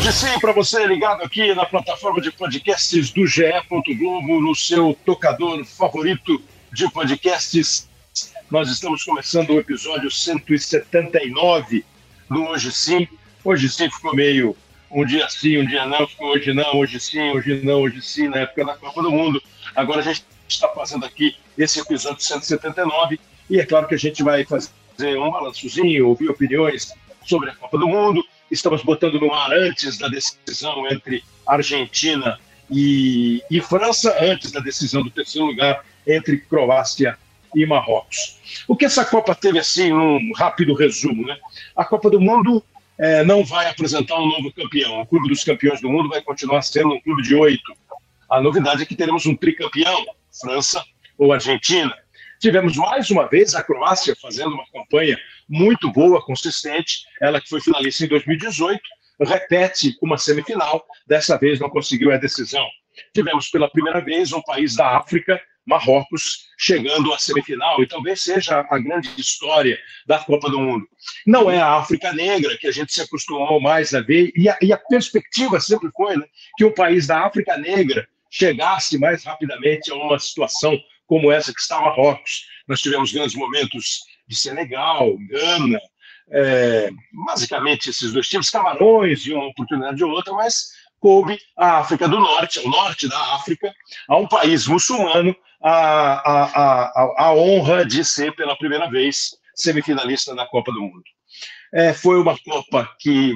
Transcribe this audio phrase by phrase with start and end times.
[0.00, 3.42] Hoje sim, para você ligado aqui na plataforma de podcasts do GE.
[3.98, 6.42] Globo, no seu tocador favorito
[6.72, 7.86] de podcasts,
[8.50, 11.84] nós estamos começando o episódio 179
[12.30, 13.06] do Hoje Sim.
[13.44, 14.56] Hoje sim ficou meio
[14.90, 18.26] um dia sim, um dia não, ficou hoje não, hoje sim, hoje não, hoje sim,
[18.26, 19.42] na época da Copa do Mundo.
[19.76, 23.20] Agora a gente está fazendo aqui esse episódio 179
[23.50, 26.90] e é claro que a gente vai fazer um balançozinho, ouvir opiniões
[27.26, 28.24] sobre a Copa do Mundo.
[28.50, 32.38] Estamos botando no ar antes da decisão entre Argentina
[32.70, 37.18] e, e França, antes da decisão do terceiro lugar entre Croácia
[37.54, 38.38] e Marrocos.
[38.66, 41.36] O que essa Copa teve, assim, um rápido resumo, né?
[41.76, 42.62] A Copa do Mundo
[42.98, 45.00] é, não vai apresentar um novo campeão.
[45.00, 47.72] O Clube dos Campeões do Mundo vai continuar sendo um clube de oito.
[48.28, 50.04] A novidade é que teremos um tricampeão,
[50.40, 50.84] França
[51.18, 51.94] ou Argentina.
[52.40, 57.04] Tivemos mais uma vez a Croácia fazendo uma campanha muito boa, consistente.
[57.20, 58.80] Ela que foi finalista em 2018,
[59.20, 62.66] repete uma semifinal, dessa vez não conseguiu a decisão.
[63.14, 68.66] Tivemos pela primeira vez um país da África, Marrocos, chegando à semifinal, e talvez seja
[68.70, 70.88] a grande história da Copa do Mundo.
[71.26, 74.56] Não é a África Negra, que a gente se acostumou mais a ver, e a,
[74.62, 76.24] e a perspectiva sempre foi né,
[76.56, 80.80] que um país da África Negra chegasse mais rapidamente a uma situação
[81.10, 82.46] como essa que está Marrocos.
[82.68, 85.80] Nós tivemos grandes momentos de Senegal, Gana,
[86.30, 86.88] é,
[87.26, 90.68] basicamente esses dois times, Camarões e uma oportunidade de outra, mas
[91.00, 93.74] coube a África do Norte, ao norte da África,
[94.08, 96.44] a um país muçulmano, a, a,
[96.84, 101.02] a, a honra de ser pela primeira vez semifinalista da Copa do Mundo.
[101.74, 103.34] É, foi uma Copa que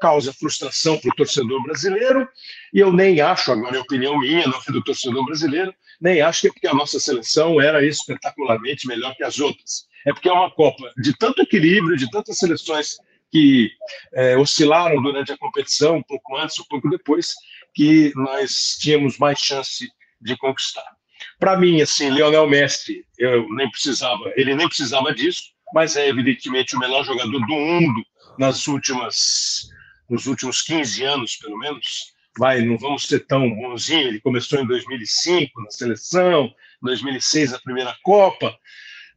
[0.00, 2.28] causa frustração para o torcedor brasileiro,
[2.72, 6.42] e eu nem acho, agora é opinião minha, não é do torcedor brasileiro, nem acho
[6.42, 9.86] que é porque a nossa seleção era espetacularmente melhor que as outras.
[10.06, 12.96] É porque é uma Copa de tanto equilíbrio, de tantas seleções
[13.30, 13.70] que
[14.14, 17.34] é, oscilaram durante a competição, um pouco antes, um pouco depois,
[17.74, 19.88] que nós tínhamos mais chance
[20.20, 20.96] de conquistar.
[21.38, 25.42] Para mim, assim, Lionel Messi, eu nem precisava, ele nem precisava disso,
[25.74, 28.02] mas é evidentemente o melhor jogador do mundo
[28.38, 29.68] nas últimas,
[30.08, 34.08] nos últimos 15 anos, pelo menos vai, não vamos ser tão bonzinho.
[34.08, 38.56] Ele começou em 2005 na seleção, 2006 a primeira Copa.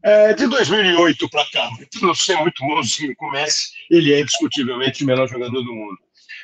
[0.04, 1.70] É, de 2008 para cá,
[2.02, 5.98] não ser muito bonzinho com o Messi, ele é indiscutivelmente o melhor jogador do mundo.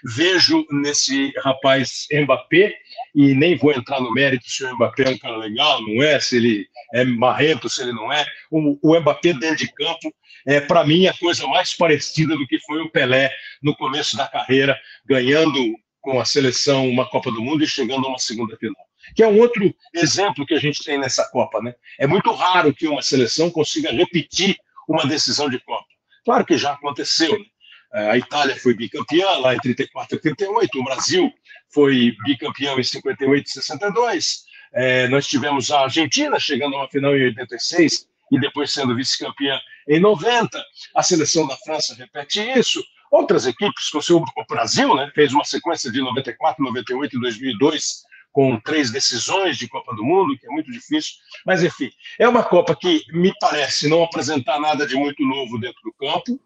[0.06, 2.72] Vejo nesse rapaz Mbappé,
[3.16, 6.20] e nem vou entrar no mérito se o Mbappé é um cara legal, não é,
[6.20, 8.24] se ele é marrento, se ele não é.
[8.52, 10.14] O, o Mbappé dentro de campo
[10.46, 13.30] é, para mim, a coisa mais parecida do que foi o Pelé
[13.62, 15.60] no começo da carreira, ganhando
[16.02, 18.86] com a seleção uma Copa do Mundo e chegando a uma segunda final.
[19.16, 21.62] Que é um outro exemplo que a gente tem nessa Copa.
[21.62, 21.74] Né?
[22.00, 25.86] É muito raro que uma seleção consiga repetir uma decisão de Copa.
[26.26, 27.38] Claro que já aconteceu.
[27.38, 27.46] Né?
[27.94, 31.34] É, a Itália foi bicampeã lá em 34 e 38, o Brasil
[31.74, 34.44] foi bicampeão em 58 e 62.
[34.74, 39.60] É, nós tivemos a Argentina chegando a uma final em 86 e depois sendo vice-campeã
[39.88, 40.62] em 90.
[40.96, 42.84] A seleção da França repete isso.
[43.12, 48.92] Outras equipes, o Brasil né, fez uma sequência de 94, 98 e 2002 com três
[48.92, 51.14] decisões de Copa do Mundo, que é muito difícil.
[51.44, 55.82] Mas, enfim, é uma Copa que me parece não apresentar nada de muito novo dentro
[55.84, 56.40] do campo,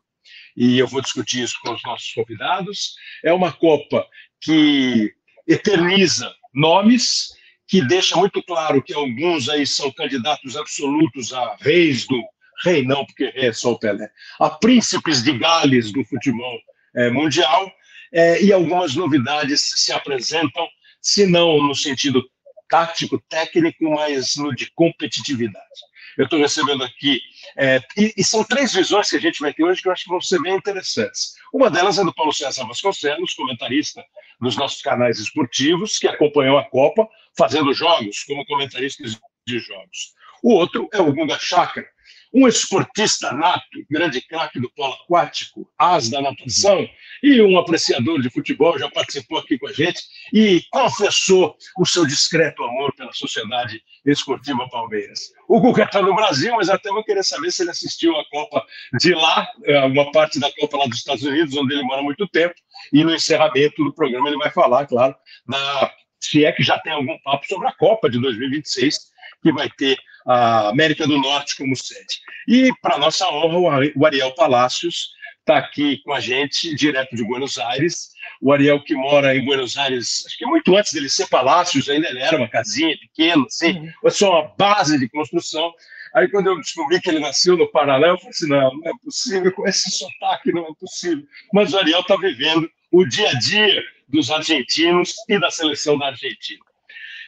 [0.56, 2.96] e eu vou discutir isso com os nossos convidados.
[3.24, 4.08] É uma Copa
[4.40, 5.14] que
[5.48, 7.34] eterniza nomes,
[7.68, 12.22] que deixa muito claro que alguns aí são candidatos absolutos a reis do,
[12.64, 16.60] rei não, porque é só o Pelé, a príncipes de Gales do futebol
[16.96, 17.72] é, mundial,
[18.14, 20.68] é, e algumas novidades se apresentam,
[21.02, 22.24] se não no sentido
[22.70, 25.92] tático, técnico, mas no de competitividade.
[26.18, 27.22] Eu estou recebendo aqui,
[27.58, 30.04] é, e, e, são três visões que a gente vai ter hoje que eu acho
[30.04, 31.36] que vão ser bem interessantes.
[31.54, 34.04] Uma delas é do Paulo César Vasconcelos, comentarista
[34.40, 37.08] dos nossos canais esportivos, que acompanhou a Copa,
[37.38, 40.14] fazendo jogos como comentarista de jogos.
[40.44, 41.86] O outro é o Gunga Chakra,
[42.34, 46.88] um esportista nato, grande craque do polo aquático, as da natação,
[47.22, 50.02] e um apreciador de futebol, já participou aqui com a gente
[50.34, 55.32] e confessou o seu discreto amor pela Sociedade Esportiva Palmeiras.
[55.48, 58.66] O Guga está no Brasil, mas até vou querer saber se ele assistiu a Copa
[59.00, 62.28] de lá, é, uma parte da Copa lá dos Estados Unidos, onde ele mora muito
[62.28, 62.56] tempo,
[62.92, 66.94] e no encerramento do programa ele vai falar, claro, na, se é que já tem
[66.94, 69.12] algum papo sobre a Copa de 2026,
[69.44, 72.20] que vai ter a América do Norte como sede.
[72.48, 77.58] E, para nossa honra, o Ariel Palácios está aqui com a gente, direto de Buenos
[77.58, 78.12] Aires.
[78.42, 82.08] O Ariel, que mora em Buenos Aires, acho que muito antes dele ser Palácios, ainda
[82.08, 84.10] ele era uma casinha pequena, assim, uhum.
[84.10, 85.74] só uma base de construção.
[86.16, 88.92] Aí, quando eu descobri que ele nasceu no Paraná, eu falei assim: não, não é
[89.04, 91.26] possível, com esse sotaque não é possível.
[91.54, 96.08] Mas o Ariel está vivendo o dia a dia dos argentinos e da seleção da
[96.08, 96.60] Argentina.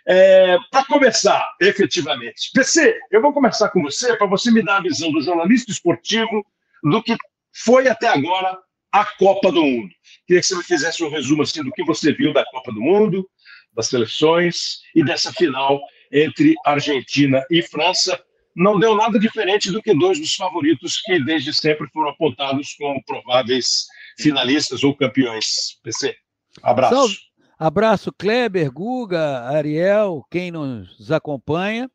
[0.06, 4.82] É, para começar, efetivamente, PC, eu vou começar com você para você me dar a
[4.82, 6.46] visão do jornalista esportivo
[6.84, 7.16] do que
[7.54, 8.58] foi até agora
[8.92, 9.90] a Copa do Mundo.
[10.28, 12.82] Queria que você me fizesse um resumo assim do que você viu da Copa do
[12.82, 13.28] Mundo,
[13.74, 15.80] das seleções e dessa final
[16.12, 18.22] entre Argentina e França.
[18.56, 23.04] Não deu nada diferente do que dois dos favoritos que desde sempre foram apontados como
[23.04, 23.88] prováveis
[24.20, 25.80] finalistas ou campeões.
[25.82, 26.16] PC,
[26.62, 26.96] abraço.
[26.96, 27.18] Salve.
[27.66, 31.90] Abraço, Kleber, Guga, Ariel, quem nos acompanha.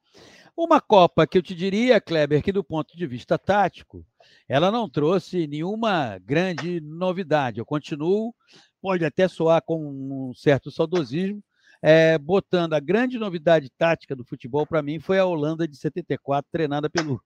[0.56, 4.03] Uma Copa que eu te diria, Kleber, que do ponto de vista tático,
[4.49, 7.59] ela não trouxe nenhuma grande novidade.
[7.59, 8.35] Eu continuo,
[8.81, 11.44] pode até soar com um certo saudosismo,
[11.82, 16.50] é, botando a grande novidade tática do futebol para mim foi a Holanda de 74,
[16.50, 17.23] treinada pelo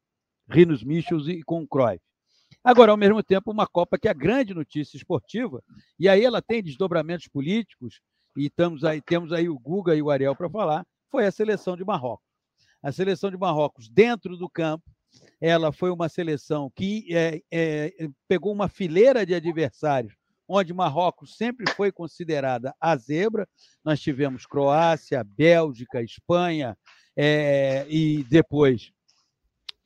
[0.51, 2.03] Rinos Michels e com o Cruyff.
[2.65, 5.63] Agora, ao mesmo tempo, uma Copa que é a grande notícia esportiva,
[5.97, 8.01] e aí ela tem desdobramentos políticos,
[8.37, 11.77] e estamos aí, temos aí o Guga e o Ariel para falar, foi a seleção
[11.77, 12.27] de Marrocos.
[12.83, 14.85] A seleção de Marrocos, dentro do campo,
[15.41, 17.93] ela foi uma seleção que é, é,
[18.27, 20.15] pegou uma fileira de adversários
[20.49, 23.49] onde Marrocos sempre foi considerada a zebra.
[23.85, 26.77] Nós tivemos Croácia, Bélgica, Espanha
[27.17, 28.93] é, e depois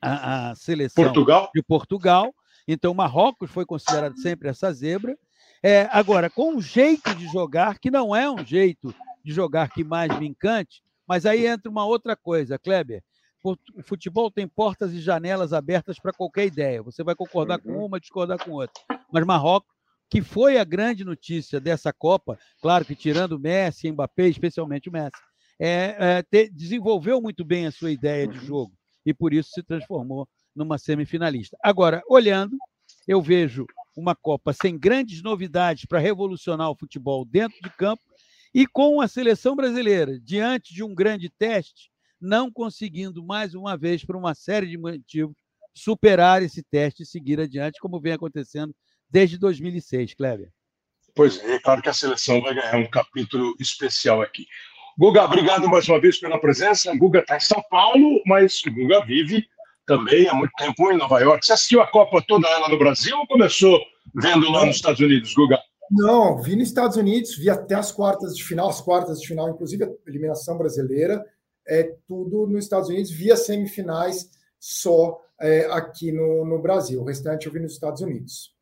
[0.01, 1.51] a, a seleção Portugal.
[1.55, 2.35] de Portugal.
[2.67, 5.17] Então, Marrocos foi considerado sempre essa zebra.
[5.63, 8.95] É, agora, com um jeito de jogar que não é um jeito
[9.25, 13.03] de jogar que mais me encante, mas aí entra uma outra coisa, Kleber.
[13.43, 16.83] O futebol tem portas e janelas abertas para qualquer ideia.
[16.83, 17.87] Você vai concordar com uhum.
[17.87, 18.83] uma, discordar com outra.
[19.13, 19.77] Mas Marrocos
[20.09, 24.93] que foi a grande notícia dessa Copa, claro que tirando o Messi, Mbappé, especialmente o
[24.93, 25.17] Messi,
[25.59, 28.45] é, é ter, desenvolveu muito bem a sua ideia de uhum.
[28.45, 28.73] jogo
[29.05, 31.57] e por isso se transformou numa semifinalista.
[31.63, 32.57] Agora, olhando,
[33.07, 38.03] eu vejo uma Copa sem grandes novidades para revolucionar o futebol dentro de campo
[38.55, 41.91] e com a seleção brasileira diante de um grande teste,
[42.21, 45.37] não conseguindo mais uma vez, por uma série de motivos,
[45.75, 48.75] superar esse teste e seguir adiante, como vem acontecendo
[49.11, 50.51] desde 2006, Kleber.
[51.15, 54.47] Pois é, é claro que a seleção vai ganhar um capítulo especial aqui.
[54.99, 56.95] Guga, obrigado mais uma vez pela presença.
[56.97, 59.47] Guga está em São Paulo, mas Guga vive
[59.87, 61.47] também há muito tempo em Nova York.
[61.47, 63.81] Você assistiu a Copa toda ela no Brasil ou começou
[64.15, 65.59] vendo lá nos Estados Unidos, Guga?
[65.91, 69.49] Não, vi nos Estados Unidos, vi até as quartas de final, as quartas de final,
[69.49, 71.25] inclusive a eliminação brasileira,
[71.67, 74.29] é tudo nos Estados Unidos, via semifinais
[74.59, 77.01] só é, aqui no, no Brasil.
[77.01, 78.55] O restante eu vi nos Estados Unidos.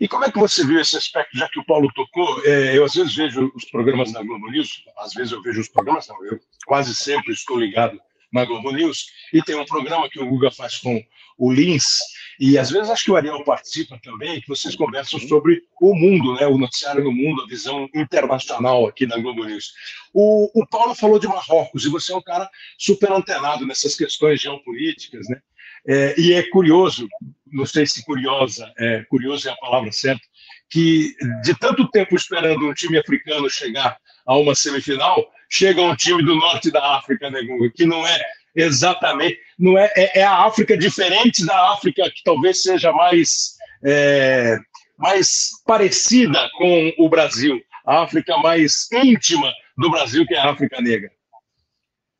[0.00, 2.44] E como é que você viu esse aspecto, já que o Paulo tocou?
[2.44, 5.68] É, eu às vezes vejo os programas da Globo News, às vezes eu vejo os
[5.68, 7.98] programas, não, eu quase sempre estou ligado
[8.32, 11.02] na Globo News, e tem um programa que o Guga faz com
[11.38, 11.98] o Lins,
[12.38, 16.34] e às vezes acho que o Ariel participa também, que vocês conversam sobre o mundo,
[16.34, 19.72] né, o noticiário no mundo, a visão internacional aqui na Globo News.
[20.12, 24.40] O, o Paulo falou de Marrocos, e você é um cara super antenado nessas questões
[24.40, 25.40] geopolíticas, né?
[25.86, 27.08] É, e é curioso,
[27.46, 30.22] não sei se curiosa, é, curioso é a palavra certa,
[30.68, 33.96] que de tanto tempo esperando um time africano chegar
[34.26, 37.40] a uma semifinal, chega um time do norte da África, né,
[37.74, 38.20] que não é
[38.54, 44.58] exatamente, não é, é, é, a África diferente da África que talvez seja mais, é,
[44.96, 50.80] mais parecida com o Brasil, a África mais íntima do Brasil, que é a África
[50.80, 51.10] Negra.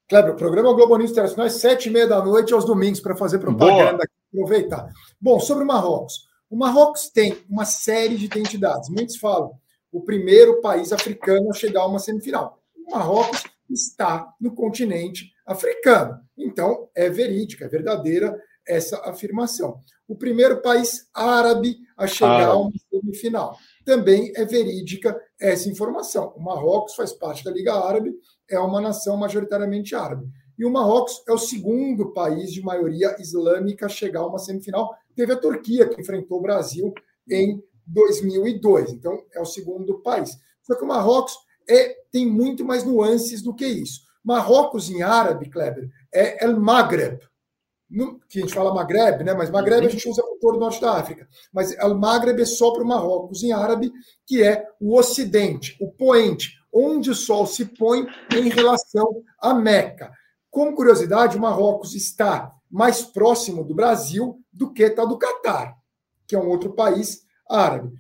[0.08, 3.14] Kleber, o programa Globo News Internacional é sete e meia da noite aos domingos para
[3.14, 4.88] fazer propaganda aqui, aproveitar.
[5.20, 6.26] Bom, sobre o Marrocos.
[6.48, 8.88] O Marrocos tem uma série de identidades.
[8.88, 9.52] Muitos falam
[9.92, 12.58] o primeiro país africano a chegar a uma semifinal.
[12.90, 16.18] Marrocos está no continente africano.
[16.36, 19.80] Então, é verídica, é verdadeira essa afirmação.
[20.06, 23.56] O primeiro país árabe a chegar a uma semifinal.
[23.84, 26.32] Também é verídica essa informação.
[26.36, 28.14] O Marrocos faz parte da Liga Árabe,
[28.48, 30.26] é uma nação majoritariamente árabe.
[30.58, 34.94] E o Marrocos é o segundo país de maioria islâmica a chegar a uma semifinal.
[35.14, 36.92] Teve a Turquia, que enfrentou o Brasil
[37.30, 38.92] em 2002.
[38.92, 40.36] Então, é o segundo país.
[40.62, 41.36] Só que o Marrocos
[41.68, 44.02] é, tem muito mais nuances do que isso.
[44.24, 47.20] Marrocos em árabe, Kleber, é El Maghreb,
[48.28, 49.32] que a gente fala Maghreb, né?
[49.32, 51.26] mas Maghreb a gente usa para todo o norte da África.
[51.52, 53.90] Mas El Maghreb é só para o Marrocos em árabe,
[54.26, 60.12] que é o ocidente, o poente, onde o sol se põe em relação a Meca.
[60.50, 65.74] Como curiosidade, o Marrocos está mais próximo do Brasil do que está do Catar,
[66.26, 67.92] que é um outro país árabe.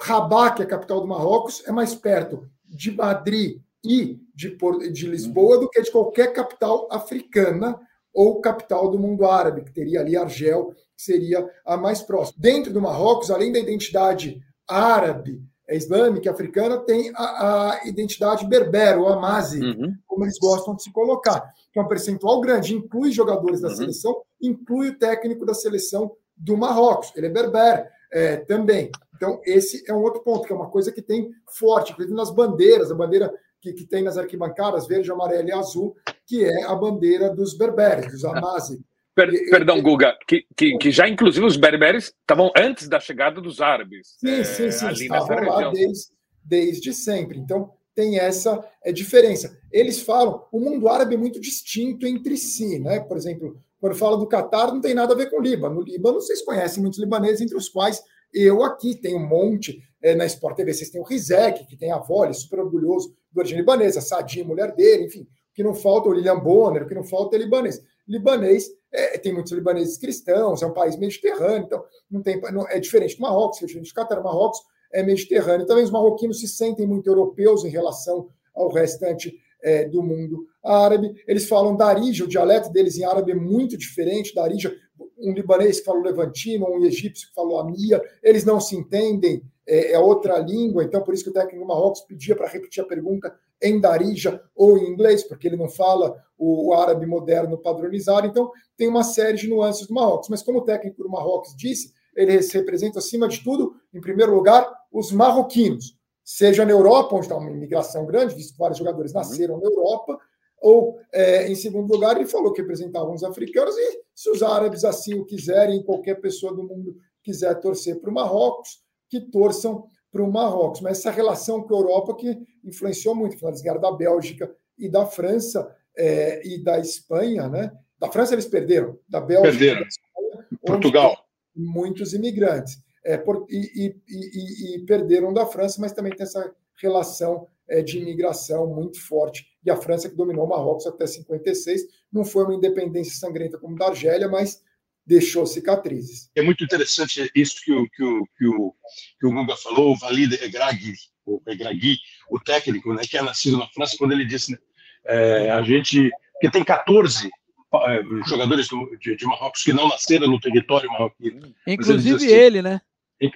[0.00, 4.56] Rabat, que é a capital do Marrocos, é mais perto de Madrid e de,
[4.92, 7.78] de Lisboa do que de qualquer capital africana
[8.12, 12.38] ou capital do mundo árabe, que teria ali Argel, que seria a mais próxima.
[12.40, 18.98] Dentro do Marrocos, além da identidade árabe, é islâmica, africana, tem a, a identidade berber,
[18.98, 19.94] ou amazi, uhum.
[20.06, 23.76] como eles gostam de se colocar, que é um percentual grande, inclui jogadores da uhum.
[23.76, 28.90] seleção, inclui o técnico da seleção do Marrocos, ele é berber é, também.
[29.16, 32.30] Então, esse é um outro ponto, que é uma coisa que tem forte, inclusive nas
[32.30, 36.74] bandeiras, a bandeira que, que tem nas arquibancadas, verde, amarelo e azul, que é a
[36.74, 38.80] bandeira dos berberes, dos amazi.
[39.14, 43.60] Per, perdão, Guga, que, que, que, já inclusive os berberes estavam antes da chegada dos
[43.60, 44.16] árabes.
[44.18, 46.06] Sim, é, sim, sim, estavam lá desde,
[46.44, 47.38] desde sempre.
[47.38, 49.56] Então, tem essa é, diferença.
[49.70, 53.00] Eles falam, o mundo árabe é muito distinto entre si, né?
[53.00, 55.74] Por exemplo, quando fala do Catar, não tem nada a ver com o Líbano.
[55.74, 59.78] No Líbano, vocês conhecem muitos libaneses, entre os quais eu aqui tenho um monte.
[60.02, 62.60] É, na Sport TV, vocês têm o Rizek, que tem a avó, ele é super
[62.60, 65.20] orgulhoso do origem libanesa, Sadi, mulher dele, enfim.
[65.20, 67.78] O que não falta, o Lilian Bonner, o que não falta é libanês.
[68.08, 72.80] Libanês é, tem muitos libaneses cristãos, é um país mediterrâneo, então não tem, não, é
[72.80, 74.60] diferente do Marrocos, é diferente do Catar, Marrocos
[74.94, 75.66] é mediterrâneo.
[75.66, 81.14] Também os marroquinos se sentem muito europeus em relação ao restante é, do mundo árabe.
[81.26, 84.34] Eles falam Darija, o dialeto deles em árabe é muito diferente.
[84.34, 84.72] Darija,
[85.18, 89.92] um libanês que fala levantino, um egípcio que falou amia, eles não se entendem, é,
[89.92, 92.86] é outra língua, então por isso que o técnico do Marrocos pedia para repetir a
[92.86, 98.26] pergunta em Darija ou em inglês, porque ele não fala o, o, árabe moderno padronizado,
[98.26, 100.28] então tem uma série de nuances do Marrocos.
[100.28, 104.70] Mas como o técnico do Marrocos disse, ele representa, acima de tudo, em primeiro lugar,
[104.92, 109.18] os marroquinos, seja na Europa, onde está uma imigração grande, visto que vários jogadores uhum.
[109.18, 110.18] nasceram na Europa,
[110.58, 114.82] ou, é, em segundo lugar, ele falou que representavam os africanos, e se os árabes
[114.84, 120.22] assim o quiserem, qualquer pessoa do mundo quiser torcer para o Marrocos, que torçam para
[120.22, 120.80] o Marrocos.
[120.80, 124.88] Mas essa relação com a Europa que influenciou muito, final das guerras da Bélgica e
[124.88, 127.70] da França é, e da Espanha, né?
[127.98, 129.86] Da França eles perderam, da Bélgica perderam.
[129.86, 131.16] Espanha, Portugal.
[131.54, 132.78] Muitos imigrantes.
[133.04, 137.82] É, por, e, e, e, e, perderam da França, mas também tem essa relação é,
[137.82, 139.46] de imigração muito forte.
[139.64, 141.82] E a França que dominou o Marrocos até 56,
[142.12, 144.62] não foi uma independência sangrenta como da Argélia, mas
[145.06, 146.30] deixou cicatrizes.
[146.34, 148.74] É muito interessante isso que o, que o, que o,
[149.20, 150.94] que o Guga falou, o Valide Regragui,
[151.26, 151.98] o, Regragui,
[152.30, 154.58] o técnico, né, que é nascido na França, quando ele disse, né,
[155.04, 160.28] é, a gente, que tem 14 é, jogadores do, de, de, Marrocos que não nasceram
[160.28, 161.54] no território marroquino.
[161.66, 162.80] Inclusive ele, assim, ele, né?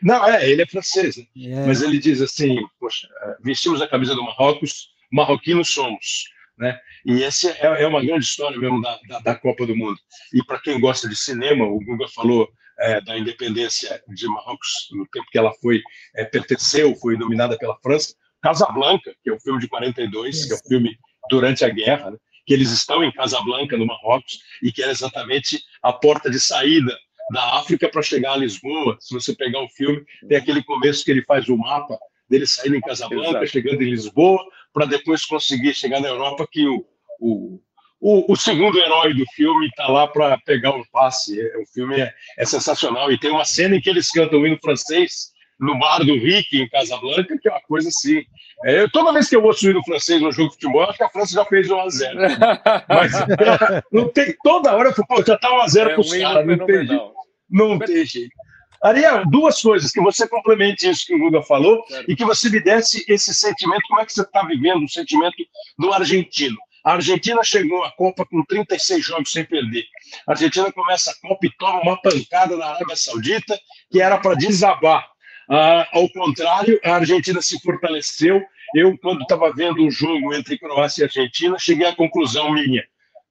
[0.03, 1.25] Não, é, ele é francês, né?
[1.67, 3.09] mas ele diz assim, poxa,
[3.43, 6.25] vestimos a camisa do Marrocos, marroquinos somos.
[6.59, 6.79] Né?
[7.07, 9.99] E essa é, é uma grande história mesmo da, da, da Copa do Mundo.
[10.33, 12.49] E para quem gosta de cinema, o Guga falou
[12.81, 15.81] é, da independência de Marrocos no tempo que ela foi
[16.17, 18.15] é, pertenceu, foi dominada pela França.
[18.43, 20.47] Casablanca, que é o filme de 42, Isso.
[20.49, 20.97] que é o filme
[21.31, 22.17] durante a guerra, né?
[22.47, 26.97] que eles estão em Casablanca, no Marrocos, e que é exatamente a porta de saída
[27.31, 28.97] da África para chegar a Lisboa.
[29.01, 32.77] Se você pegar o filme, tem aquele começo que ele faz o mapa dele saindo
[32.77, 33.47] em Casablanca, Exato.
[33.47, 36.85] chegando em Lisboa, para depois conseguir chegar na Europa, que o,
[37.21, 37.61] o,
[38.01, 41.41] o, o segundo herói do filme está lá para pegar o passe.
[41.41, 43.11] É, o filme é, é, sensacional.
[43.11, 46.57] E tem uma cena em que eles cantam o hino francês no bar do Rick,
[46.57, 48.23] em Casablanca, que é uma coisa assim.
[48.65, 50.99] É, eu, toda vez que eu ouço o hino francês no jogo de futebol, acho
[50.99, 52.19] que a França já fez 1 a 0
[52.89, 53.13] Mas
[53.91, 56.47] não tem, toda hora eu falo, já está 1 a 0 para os caras.
[56.47, 57.18] Não jeito.
[57.51, 58.35] Não tem jeito.
[58.83, 62.11] Ariel, duas coisas, que você complemente isso que o Guga falou certo.
[62.11, 65.37] e que você me desse esse sentimento, como é que você está vivendo o sentimento
[65.77, 66.57] do argentino.
[66.85, 69.85] A Argentina chegou à Copa com 36 jogos sem perder.
[70.27, 73.59] A Argentina começa a Copa e toma uma pancada na Arábia Saudita,
[73.91, 75.07] que era para desabar.
[75.51, 78.41] Ah, ao contrário, a Argentina se fortaleceu.
[78.75, 82.85] Eu, quando estava vendo o jogo entre Croácia e Argentina, cheguei à conclusão minha.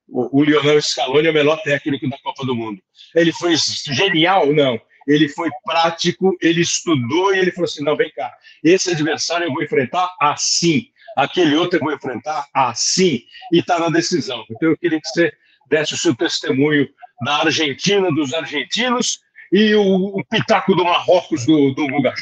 [0.08, 2.82] O, o Lionel Scaloni é o melhor técnico da Copa do Mundo.
[3.16, 3.56] Ele foi
[3.92, 4.54] genial?
[4.54, 9.46] Não ele foi prático, ele estudou e ele falou assim: não, vem cá, esse adversário
[9.46, 14.44] eu vou enfrentar assim, aquele outro eu vou enfrentar assim, e está na decisão.
[14.52, 15.32] Então eu queria que você
[15.70, 16.88] desse o seu testemunho
[17.24, 19.20] da Argentina, dos argentinos,
[19.52, 22.14] e o, o pitaco do Marrocos do, do Guga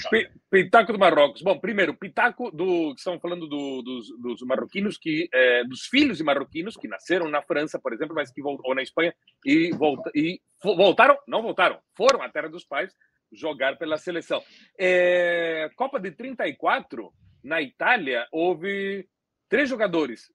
[0.56, 1.42] Pitaco do Marrocos.
[1.42, 2.94] Bom, primeiro, pitaco do.
[2.94, 7.42] Estão falando do, dos, dos, marroquinos, que, é, dos filhos de marroquinos que nasceram na
[7.42, 9.14] França, por exemplo, mas que voltou na Espanha
[9.46, 12.96] e, volta, e voltaram, não voltaram, foram à terra dos pais
[13.34, 14.42] jogar pela seleção.
[14.80, 17.12] É, Copa de 34,
[17.44, 19.06] na Itália, houve
[19.50, 20.32] três jogadores,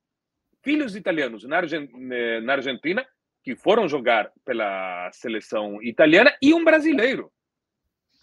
[0.62, 3.07] filhos italianos, na, eh, na Argentina,
[3.43, 7.33] que foram jogar pela seleção italiana, e um brasileiro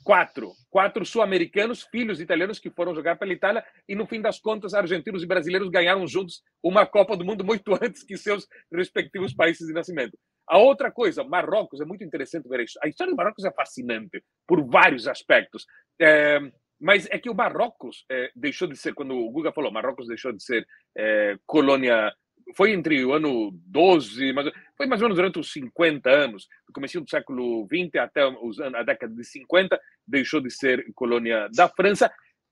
[0.07, 4.73] quatro, quatro sul-americanos, filhos italianos que foram jogar pela Itália e no fim das contas
[4.73, 9.67] argentinos e brasileiros ganharam juntos uma Copa do Mundo muito antes que seus respectivos países
[9.67, 10.17] de nascimento.
[10.47, 12.79] A outra coisa, Marrocos, é muito interessante ver isso.
[12.81, 15.65] A história do Marrocos é fascinante por vários aspectos.
[15.99, 16.39] É,
[16.79, 20.31] mas é que o Marrocos é, deixou de ser, quando o Guga falou, Marrocos deixou
[20.31, 20.65] de ser
[20.97, 22.13] é, colônia,
[22.55, 26.73] foi entre o ano 12, mas foi mais ou menos durante os 50 anos, do
[26.73, 31.67] começo do século 20 até os, a década de 50, deixou de ser colônia da
[31.67, 32.11] França,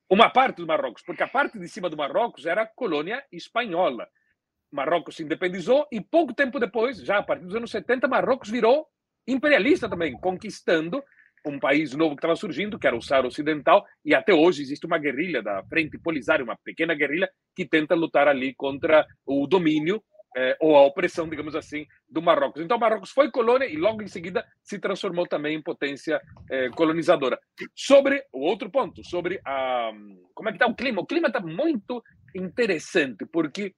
[0.10, 4.08] uma parte do Marrocos, porque a parte de cima do Marrocos era colônia espanhola.
[4.72, 8.88] Marrocos se independizou e pouco tempo depois, já a partir dos anos 70, Marrocos virou
[9.28, 11.04] imperialista também, conquistando
[11.46, 14.86] um país novo que estava surgindo, que era o Saara Ocidental, e até hoje existe
[14.86, 20.04] uma guerrilha da Frente Polisário, uma pequena guerrilha que tenta lutar ali contra o domínio
[20.38, 22.62] eh, ou a opressão, digamos assim, do Marrocos.
[22.62, 26.20] Então, Marrocos foi colônia e logo em seguida se transformou também em potência
[26.52, 27.40] eh, colonizadora.
[27.74, 29.92] Sobre o outro ponto, sobre a,
[30.34, 31.02] como é que está o clima.
[31.02, 32.04] O clima está muito
[32.36, 33.74] interessante, porque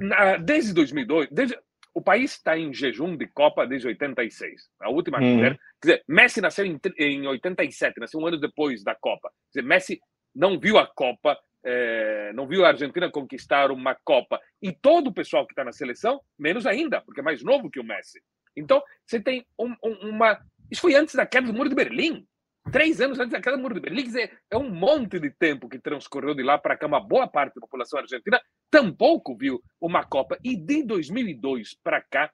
[0.00, 1.58] na, desde 2002, desde,
[1.94, 4.68] o país está em jejum de Copa desde 86.
[4.80, 5.40] A última uhum.
[5.40, 9.30] quer dizer, Messi nasceu em, em 87, nasceu um ano depois da Copa.
[9.52, 10.00] Quer dizer, Messi
[10.34, 14.40] não viu a Copa, é, não viu a Argentina conquistar uma Copa.
[14.60, 17.80] E todo o pessoal que está na seleção, menos ainda, porque é mais novo que
[17.80, 18.20] o Messi.
[18.56, 20.38] Então, você tem um, um, uma.
[20.70, 22.26] Isso foi antes da queda do Muro de Berlim.
[22.70, 24.02] Três anos antes da queda do Muro de Berlim.
[24.02, 26.86] Quer dizer, é um monte de tempo que transcorreu de lá para cá.
[26.86, 28.40] Uma boa parte da população argentina
[28.70, 30.38] tampouco viu uma Copa.
[30.44, 32.30] E de 2002 para cá,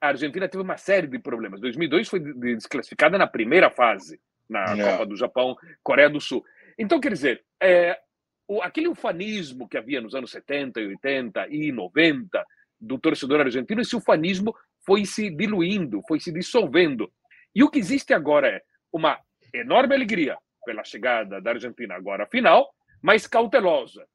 [0.00, 1.60] a Argentina teve uma série de problemas.
[1.60, 4.92] 2002 foi desclassificada na primeira fase, na é.
[4.92, 6.44] Copa do Japão, Coreia do Sul.
[6.78, 7.98] Então, quer dizer, é,
[8.46, 12.44] o, aquele ufanismo que havia nos anos 70, 80 e 90
[12.80, 14.54] do torcedor argentino, esse ufanismo
[14.84, 17.12] foi se diluindo, foi se dissolvendo.
[17.54, 19.18] E o que existe agora é uma
[19.54, 22.68] enorme alegria pela chegada da Argentina agora à final,
[23.02, 24.06] mas cautelosa.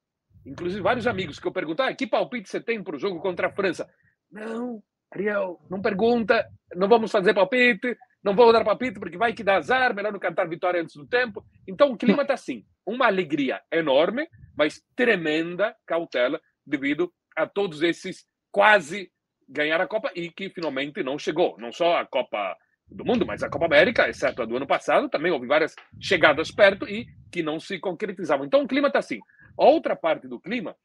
[0.45, 3.47] Inclusive, vários amigos que eu pergunto, ah, que palpite você tem para o jogo contra
[3.47, 3.89] a França?
[4.31, 4.81] Não,
[5.11, 9.57] Ariel, não pergunta, não vamos fazer palpite, não vou dar palpite porque vai que dá
[9.57, 11.43] azar, melhor não cantar vitória antes do tempo.
[11.67, 18.25] Então, o clima está assim, uma alegria enorme, mas tremenda cautela devido a todos esses
[18.51, 19.11] quase
[19.47, 21.57] ganhar a Copa e que finalmente não chegou.
[21.59, 22.55] Não só a Copa
[22.87, 26.51] do mundo, mas a Copa América, exceto a do ano passado, também houve várias chegadas
[26.51, 28.45] perto e que não se concretizavam.
[28.45, 29.19] Então o clima está assim.
[29.57, 30.75] Outra parte do clima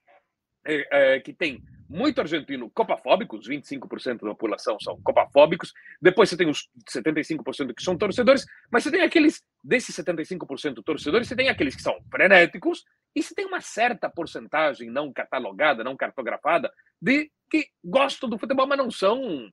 [0.66, 6.48] é, é, que tem muito argentino copafóbicos, 25% da população são copafóbicos, depois você tem
[6.48, 11.74] os 75% que são torcedores, mas você tem aqueles, desses 75% torcedores, você tem aqueles
[11.74, 12.84] que são frenéticos,
[13.14, 16.70] e você tem uma certa porcentagem não catalogada, não cartografada,
[17.02, 19.50] de que gostam do futebol, mas não são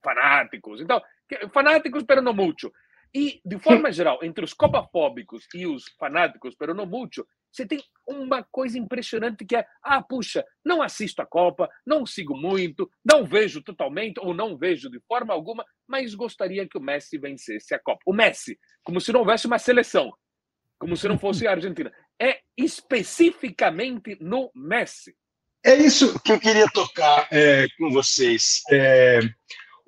[0.00, 0.80] fanáticos.
[0.80, 1.02] Então,
[1.52, 2.72] fanáticos, pero no mucho.
[3.14, 7.82] E, de forma geral, entre os copafóbicos e os fanáticos, pero no mucho, você tem
[8.06, 13.24] uma coisa impressionante que é: ah, puxa, não assisto a Copa, não sigo muito, não
[13.24, 17.80] vejo totalmente, ou não vejo de forma alguma, mas gostaria que o Messi vencesse a
[17.80, 18.00] Copa.
[18.06, 20.12] O Messi, como se não houvesse uma seleção,
[20.78, 21.92] como se não fosse a Argentina.
[22.20, 25.16] É especificamente no Messi.
[25.64, 28.62] É isso que eu queria tocar é, com vocês.
[28.70, 29.20] É,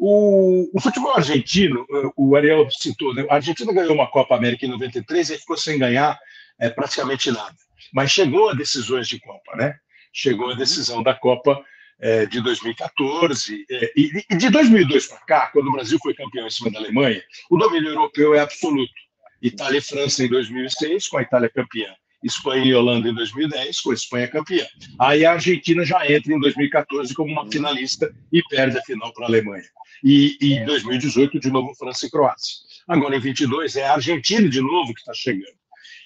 [0.04, 1.86] o, o, futebol argentino,
[2.16, 3.24] o Ariel citou, né?
[3.30, 6.18] a Argentina ganhou uma Copa América em 93 e ficou sem ganhar
[6.58, 7.54] é, praticamente nada.
[7.94, 9.76] Mas chegou a decisões de Copa, né?
[10.12, 11.64] Chegou a decisão da Copa
[12.00, 16.48] é, de 2014 é, e, e, de 2002 para cá, quando o Brasil foi campeão
[16.48, 18.92] em cima da Alemanha, o domínio europeu é absoluto.
[19.40, 21.94] Itália e França em 2006, com a Itália campeã.
[22.22, 24.66] Espanha e Holanda em 2010, com a Espanha campeã.
[24.98, 29.24] Aí a Argentina já entra em 2014 como uma finalista e perde a final para
[29.24, 29.64] a Alemanha.
[30.04, 32.56] E em 2018, de novo, França e Croácia.
[32.88, 35.56] Agora, em 22, é a Argentina de novo que está chegando.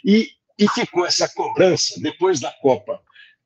[0.04, 3.00] E, e ficou essa cobrança, depois da Copa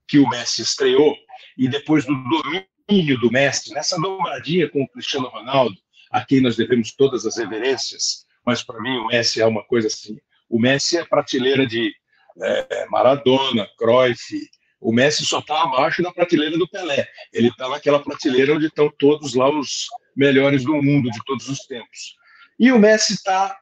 [0.06, 1.16] que o Messi estreou,
[1.56, 5.76] e depois do domínio do Messi, nessa dobradinha com o Cristiano Ronaldo,
[6.10, 9.86] a quem nós devemos todas as reverências, mas para mim o Messi é uma coisa
[9.86, 10.18] assim.
[10.48, 11.94] O Messi é prateleira de
[12.42, 14.40] é, Maradona, Cruyff.
[14.80, 17.06] O Messi só está abaixo da prateleira do Pelé.
[17.32, 21.60] Ele está naquela prateleira onde estão todos lá os melhores do mundo de todos os
[21.66, 22.14] tempos.
[22.58, 23.58] E o Messi está.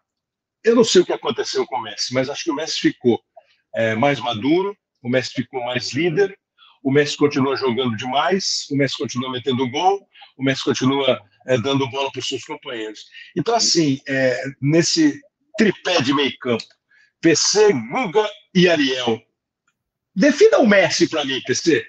[0.64, 3.20] Eu não sei o que aconteceu com o Messi, mas acho que o Messi ficou
[3.74, 6.36] é, mais maduro, o Messi ficou mais líder,
[6.82, 11.88] o Messi continua jogando demais, o Messi continua metendo gol, o Messi continua é, dando
[11.90, 13.04] bola para os seus companheiros.
[13.36, 15.20] Então, assim, é, nesse
[15.56, 16.64] tripé de meio campo,
[17.20, 19.22] PC, Guga e Ariel.
[20.14, 21.86] Defina o Messi para mim, PC.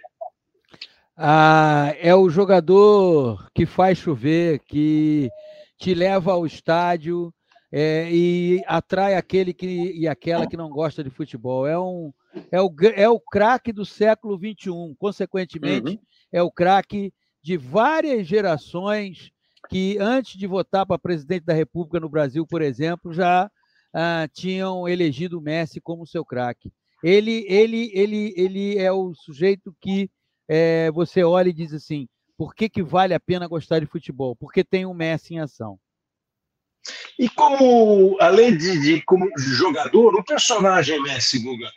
[1.18, 5.32] Ah, é o jogador que faz chover, que
[5.80, 7.34] te leva ao estádio
[7.72, 11.66] é, e atrai aquele que, e aquela que não gosta de futebol.
[11.66, 12.14] É, um,
[12.52, 14.96] é o, é o craque do século XXI.
[15.00, 16.00] Consequentemente, uhum.
[16.32, 19.32] é o craque de várias gerações
[19.70, 23.50] que, antes de votar para presidente da República no Brasil, por exemplo, já
[23.94, 26.72] ah, tinham elegido o Messi como seu craque.
[27.04, 30.10] Ele, ele, ele, ele é o sujeito que
[30.48, 34.36] é, você olha e diz assim: por que, que vale a pena gostar de futebol?
[34.36, 35.80] Porque tem um Messi em ação.
[37.18, 41.70] E como, além de, de como jogador, o personagem Messi, Guga?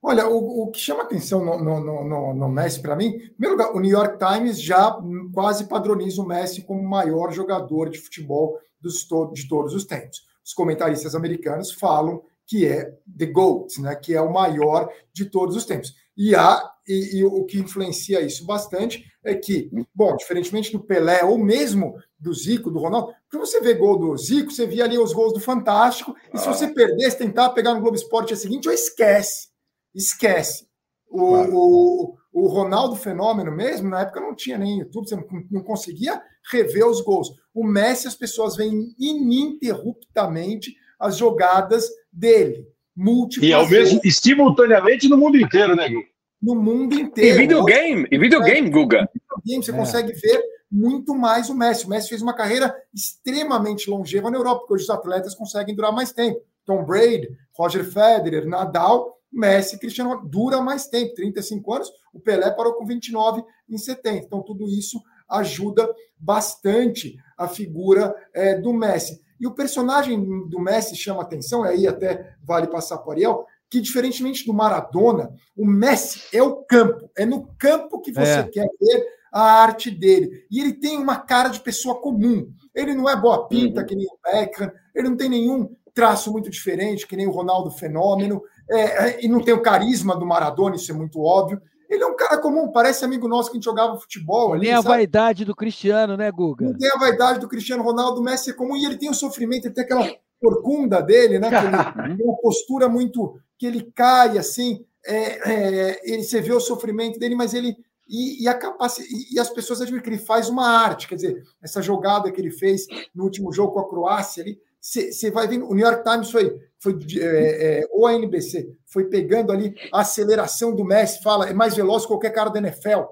[0.00, 3.56] Olha, o, o que chama atenção no, no, no, no Messi para mim, em primeiro
[3.56, 4.96] lugar, o New York Times já
[5.32, 10.20] quase padroniza o Messi como o maior jogador de futebol dos, de todos os tempos.
[10.44, 15.56] Os comentaristas americanos falam que é The GOAT, né, que é o maior de todos
[15.56, 15.94] os tempos.
[16.16, 21.24] E, há, e, e, o que influencia isso bastante é que, bom, diferentemente do Pelé
[21.24, 24.98] ou mesmo do Zico, do Ronaldo, quando você vê gol do Zico, você via ali
[24.98, 28.38] os gols do Fantástico, e se você perdesse, tentar pegar no Globo Esporte é o
[28.38, 29.48] seguinte, ou esquece,
[29.94, 30.68] esquece.
[31.08, 31.54] O, claro.
[31.54, 36.20] o, o, Ronaldo Fenômeno mesmo, na época não tinha nem YouTube, você não, não conseguia
[36.50, 37.28] rever os gols.
[37.54, 42.66] O Messi, as pessoas veem ininterruptamente as jogadas dele.
[42.96, 46.06] Múltiplas e ao mesmo, simultaneamente no mundo inteiro, né, Guga?
[46.40, 47.36] No mundo inteiro.
[47.36, 49.08] E videogame, e videogame, Guga.
[49.12, 49.74] Videogame, você é.
[49.74, 51.86] consegue ver muito mais o Messi.
[51.86, 55.92] O Messi fez uma carreira extremamente longeva na Europa, porque hoje os atletas conseguem durar
[55.92, 56.40] mais tempo.
[56.64, 61.90] Tom Brady, Roger Federer, Nadal, Messi, Cristiano dura mais tempo, 35 anos.
[62.12, 64.26] O Pelé parou com 29 em 70.
[64.26, 69.22] Então, tudo isso ajuda bastante a figura é, do Messi.
[69.40, 73.46] E o personagem do Messi chama atenção, e aí até vale passar para o Ariel,
[73.68, 78.48] que diferentemente do Maradona, o Messi é o campo, é no campo que você é.
[78.48, 80.46] quer ver a arte dele.
[80.48, 82.48] E ele tem uma cara de pessoa comum.
[82.72, 83.86] Ele não é boa pinta, uhum.
[83.86, 87.70] que nem o Beckham, ele não tem nenhum traço muito diferente, que nem o Ronaldo
[87.70, 91.60] Fenômeno, é, é, e não tem o carisma do Maradona, isso é muito óbvio.
[91.94, 94.52] Ele é um cara comum, parece amigo nosso que a gente jogava futebol.
[94.52, 96.66] Ali, nem a vaidade do Cristiano, né, Guga?
[96.66, 99.14] Não tem a vaidade do Cristiano Ronaldo, o Messi é comum, e ele tem o
[99.14, 100.08] sofrimento, ele tem aquela
[100.40, 101.48] corcunda dele, né?
[101.48, 103.38] Que ele tem uma postura muito.
[103.58, 104.84] que ele cai assim.
[105.06, 107.76] É, é, ele, você vê o sofrimento dele, mas ele.
[108.06, 111.42] E, e a capacidade, e, as pessoas admiram que ele faz uma arte, quer dizer,
[111.62, 115.66] essa jogada que ele fez no último jogo com a Croácia ali, você vai vendo,
[115.66, 120.02] o New York Times foi, foi é, é, ou a NBC, foi pegando ali a
[120.02, 123.04] aceleração do Messi, fala, é mais veloz que qualquer cara da NFL.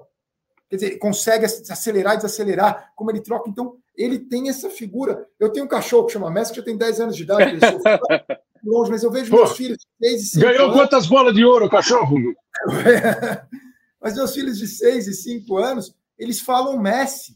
[0.69, 3.49] Quer dizer, consegue acelerar e desacelerar, como ele troca.
[3.49, 5.27] Então, ele tem essa figura.
[5.39, 7.57] Eu tenho um cachorro que chama Messi, que já tem 10 anos de idade,
[8.63, 10.75] longe, mas eu vejo Pô, meus filhos de 6 e 5 Ganhou anos.
[10.75, 12.17] quantas bolas de ouro, cachorro?
[13.99, 17.35] mas meus filhos de 6 e 5 anos, eles falam Messi.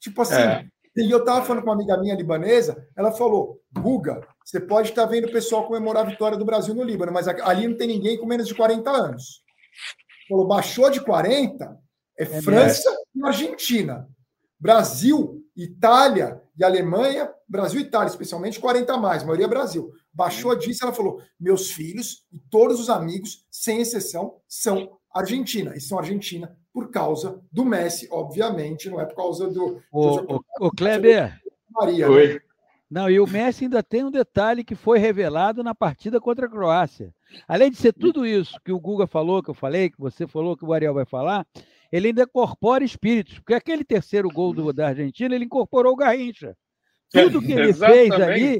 [0.00, 0.66] Tipo assim, é.
[1.00, 5.02] E eu estava falando com uma amiga minha libanesa, ela falou: Guga, você pode estar
[5.04, 7.86] tá vendo o pessoal comemorar a vitória do Brasil no Líbano, mas ali não tem
[7.86, 9.42] ninguém com menos de 40 anos.
[10.28, 11.78] Falou: baixou de 40,
[12.18, 14.08] é, é França e Argentina.
[14.58, 19.92] Brasil, Itália e Alemanha, Brasil e Itália, especialmente 40 a mais, a maioria é Brasil.
[20.12, 25.76] Baixou disso, ela falou: meus filhos e todos os amigos, sem exceção, são Argentina.
[25.76, 29.82] E são Argentina por causa do Messi, obviamente, não é por causa do.
[29.90, 31.36] O, o, o Kleber.
[31.68, 32.34] Maria, Oi.
[32.34, 32.40] Né?
[32.88, 36.48] Não, e o Messi ainda tem um detalhe que foi revelado na partida contra a
[36.48, 37.12] Croácia.
[37.48, 40.56] Além de ser tudo isso que o Guga falou, que eu falei, que você falou,
[40.56, 41.44] que o Ariel vai falar,
[41.90, 46.56] ele ainda incorpora espíritos, porque aquele terceiro gol do, da Argentina, ele incorporou o Garrincha.
[47.10, 48.56] Tudo que ele fez ali,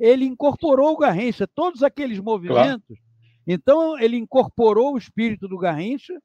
[0.00, 2.86] ele incorporou o Garrincha, todos aqueles movimentos.
[2.86, 3.02] Claro.
[3.46, 6.18] Então, ele incorporou o espírito do Garrincha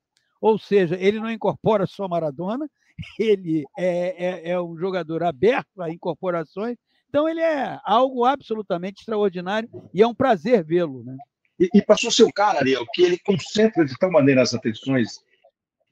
[0.43, 2.69] ou seja, ele não incorpora só Maradona,
[3.17, 6.75] ele é, é, é um jogador aberto a incorporações,
[7.07, 11.01] então ele é algo absolutamente extraordinário e é um prazer vê-lo.
[11.05, 11.15] Né?
[11.57, 15.21] E, e passou seu cara, Ariel, que ele concentra de tal maneira as atenções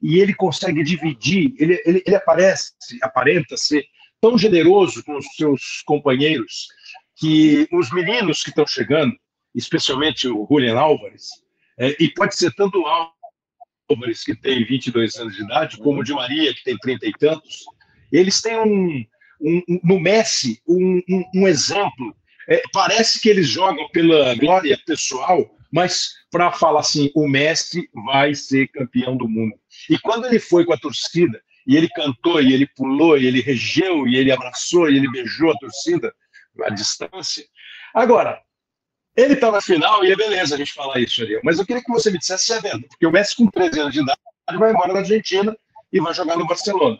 [0.02, 3.82] e ele consegue dividir, ele, ele, ele aparece, aparenta ser
[4.20, 6.66] tão generoso com os seus companheiros
[7.16, 9.16] que os meninos que estão chegando,
[9.54, 11.28] especialmente o Julian Álvares,
[11.78, 12.84] é, e pode ser tanto
[13.92, 17.12] Álvares, que tem 22 anos de idade, como o de Maria, que tem 30 e
[17.12, 17.64] tantos,
[18.10, 19.04] eles têm um,
[19.40, 22.14] um, um no Messi um, um, um exemplo.
[22.48, 28.34] É, parece que eles jogam pela glória pessoal, mas para falar assim, o Messi vai
[28.34, 29.54] ser campeão do mundo.
[29.88, 33.40] E quando ele foi com a torcida, e ele cantou, e ele pulou, e ele
[33.40, 36.12] regeu, e ele abraçou, e ele beijou a torcida
[36.64, 37.44] à distância.
[37.94, 38.40] Agora,
[39.16, 41.38] ele está na final e é beleza a gente falar isso, ali.
[41.42, 43.80] Mas eu queria que você me dissesse se é verdade, porque o Messi, com 13
[43.80, 44.18] anos de idade,
[44.58, 45.56] vai embora da Argentina
[45.92, 46.98] e vai jogar no Barcelona.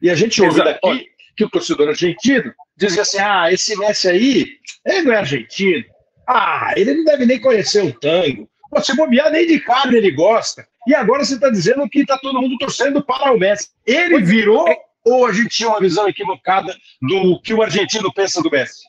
[0.00, 4.46] E a gente ouve daqui que o torcedor argentino dizia assim: ah, esse Messi aí,
[4.84, 5.84] ele não é argentino.
[6.26, 8.48] Ah, ele não deve nem conhecer o tango.
[8.82, 10.66] Se bobear, nem de carne ele gosta.
[10.86, 13.70] E agora você está dizendo que está todo mundo torcendo para o Messi.
[13.86, 14.66] Ele virou
[15.06, 18.82] ou a gente tinha uma visão equivocada do que o argentino pensa do Messi?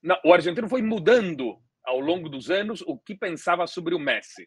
[0.00, 4.46] Não, o argentino foi mudando ao longo dos anos o que pensava sobre o Messi.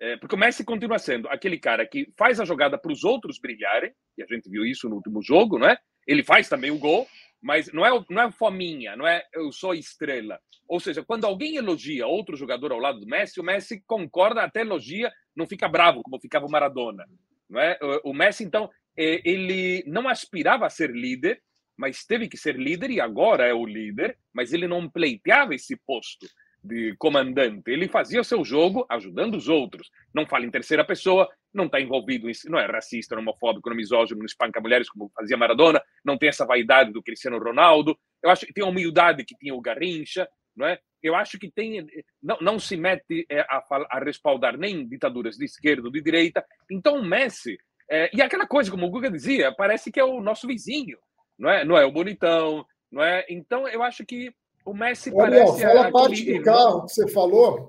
[0.00, 3.38] É, porque o Messi continua sendo aquele cara que faz a jogada para os outros
[3.38, 5.76] brilharem, e a gente viu isso no último jogo, não é?
[6.06, 7.06] Ele faz também o gol,
[7.40, 10.40] mas não é, não é fominha, não é eu sou estrela.
[10.66, 14.62] Ou seja, quando alguém elogia outro jogador ao lado do Messi, o Messi concorda, até
[14.62, 17.04] elogia, não fica bravo, como ficava o Maradona.
[17.48, 17.78] Não é?
[18.02, 21.40] O Messi, então, é, ele não aspirava a ser líder,
[21.76, 25.76] mas teve que ser líder e agora é o líder, mas ele não pleiteava esse
[25.86, 26.26] posto
[26.62, 27.70] de comandante.
[27.70, 29.90] Ele fazia o seu jogo ajudando os outros.
[30.14, 33.74] Não fala em terceira pessoa, não está envolvido, em, não é racista, não homofóbico, não
[33.74, 37.98] é misógino, não espanca mulheres como fazia Maradona, não tem essa vaidade do Cristiano Ronaldo.
[38.22, 40.78] Eu acho que tem a humildade que tinha o Garrincha, não é?
[41.02, 41.84] Eu acho que tem
[42.22, 46.44] não, não se mete é, a, a respaldar nem ditaduras de esquerda ou de direita.
[46.70, 47.58] Então o Messi
[47.90, 50.96] é, e aquela coisa como o Guga dizia, parece que é o nosso vizinho,
[51.38, 51.64] não é?
[51.64, 53.26] Não é o bonitão, não é?
[53.28, 54.32] Então eu acho que
[54.64, 55.62] o Messi Ariel, parece.
[55.62, 57.68] fala a parte do carro que você falou.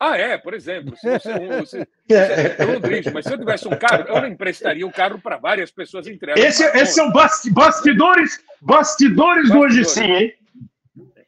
[0.00, 3.66] Ah, é, por exemplo, se você, você, você, eu não dirijo, mas se eu tivesse
[3.66, 6.44] um carro, eu não emprestaria o carro para várias pessoas entre elas.
[6.44, 10.34] Esse, esse são bastidores, bastidores, bastidores do hoje sim, hein?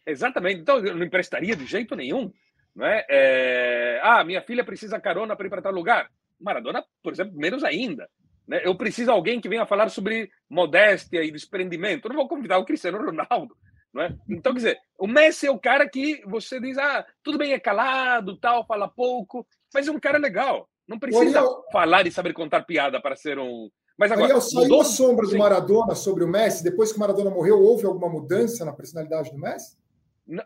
[0.07, 0.61] Exatamente.
[0.61, 2.33] Então, eu não emprestaria de jeito nenhum.
[2.75, 3.05] Não é?
[3.09, 4.01] é...
[4.03, 6.11] Ah, minha filha precisa carona para ir para tal lugar.
[6.41, 8.09] Maradona, por exemplo, menos ainda.
[8.47, 8.61] Né?
[8.65, 12.07] Eu preciso de alguém que venha falar sobre modéstia e desprendimento.
[12.07, 13.57] Eu não vou convidar o Cristiano Ronaldo.
[13.99, 14.13] É?
[14.29, 17.59] Então, quer dizer, o Messi é o cara que você diz, ah, tudo bem, é
[17.59, 20.69] calado, tal, fala pouco, mas é um cara legal.
[20.87, 21.65] Não precisa Ariel...
[21.73, 23.69] falar e saber contar piada para ser um.
[23.99, 24.27] Mas agora.
[24.27, 24.81] Ariel, saiu mudou...
[24.81, 26.65] a sombra do Maradona sobre o Messi?
[26.65, 29.77] Depois que o Maradona morreu, houve alguma mudança na personalidade do Messi?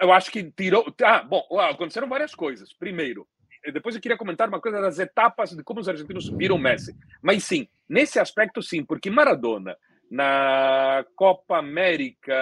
[0.01, 0.85] Eu acho que tirou.
[1.03, 2.73] Ah, bom, aconteceram várias coisas.
[2.73, 3.27] Primeiro,
[3.73, 6.95] depois eu queria comentar uma coisa das etapas de como os argentinos viram o Messi.
[7.23, 9.77] Mas sim, nesse aspecto sim, porque Maradona
[10.15, 12.33] na Copa América.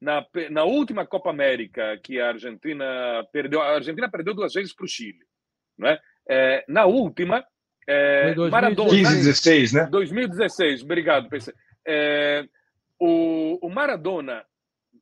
[0.00, 4.86] Na, na última Copa América que a Argentina perdeu, a Argentina perdeu duas vezes para
[4.86, 5.20] o Chile,
[5.76, 6.00] não é?
[6.26, 6.64] é?
[6.66, 7.44] na última,
[7.86, 8.88] é, Maradona.
[8.88, 9.88] 2016, né?
[9.90, 11.52] 2016, obrigado, PC.
[11.86, 12.48] É,
[12.98, 14.42] o, o Maradona,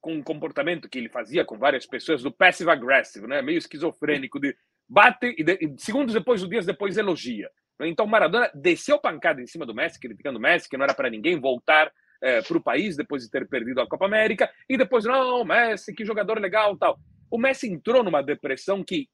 [0.01, 3.41] com um comportamento que ele fazia com várias pessoas, do passive aggressive, né?
[3.41, 4.57] meio esquizofrênico, de
[4.89, 7.49] bate e, de, e segundos depois, dias depois, elogia.
[7.81, 11.11] Então, Maradona desceu pancada em cima do Messi, criticando o Messi, que não era para
[11.11, 14.51] ninguém voltar é, para o país depois de ter perdido a Copa América.
[14.69, 16.99] E depois, não, Messi, que jogador legal tal.
[17.31, 19.09] O Messi entrou numa depressão que,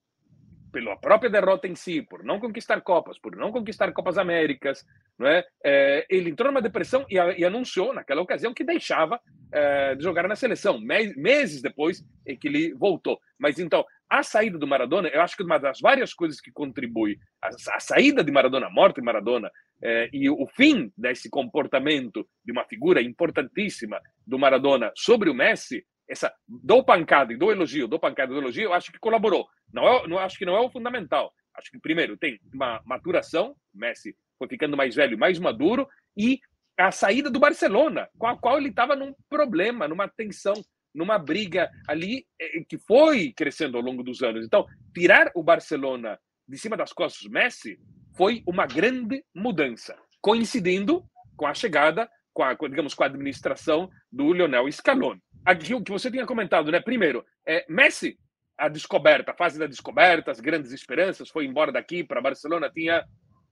[0.72, 4.84] pela própria derrota em si, por não conquistar Copas, por não conquistar Copas Américas,
[5.18, 5.44] não é?
[5.64, 9.20] é ele entrou numa depressão e, e, anunciou, naquela ocasião, que deixava
[9.52, 10.80] é, de jogar na seleção.
[10.80, 13.20] meses depois é que ele voltou.
[13.38, 13.84] Mas então,
[14.18, 17.80] a saída do Maradona, eu acho que uma das várias coisas que contribui a, a
[17.80, 19.50] saída de Maradona, a morte de Maradona,
[19.82, 25.84] eh, e o fim desse comportamento de uma figura importantíssima do Maradona sobre o Messi,
[26.08, 29.48] essa do pancada e do elogio, do pancada e do elogio, eu acho que colaborou.
[29.72, 31.32] Não, é, não acho que não é o fundamental.
[31.52, 36.38] Acho que primeiro tem uma maturação, Messi foi ficando mais velho, mais maduro, e
[36.76, 40.54] a saída do Barcelona, com a qual ele estava num problema, numa tensão
[40.94, 44.44] numa briga ali eh, que foi crescendo ao longo dos anos.
[44.44, 47.78] Então, tirar o Barcelona de cima das costas do Messi
[48.16, 51.04] foi uma grande mudança, coincidindo
[51.36, 55.20] com a chegada, com a, digamos, com a administração do Lionel Scaloni.
[55.44, 56.80] Aqui o que você tinha comentado, né?
[56.80, 58.18] Primeiro, é, Messi,
[58.56, 63.04] a descoberta, a fase da descoberta, as grandes esperanças, foi embora daqui para Barcelona, tinha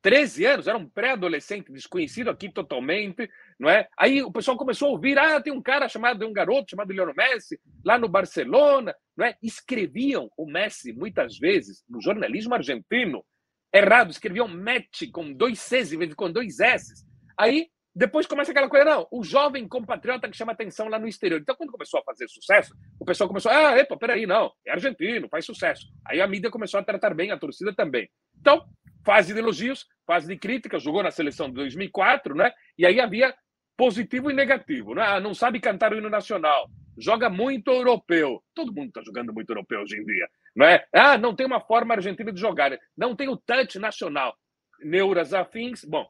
[0.02, 3.88] 13 anos, era um pré-adolescente desconhecido aqui totalmente, não é?
[3.96, 7.14] Aí o pessoal começou a ouvir, ah, tem um cara chamado, um garoto chamado Lionel
[7.16, 9.36] Messi, lá no Barcelona, não é?
[9.40, 13.24] Escreviam o Messi, muitas vezes, no jornalismo argentino,
[13.72, 17.06] errado, escreviam match com dois Cs em vez de com dois S.
[17.38, 21.40] Aí, depois começa aquela coisa, não, o jovem compatriota que chama atenção lá no exterior.
[21.40, 25.28] Então, quando começou a fazer sucesso, o pessoal começou, ah, epa, peraí, não, é argentino,
[25.28, 25.86] faz sucesso.
[26.06, 28.08] Aí a mídia começou a tratar bem, a torcida também.
[28.40, 28.66] Então,
[29.04, 32.52] fase de elogios, fase de críticas, jogou na seleção de 2004, né?
[32.78, 33.34] E aí havia
[33.76, 35.02] positivo e negativo, né?
[35.02, 38.42] Ah, não sabe cantar o hino nacional, joga muito europeu.
[38.54, 40.84] Todo mundo está jogando muito europeu hoje em dia, não é?
[40.92, 44.36] Ah, não tem uma forma argentina de jogar, não tem o touch nacional.
[44.82, 46.08] Neuras afins, bom,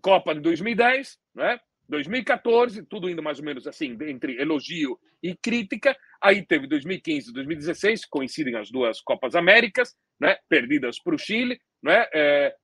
[0.00, 1.58] Copa de 2010, né?
[1.88, 5.96] 2014, tudo indo mais ou menos assim, entre elogio e crítica.
[6.22, 10.36] Aí teve 2015 e 2016, coincidem as duas Copas Américas, né?
[10.48, 11.60] perdidas para o Chile.
[11.82, 12.06] Né?
[12.14, 12.54] É,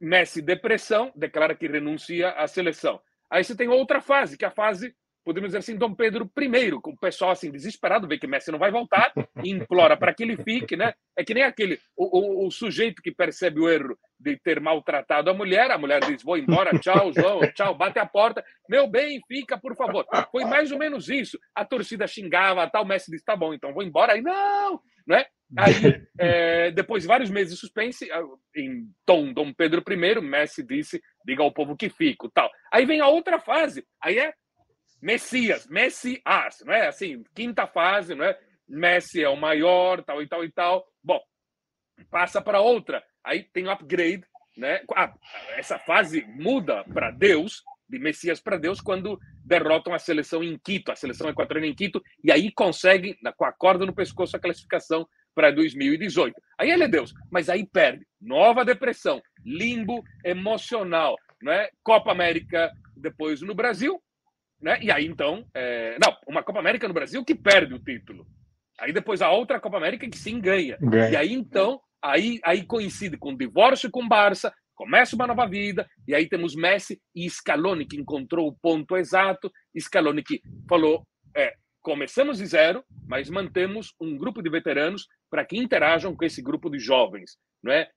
[0.00, 3.00] Messi, depressão, declara que renuncia à seleção.
[3.30, 4.94] Aí você tem outra fase, que é a fase
[5.26, 8.60] podemos dizer assim, Dom Pedro I, com o pessoal assim desesperado, vê que Messi não
[8.60, 9.12] vai voltar,
[9.42, 10.94] e implora para que ele fique, né?
[11.18, 15.28] É que nem aquele, o, o, o, sujeito que percebe o erro de ter maltratado
[15.28, 19.20] a mulher, a mulher diz, vou embora, tchau, João, tchau, bate a porta, meu bem,
[19.26, 20.06] fica, por favor.
[20.30, 21.36] Foi mais ou menos isso.
[21.52, 25.24] A torcida xingava, tal, Messi disse, tá bom, então vou embora, aí não, né?
[25.58, 25.74] Aí,
[26.20, 28.08] é, depois de vários meses de suspense,
[28.54, 32.48] em tom Dom Pedro I, Messi disse, diga ao povo que fico, tal.
[32.72, 34.32] Aí vem a outra fase, aí é
[35.06, 36.88] Messias, Messias, não é?
[36.88, 38.36] Assim, quinta fase, não é?
[38.68, 40.84] Messi é o maior, tal e tal e tal.
[41.00, 41.20] Bom,
[42.10, 43.04] passa para outra.
[43.22, 44.24] Aí tem o upgrade,
[44.56, 44.82] né?
[44.96, 45.14] Ah,
[45.56, 50.90] essa fase muda para Deus, de Messias para Deus, quando derrotam a seleção em Quito,
[50.90, 55.06] a seleção equatoriana em Quito, e aí conseguem, com a corda no pescoço, a classificação
[55.36, 56.34] para 2018.
[56.58, 58.04] Aí ele é Deus, mas aí perde.
[58.20, 61.14] Nova depressão, limbo emocional,
[61.46, 61.70] é?
[61.84, 64.02] Copa América depois no Brasil,
[64.60, 64.78] né?
[64.82, 65.96] E aí, então, é...
[66.02, 68.26] não, uma Copa América no Brasil que perde o título.
[68.78, 70.76] Aí depois a outra Copa América que sim ganha.
[70.80, 71.10] ganha.
[71.10, 75.46] E aí, então, aí, aí coincide com o divórcio com o Barça, começa uma nova
[75.46, 79.50] vida, e aí temos Messi e Scaloni, que encontrou o ponto exato.
[79.78, 81.02] Scaloni que falou,
[81.34, 81.54] é,
[81.86, 86.68] começamos de zero, mas mantemos um grupo de veteranos para que interajam com esse grupo
[86.68, 87.88] de jovens não é?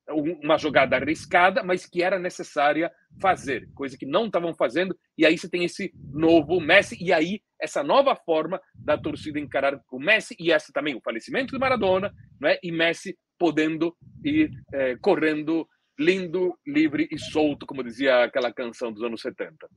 [0.41, 4.97] Uma jogada arriscada, mas que era necessária fazer, coisa que não estavam fazendo.
[5.15, 9.79] E aí você tem esse novo Messi e aí essa nova forma da torcida encarar
[9.91, 12.57] o Messi e essa também o falecimento de Maradona, não é?
[12.63, 15.67] E Messi podendo ir é, correndo
[15.99, 19.67] lindo, livre e solto, como dizia aquela canção dos anos 70.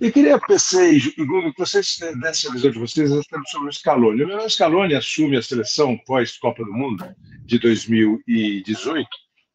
[0.00, 4.22] E queria, e Google, que vocês dessem a visão de vocês sobre o Scaloni.
[4.24, 7.04] O Scaloni assume a seleção pós-Copa do Mundo
[7.44, 9.08] de 2018,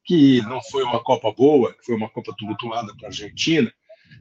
[0.04, 3.72] que não foi uma Copa boa, que foi uma Copa tumultuada para a Argentina,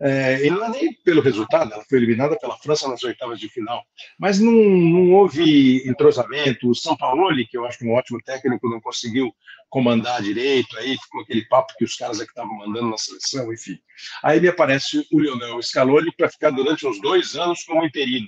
[0.04, 3.48] é, e não é nem pelo resultado, ela foi eliminada pela França nas oitavas de
[3.48, 3.84] final,
[4.18, 6.68] mas não, não houve entrosamento.
[6.68, 9.32] O São Paulo, que eu acho é um ótimo técnico, não conseguiu
[9.70, 13.52] comandar direito, aí ficou aquele papo que os caras é que estavam mandando na seleção,
[13.52, 13.78] enfim.
[14.24, 18.26] Aí me aparece o Lionel Scaloni para ficar durante uns dois anos como interino.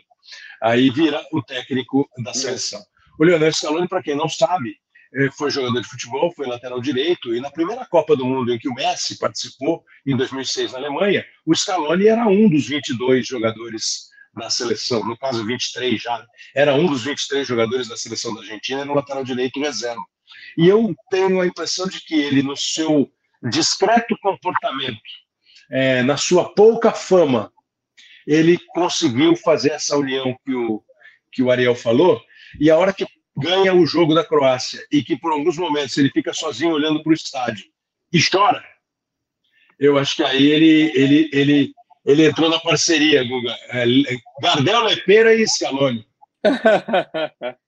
[0.62, 2.80] Aí vira o técnico da seleção.
[3.18, 4.76] O Lionel Scaloni, para quem não sabe,
[5.36, 8.68] foi jogador de futebol, foi lateral direito, e na primeira Copa do Mundo em que
[8.68, 14.50] o Messi participou, em 2006 na Alemanha, o Scaloni era um dos 22 jogadores da
[14.50, 18.94] seleção, no caso 23 já, era um dos 23 jogadores da seleção da Argentina, no
[18.94, 20.02] lateral direito reserva.
[20.58, 23.10] E eu tenho a impressão de que ele, no seu
[23.42, 24.98] discreto comportamento,
[25.70, 27.52] é, na sua pouca fama,
[28.26, 30.82] ele conseguiu fazer essa união que o,
[31.32, 32.20] que o Ariel falou,
[32.58, 36.10] e a hora que ganha o jogo da Croácia e que por alguns momentos ele
[36.10, 37.66] fica sozinho olhando para o estádio
[38.12, 38.62] e chora,
[39.78, 43.56] eu acho que aí ele, ele, ele, ele entrou na parceria, Guga.
[43.70, 43.84] É,
[44.40, 46.06] Gardel, Lepera e Scaloni.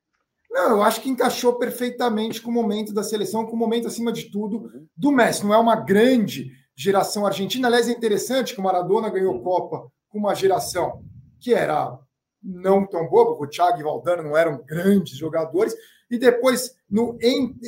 [0.50, 4.12] Não, eu acho que encaixou perfeitamente com o momento da seleção, com o momento, acima
[4.12, 5.44] de tudo, do Messi.
[5.44, 7.68] Não é uma grande geração argentina.
[7.68, 11.02] Aliás, é interessante que o Maradona ganhou Copa com uma geração
[11.40, 11.98] que era
[12.46, 15.74] não tão boa, porque o Thiago e o Valdano não eram grandes jogadores.
[16.09, 17.18] E depois, no,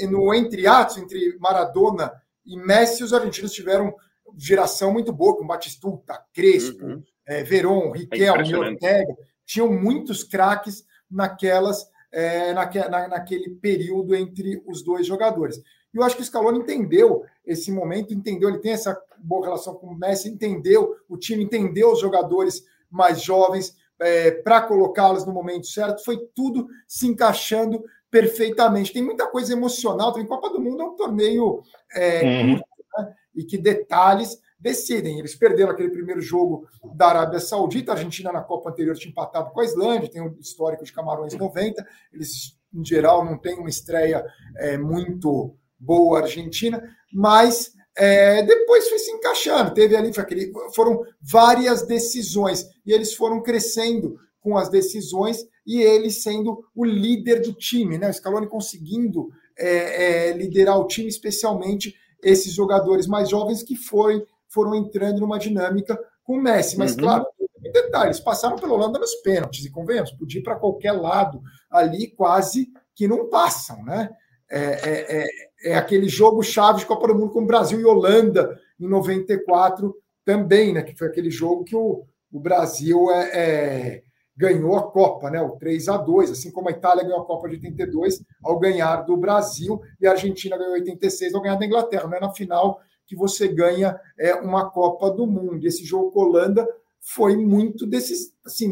[0.08, 2.12] no entre atos, entre Maradona
[2.46, 3.92] e Messi, os argentinos tiveram
[4.36, 7.02] geração muito boa, com Batistuta, Crespo, uhum.
[7.26, 9.16] é, Veron, Riquelme, é Ortega.
[9.44, 15.60] Tinham muitos craques naquelas, é, naque, na, naquele período entre os dois jogadores.
[15.92, 19.74] E eu acho que o Scaloni entendeu esse momento, entendeu, ele tem essa boa relação
[19.74, 25.32] com o Messi, entendeu o time, entendeu os jogadores mais jovens, é, para colocá-las no
[25.32, 28.92] momento certo, foi tudo se encaixando perfeitamente.
[28.92, 31.62] Tem muita coisa emocional, também Copa do Mundo é um torneio
[31.94, 32.54] é, uhum.
[32.56, 32.66] curto,
[32.98, 33.14] né?
[33.34, 35.18] e que detalhes decidem.
[35.18, 39.50] Eles perderam aquele primeiro jogo da Arábia Saudita, a Argentina na Copa anterior tinha empatado
[39.50, 43.68] com a Islândia, tem um histórico de Camarões 90, eles, em geral, não têm uma
[43.68, 44.24] estreia
[44.56, 46.82] é, muito boa Argentina,
[47.12, 53.42] mas é, depois foi se encaixando, teve ali, aquele, foram várias decisões, e eles foram
[53.42, 58.08] crescendo com as decisões e ele sendo o líder do time, né?
[58.08, 64.24] O Scaloni conseguindo é, é, liderar o time, especialmente esses jogadores mais jovens que foi,
[64.48, 66.78] foram entrando numa dinâmica com o Messi.
[66.78, 66.98] Mas, uhum.
[66.98, 67.26] claro,
[67.72, 72.68] detalhes, passaram pela Holanda nos pênaltis, e convenhamos, podia ir para qualquer lado ali, quase
[72.94, 74.08] que não passam, né?
[74.50, 75.26] É,
[75.62, 79.94] é, aquele jogo chave de Copa do Mundo com o Brasil e Holanda em 94
[80.24, 80.82] também, né?
[80.82, 84.02] Que foi aquele jogo que o, o Brasil é, é
[84.36, 85.42] ganhou a Copa, né?
[85.42, 89.02] O 3 a 2 assim como a Itália ganhou a Copa de 82 ao ganhar
[89.02, 92.06] do Brasil e a Argentina ganhou 86 ao ganhar da Inglaterra.
[92.06, 95.66] Não é na final que você ganha é, uma Copa do Mundo.
[95.66, 96.68] Esse jogo com a Holanda
[97.00, 98.70] foi muito desses, assim,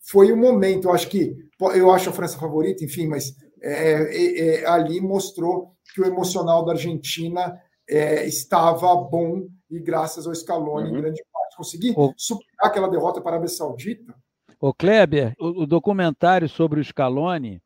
[0.00, 0.88] foi o um momento.
[0.88, 1.36] Eu acho que
[1.74, 6.64] eu acho a França favorita, enfim, mas é, é, é, ali mostrou que o emocional
[6.64, 10.96] da Argentina é, estava bom e graças ao Scaloni uhum.
[10.96, 14.14] em grande parte conseguir superar aquela derrota para a Arábia Saudita.
[14.60, 17.60] O Kleber, o, o documentário sobre o Scaloni,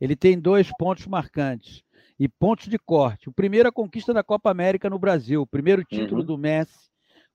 [0.00, 1.82] ele tem dois pontos marcantes
[2.18, 3.28] e pontos de corte.
[3.28, 6.26] O primeiro, a conquista da Copa América no Brasil, o primeiro título uhum.
[6.26, 6.88] do Messi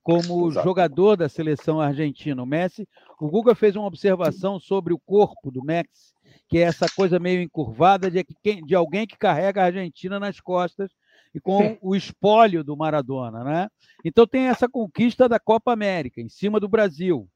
[0.03, 0.67] como Exato.
[0.67, 2.43] jogador da seleção argentina.
[2.43, 2.87] O Messi,
[3.19, 6.12] o Guga fez uma observação sobre o corpo do Messi,
[6.53, 8.23] que é essa coisa meio encurvada de,
[8.63, 10.91] de alguém que carrega a Argentina nas costas
[11.33, 13.67] e com o espólio do Maradona, né?
[14.05, 17.27] Então tem essa conquista da Copa América em cima do Brasil.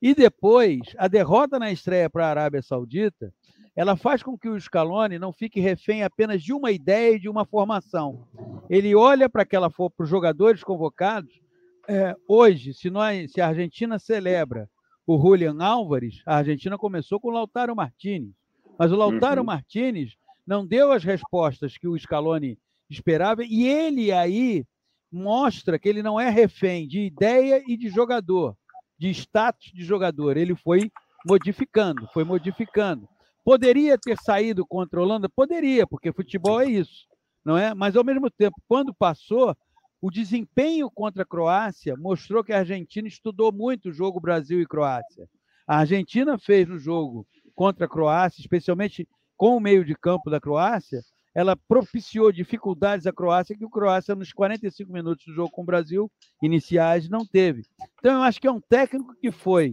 [0.00, 3.34] E depois, a derrota na estreia para a Arábia Saudita
[3.74, 7.28] ela faz com que o Scaloni não fique refém apenas de uma ideia e de
[7.28, 8.24] uma formação.
[8.70, 11.40] Ele olha para aquela para os jogadores convocados.
[11.88, 14.70] É, hoje, se nós, se a Argentina celebra
[15.04, 18.43] o Julian Álvares, a Argentina começou com o Lautaro Martinez,
[18.78, 19.46] mas o Lautaro uhum.
[19.46, 20.14] Martinez
[20.46, 22.58] não deu as respostas que o Scaloni
[22.90, 24.64] esperava e ele aí
[25.10, 28.56] mostra que ele não é refém de ideia e de jogador,
[28.98, 30.36] de status de jogador.
[30.36, 30.90] Ele foi
[31.26, 33.08] modificando, foi modificando.
[33.44, 35.28] Poderia ter saído contra a Holanda?
[35.28, 37.06] Poderia, porque futebol é isso,
[37.44, 37.74] não é?
[37.74, 39.54] Mas, ao mesmo tempo, quando passou,
[40.00, 44.66] o desempenho contra a Croácia mostrou que a Argentina estudou muito o jogo Brasil e
[44.66, 45.28] Croácia.
[45.66, 50.40] A Argentina fez no jogo contra a Croácia, especialmente com o meio de campo da
[50.40, 51.02] Croácia,
[51.34, 55.66] ela propiciou dificuldades à Croácia que o Croácia, nos 45 minutos do jogo com o
[55.66, 57.62] Brasil, iniciais, não teve.
[57.98, 59.72] Então, eu acho que é um técnico que foi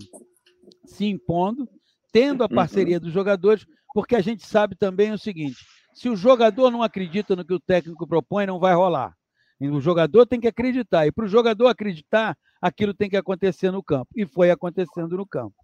[0.86, 1.70] se impondo,
[2.12, 2.56] tendo a uhum.
[2.56, 5.58] parceria dos jogadores, porque a gente sabe também o seguinte:
[5.94, 9.16] se o jogador não acredita no que o técnico propõe, não vai rolar.
[9.60, 11.06] O jogador tem que acreditar.
[11.06, 14.08] E para o jogador acreditar, aquilo tem que acontecer no campo.
[14.16, 15.56] E foi acontecendo no campo.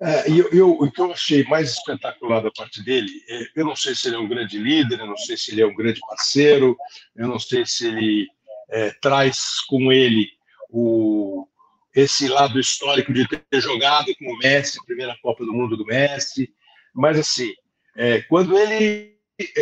[0.00, 3.74] É, eu, eu, o que eu achei mais espetacular da parte dele, é, eu não
[3.74, 5.98] sei se ele é um grande líder, eu não sei se ele é um grande
[6.00, 6.76] parceiro,
[7.16, 8.28] eu não sei se ele
[8.70, 10.30] é, traz com ele
[10.70, 11.48] o,
[11.94, 16.48] esse lado histórico de ter jogado com o Messi, primeira Copa do Mundo do Messi,
[16.94, 17.52] mas assim,
[17.96, 19.16] é, quando ele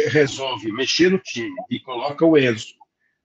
[0.08, 2.74] resolve mexer no time e coloca o Enzo,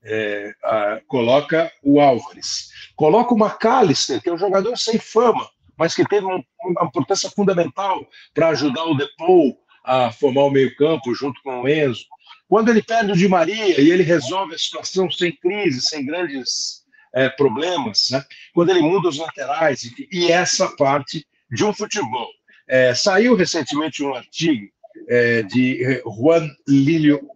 [0.03, 5.49] é, a, coloca o Álvares, coloca o McAllister, que é um jogador sem fama,
[5.81, 6.43] mas que teve uma,
[6.83, 12.05] importância fundamental para ajudar o Depou a formar o meio-campo junto com o Enzo.
[12.47, 16.83] Quando ele perde o Di Maria e ele resolve a situação sem crise, sem grandes
[17.15, 18.23] é, problemas, né?
[18.53, 22.29] quando ele muda os laterais, e essa parte de um futebol.
[22.67, 24.67] É, saiu recentemente um artigo
[25.09, 27.27] é, de Juan Lílio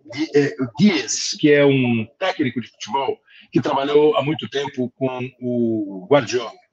[0.77, 3.19] Dias, que é um técnico de futebol
[3.51, 6.64] que trabalhou há muito tempo com o Guardiola.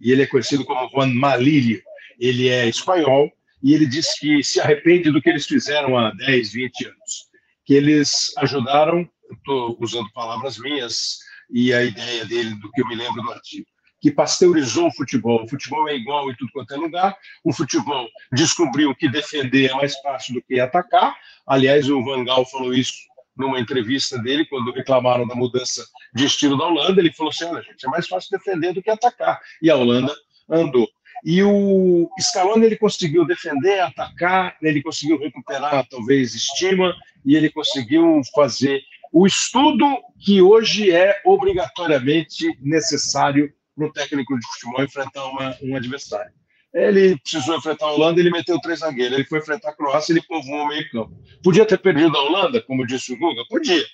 [0.00, 1.82] E ele é conhecido como Juan Malilio.
[2.18, 3.30] Ele é espanhol
[3.62, 7.30] e ele diz que se arrepende do que eles fizeram há 10, 20 anos.
[7.64, 11.18] Que eles ajudaram, estou usando palavras minhas,
[11.52, 13.66] e a ideia dele, do que eu me lembro do artigo,
[14.00, 15.44] que pasteurizou o futebol.
[15.44, 17.16] O futebol é igual em tudo quanto é lugar.
[17.44, 21.14] O futebol descobriu que defender é mais fácil do que atacar.
[21.46, 22.94] Aliás, o Van Gaal falou isso
[23.40, 25.84] numa entrevista dele, quando reclamaram da mudança
[26.14, 27.00] de estilo da Holanda.
[27.00, 29.40] Ele falou assim: olha, gente, é mais fácil defender do que atacar.
[29.60, 30.14] E a Holanda
[30.48, 30.88] andou.
[31.24, 38.20] E o Scaloni ele conseguiu defender, atacar, ele conseguiu recuperar talvez estima e ele conseguiu
[38.34, 38.80] fazer
[39.12, 39.84] o estudo
[40.18, 46.32] que hoje é obrigatoriamente necessário para o técnico de futebol enfrentar uma, um adversário.
[46.72, 49.14] Ele precisou enfrentar a Holanda, ele meteu três zagueiros.
[49.14, 51.12] Ele foi enfrentar a Croácia, ele povoou o meio campo.
[51.42, 53.42] Podia ter perdido a Holanda, como disse o Guga?
[53.48, 53.84] Podia.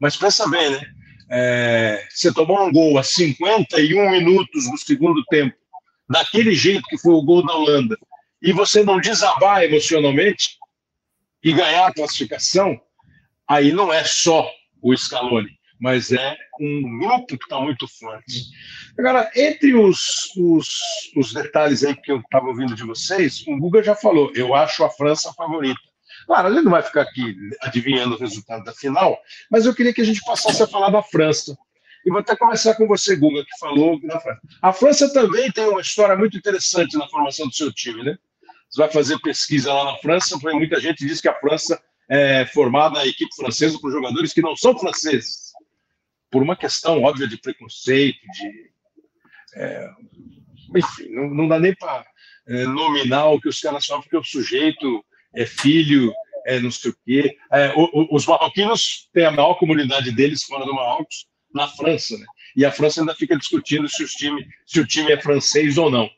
[0.00, 0.80] Mas pensa bem, né?
[1.30, 5.54] É, você tomou um gol a 51 minutos do segundo tempo,
[6.08, 7.98] daquele jeito que foi o gol da Holanda,
[8.40, 10.56] e você não desabar emocionalmente
[11.42, 12.80] e ganhar a classificação,
[13.46, 14.48] aí não é só
[14.80, 18.44] o Scaloni, mas é um grupo que está muito forte.
[18.98, 20.68] Agora, entre os, os,
[21.16, 24.84] os detalhes aí que eu estava ouvindo de vocês, o Guga já falou, eu acho
[24.84, 25.80] a França favorita.
[26.26, 29.18] Claro, ele não vai ficar aqui adivinhando o resultado da final,
[29.50, 31.56] mas eu queria que a gente passasse a falar da França.
[32.04, 34.40] E vou até começar com você, Guga, que falou da França.
[34.60, 38.18] A França também tem uma história muito interessante na formação do seu time, né?
[38.68, 42.98] Você vai fazer pesquisa lá na França, muita gente diz que a França é, formada
[42.98, 45.52] a equipe francesa por jogadores que não são franceses,
[46.30, 48.67] por uma questão óbvia de preconceito, de.
[49.54, 49.88] É,
[50.76, 52.04] enfim, não, não, dá nem para
[52.46, 56.12] é, nominar o que os caras falam, porque o sujeito é filho,
[56.46, 57.36] é não sei o quê.
[57.52, 62.16] É, o, o, os marroquinos têm a maior comunidade deles fora do Marrocos, na França,
[62.18, 62.26] né?
[62.54, 66.08] e a França ainda fica discutindo se, time, se o time é francês ou não.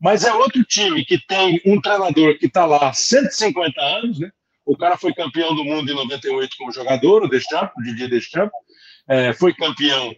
[0.00, 4.30] Mas é outro time que tem um treinador que está lá há 150 anos, né?
[4.64, 8.52] O cara foi campeão do mundo em 98 como jogador, o Deschamps, o Didier Deschamps,
[9.08, 10.14] é, foi campeão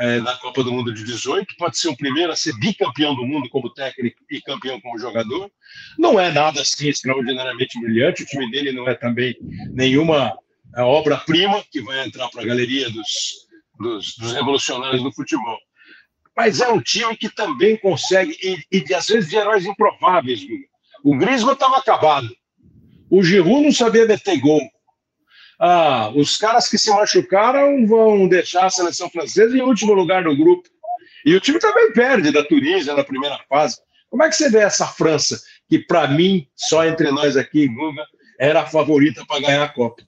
[0.00, 3.26] é, da Copa do Mundo de 18, pode ser o primeiro a ser bicampeão do
[3.26, 5.50] mundo como técnico e campeão como jogador.
[5.98, 9.36] Não é nada assim extraordinariamente brilhante, o time dele não é também
[9.74, 10.34] nenhuma
[10.74, 13.46] é, obra-prima que vai entrar para a galeria dos,
[13.78, 15.58] dos, dos, revolucionários do futebol.
[16.34, 20.40] Mas é um time que também consegue, e, e às vezes de heróis improváveis.
[21.04, 22.34] O Griezmann estava acabado.
[23.10, 24.62] O Giroud não sabia meter gol
[25.60, 30.34] ah, os caras que se machucaram vão deixar a seleção francesa em último lugar no
[30.34, 30.66] grupo.
[31.22, 33.76] E o time também perde da Tunísia na primeira fase.
[34.08, 35.38] Como é que você vê essa França,
[35.68, 38.02] que para mim, só entre nós aqui, Guga,
[38.38, 40.02] era a favorita para ganhar a Copa?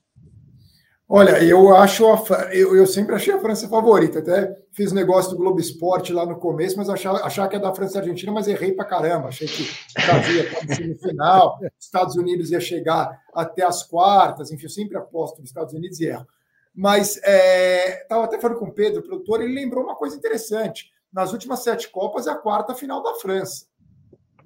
[1.07, 2.23] Olha, eu acho a,
[2.53, 4.19] eu, eu, sempre achei a França favorita.
[4.19, 7.73] Até fiz negócio do Globo Esporte lá no começo, mas achava, achava que é da
[7.73, 9.27] França e Argentina, mas errei para caramba.
[9.27, 9.69] Achei que
[10.05, 14.97] Brasil ia estar no semifinal, Estados Unidos ia chegar até as quartas, enfim, eu sempre
[14.97, 16.25] aposto nos Estados Unidos e erro.
[16.73, 20.91] Mas estava é, até falando com o Pedro, o produtor, ele lembrou uma coisa interessante.
[21.11, 23.65] Nas últimas sete Copas é a quarta final da França.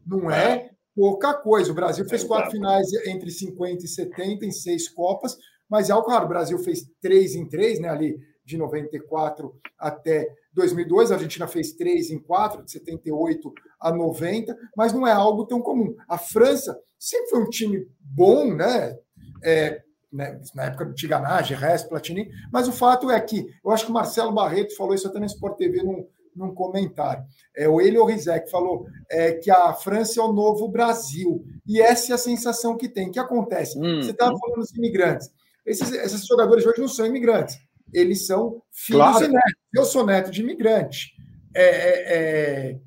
[0.06, 1.72] Não é pouca coisa.
[1.72, 5.38] O Brasil fez quatro finais entre 50 e 70 em seis Copas
[5.70, 10.28] mas é algo claro, o Brasil fez três em três, né, ali de 94 até
[10.54, 15.46] 2002, a Argentina fez três em quatro, de 78 a 90, mas não é algo
[15.46, 15.94] tão comum.
[16.08, 18.98] A França sempre foi um time bom, né?
[19.44, 23.86] É, né, na época do Tiganage, Rest, Platini, mas o fato é que, eu acho
[23.86, 27.24] que o Marcelo Barreto falou isso até na Sport TV num, num comentário.
[27.56, 31.44] É, o Elio Rizek falou é, que a França é o novo Brasil.
[31.68, 33.10] E essa é a sensação que tem.
[33.10, 33.78] O que acontece?
[33.78, 34.40] Hum, Você estava hum.
[34.40, 35.30] falando dos imigrantes.
[35.68, 37.58] Esses, esses jogadores hoje não são imigrantes,
[37.94, 39.26] eles são filhos claro.
[39.26, 39.54] e netos.
[39.76, 41.14] Eu sou neto de imigrante.
[41.54, 42.80] É, é, é,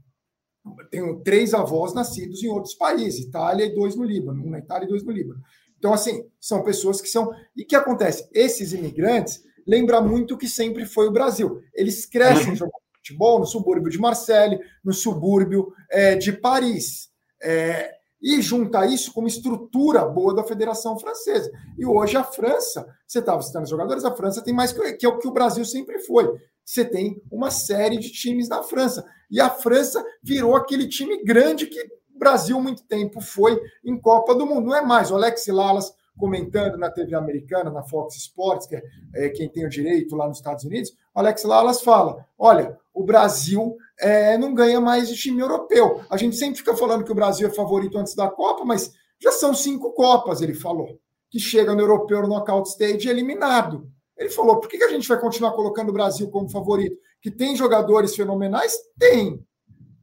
[0.90, 4.86] tenho três avós nascidos em outros países, Itália e dois no Líbano, um na Itália
[4.86, 5.40] e dois no Líbano.
[5.78, 7.30] Então, assim, são pessoas que são.
[7.56, 8.28] E o que acontece?
[8.32, 11.60] Esses imigrantes lembram muito o que sempre foi o Brasil.
[11.74, 12.56] Eles crescem uhum.
[12.56, 17.10] jogando futebol no subúrbio de Marseille, no subúrbio é, de Paris.
[17.42, 21.50] É, e junta isso com uma estrutura boa da Federação Francesa.
[21.78, 25.06] E hoje a França, você estava citando os jogadores, a França tem mais que, que
[25.06, 26.30] é o que o Brasil sempre foi.
[26.64, 29.04] Você tem uma série de times na França.
[29.30, 31.80] E a França virou aquele time grande que
[32.14, 34.66] o Brasil muito tempo foi em Copa do Mundo.
[34.66, 38.82] Não é mais o Alex Lalas comentando na TV americana, na Fox Sports, que é,
[39.14, 40.90] é quem tem o direito lá nos Estados Unidos.
[41.14, 46.00] O Alex Lalas fala: olha, o Brasil é, não ganha mais de time europeu.
[46.10, 49.30] A gente sempre fica falando que o Brasil é favorito antes da Copa, mas já
[49.30, 50.98] são cinco Copas, ele falou,
[51.28, 53.86] que chega no europeu no knockout stage eliminado.
[54.16, 56.96] Ele falou: por que a gente vai continuar colocando o Brasil como favorito?
[57.22, 58.76] Que tem jogadores fenomenais?
[58.98, 59.44] Tem.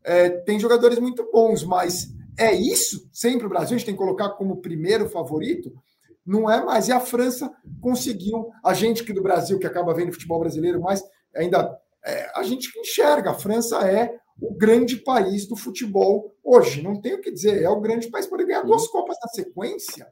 [0.04, 3.10] É, tem jogadores muito bons, mas é isso?
[3.12, 5.72] Sempre o Brasil a gente tem que colocar como primeiro favorito?
[6.26, 6.88] Não é mais.
[6.88, 11.04] E a França conseguiu, a gente que do Brasil, que acaba vendo futebol brasileiro, mas
[11.36, 11.78] ainda
[12.08, 16.82] é, a gente enxerga, a França é o grande país do futebol hoje.
[16.82, 18.26] Não tenho o que dizer, é o grande país.
[18.26, 20.08] Poder ganhar duas Copas na sequência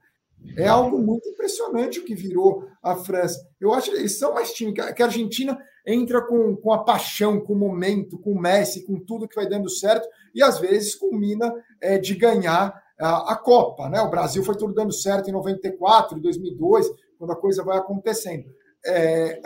[0.58, 3.40] é algo muito impressionante o que virou a França.
[3.60, 7.40] Eu acho que eles são mais time que a Argentina entra com, com a paixão,
[7.40, 10.96] com o momento, com o Messi, com tudo que vai dando certo, e às vezes
[10.96, 13.90] culmina é, de ganhar a, a, Copa.
[13.90, 14.02] Né?
[14.02, 18.46] O Brasil foi tudo dando certo em 94, em 2002, quando a coisa vai acontecendo.
[18.86, 19.40] É,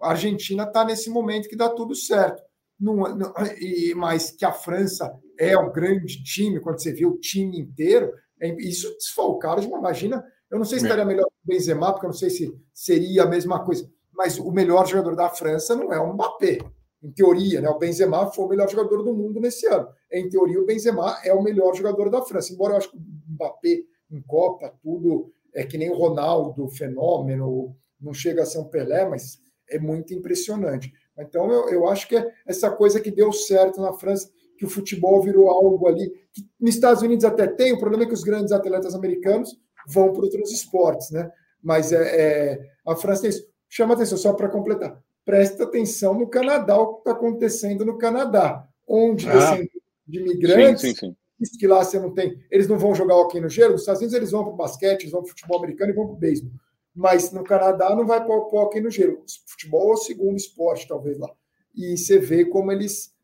[0.00, 2.42] a Argentina está nesse momento que dá tudo certo.
[2.78, 7.18] Não, não, e, mas que a França é um grande time, quando você vê o
[7.18, 9.78] time inteiro, é, isso desfalcaram de uma.
[9.78, 13.22] Imagina, eu não sei se estaria melhor o Benzema, porque eu não sei se seria
[13.22, 16.58] a mesma coisa, mas o melhor jogador da França não é o Mbappé.
[17.02, 17.68] Em teoria, né?
[17.68, 19.86] o Benzema foi o melhor jogador do mundo nesse ano.
[20.10, 22.52] Em teoria, o Benzema é o melhor jogador da França.
[22.52, 27.76] Embora eu acho que o Mbappé em Copa, tudo é que nem o Ronaldo, fenômeno,
[28.00, 29.38] não chega a ser um Pelé, mas
[29.68, 30.92] é muito impressionante.
[31.18, 34.68] Então, eu, eu acho que é essa coisa que deu certo na França, que o
[34.68, 38.24] futebol virou algo ali, que nos Estados Unidos até tem, o problema é que os
[38.24, 41.30] grandes atletas americanos vão para outros esportes, né?
[41.62, 43.46] Mas é, é a França tem isso.
[43.68, 45.00] Chama atenção, só para completar.
[45.24, 49.60] Presta atenção no Canadá, o que está acontecendo no Canadá, onde ah,
[50.06, 51.58] de imigrantes, sim, sim, sim.
[51.58, 54.16] que lá você não tem, eles não vão jogar hockey no gelo, nos Estados Unidos
[54.16, 56.18] eles vão para o basquete, eles vão para o futebol americano e vão para o
[56.18, 56.52] beisebol
[56.96, 59.22] mas no Canadá não vai para o hockey no gelo.
[59.46, 61.28] Futebol é o segundo esporte, talvez lá.
[61.74, 63.14] E você vê como eles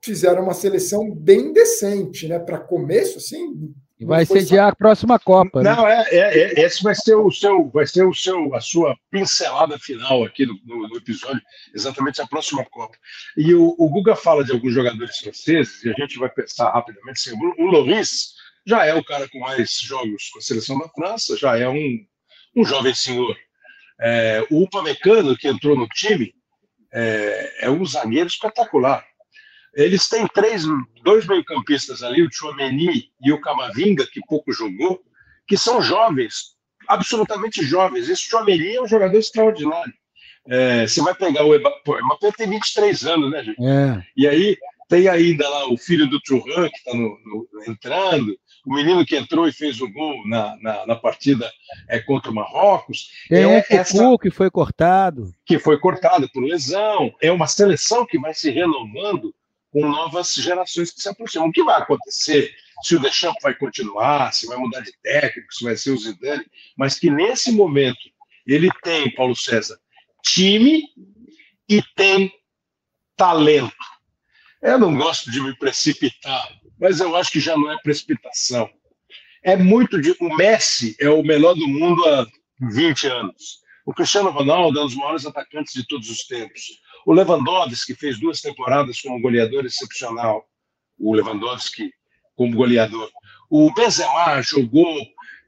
[0.00, 2.38] fizeram uma seleção bem decente, né?
[2.38, 5.60] Para começo, assim, E vai sediar a próxima Copa.
[5.60, 5.74] Né?
[5.74, 6.04] Não, né?
[6.10, 9.76] é, é, é, esse vai ser o seu, vai ser o seu, a sua pincelada
[9.80, 11.42] final aqui no, no, no episódio,
[11.74, 12.96] exatamente a próxima Copa.
[13.36, 17.28] E o, o, Guga fala de alguns jogadores franceses, e a gente vai pensar rapidamente.
[17.28, 20.88] Assim, o, o Loris já é o cara com mais jogos com a seleção da
[20.90, 21.98] França, já é um,
[22.56, 23.36] um jovem senhor.
[24.00, 26.34] É, o Upamecano, que entrou no time,
[26.92, 29.04] é, é um zagueiro espetacular.
[29.74, 30.64] Eles têm três,
[31.02, 35.02] dois meio-campistas ali, o Chouameni e o Camavinga, que pouco jogou,
[35.46, 36.56] que são jovens,
[36.88, 38.08] absolutamente jovens.
[38.08, 39.92] Esse Chouameni é um jogador extraordinário.
[40.48, 43.62] É, você vai pegar o Mbappé, o Mbappé tem 23 anos, né, gente?
[43.62, 44.02] É.
[44.16, 44.56] E aí
[44.88, 46.92] tem ainda lá o filho do Thuram, que está
[47.66, 51.50] entrando, o menino que entrou e fez o gol na, na, na partida
[51.88, 53.10] é, contra o Marrocos.
[53.28, 54.18] Tem é, um Cucu essa...
[54.20, 55.32] que foi cortado.
[55.44, 57.14] Que foi cortado por lesão.
[57.20, 59.34] É uma seleção que vai se renovando
[59.72, 61.48] com novas gerações que se aproximam.
[61.48, 62.52] O que vai acontecer?
[62.82, 66.44] Se o Deschamps vai continuar, se vai mudar de técnico, se vai ser o Zidane,
[66.76, 67.98] mas que nesse momento
[68.46, 69.78] ele tem, Paulo César,
[70.22, 70.82] time
[71.68, 72.32] e tem
[73.16, 73.74] talento.
[74.62, 76.48] Eu não gosto de me precipitar,
[76.80, 78.68] mas eu acho que já não é precipitação.
[79.42, 80.16] É muito de.
[80.20, 82.26] O Messi é o melhor do mundo há
[82.72, 83.60] 20 anos.
[83.84, 86.62] O Cristiano Ronaldo é um dos maiores atacantes de todos os tempos.
[87.06, 90.44] O Lewandowski fez duas temporadas como goleador excepcional.
[90.98, 91.92] O Lewandowski
[92.34, 93.08] como goleador.
[93.48, 94.98] O Benzema jogou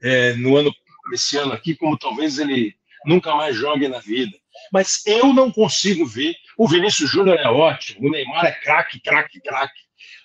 [0.01, 0.73] é, no ano
[1.13, 4.37] esse ano aqui como talvez ele nunca mais jogue na vida.
[4.71, 6.35] Mas eu não consigo ver.
[6.57, 9.79] O Vinícius Júnior é ótimo, o Neymar é craque, craque, craque.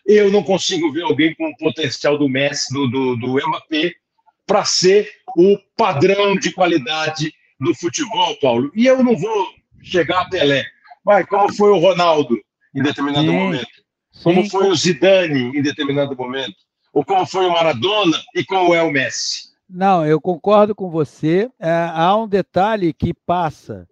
[0.07, 3.93] Eu não consigo ver alguém com o potencial do Messi, do, do, do Mbappé,
[4.47, 8.70] para ser o padrão de qualidade do futebol, Paulo.
[8.74, 9.49] E eu não vou
[9.82, 10.64] chegar a Pelé,
[11.05, 12.39] Vai, como foi o Ronaldo
[12.74, 13.39] em determinado Sim.
[13.39, 13.85] momento?
[14.22, 14.49] Como Sim.
[14.49, 16.57] foi o Zidane em determinado momento?
[16.95, 19.53] Ou como foi o Maradona e como é o Messi?
[19.68, 21.51] Não, eu concordo com você.
[21.61, 23.87] É, há um detalhe que passa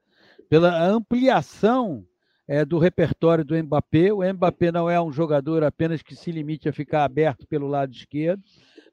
[0.53, 2.05] pela ampliação
[2.46, 4.12] é, do repertório do Mbappé.
[4.12, 7.90] O Mbappé não é um jogador apenas que se limite a ficar aberto pelo lado
[7.90, 8.42] esquerdo.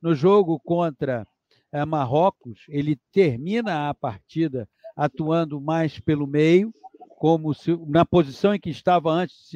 [0.02, 1.28] No jogo contra
[1.70, 6.74] é, Marrocos, ele termina a partida atuando mais pelo meio
[7.18, 9.52] como se, na posição em que estava antes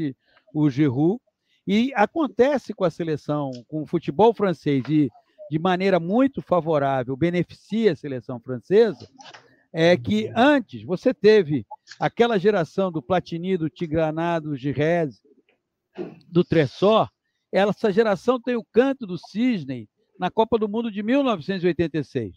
[0.53, 1.21] o Giroud.
[1.65, 5.09] E acontece com a seleção, com o futebol francês, e
[5.49, 9.07] de maneira muito favorável, beneficia a seleção francesa,
[9.73, 11.65] é que antes você teve
[11.99, 15.19] aquela geração do Platini, do Tigraná, do Girese,
[16.27, 17.09] do Tressor,
[17.51, 22.35] essa geração tem o canto do Cisne na Copa do Mundo de 1986.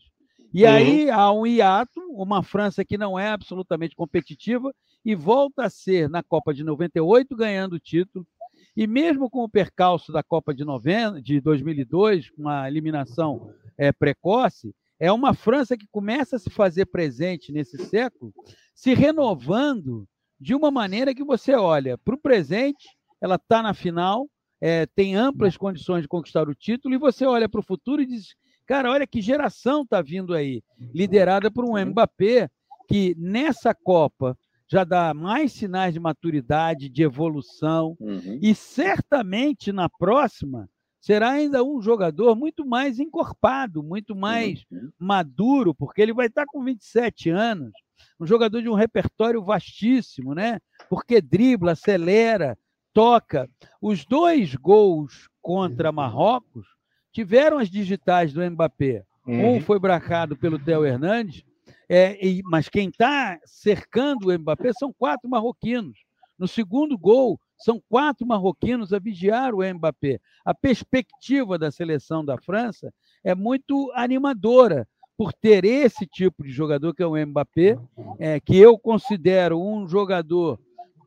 [0.52, 0.70] E uhum.
[0.70, 4.74] aí há um hiato, uma França que não é absolutamente competitiva
[5.04, 8.26] e volta a ser na Copa de 98 ganhando o título.
[8.74, 13.92] E mesmo com o percalço da Copa de, 90, de 2002, com a eliminação é,
[13.92, 18.32] precoce, é uma França que começa a se fazer presente nesse século,
[18.74, 20.06] se renovando
[20.40, 22.86] de uma maneira que você olha para o presente,
[23.20, 24.28] ela está na final,
[24.60, 28.06] é, tem amplas condições de conquistar o título, e você olha para o futuro e
[28.06, 28.34] diz:
[28.66, 30.62] Cara, olha que geração está vindo aí,
[30.94, 31.78] liderada por um.
[31.84, 32.48] Mbappé
[32.88, 34.38] que nessa Copa
[34.68, 38.38] já dá mais sinais de maturidade, de evolução, uhum.
[38.42, 40.68] e certamente na próxima
[41.06, 44.90] será ainda um jogador muito mais encorpado, muito mais uhum.
[44.98, 47.70] maduro, porque ele vai estar com 27 anos,
[48.18, 50.58] um jogador de um repertório vastíssimo, né?
[50.90, 52.58] Porque dribla, acelera,
[52.92, 53.48] toca.
[53.80, 56.66] Os dois gols contra Marrocos
[57.12, 59.04] tiveram as digitais do Mbappé.
[59.28, 59.58] Uhum.
[59.58, 61.44] Um foi bracado pelo Theo Hernandes,
[61.88, 66.00] é, e, mas quem está cercando o Mbappé são quatro marroquinos.
[66.36, 70.20] No segundo gol, são quatro marroquinos a vigiar o Mbappé.
[70.44, 72.92] A perspectiva da seleção da França
[73.24, 74.86] é muito animadora
[75.16, 77.78] por ter esse tipo de jogador que é o Mbappé,
[78.18, 80.60] é, que eu considero um jogador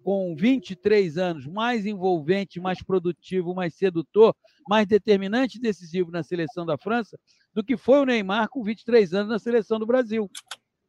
[0.03, 4.35] com 23 anos, mais envolvente, mais produtivo, mais sedutor,
[4.67, 7.19] mais determinante e decisivo na seleção da França
[7.53, 10.29] do que foi o Neymar com 23 anos na seleção do Brasil.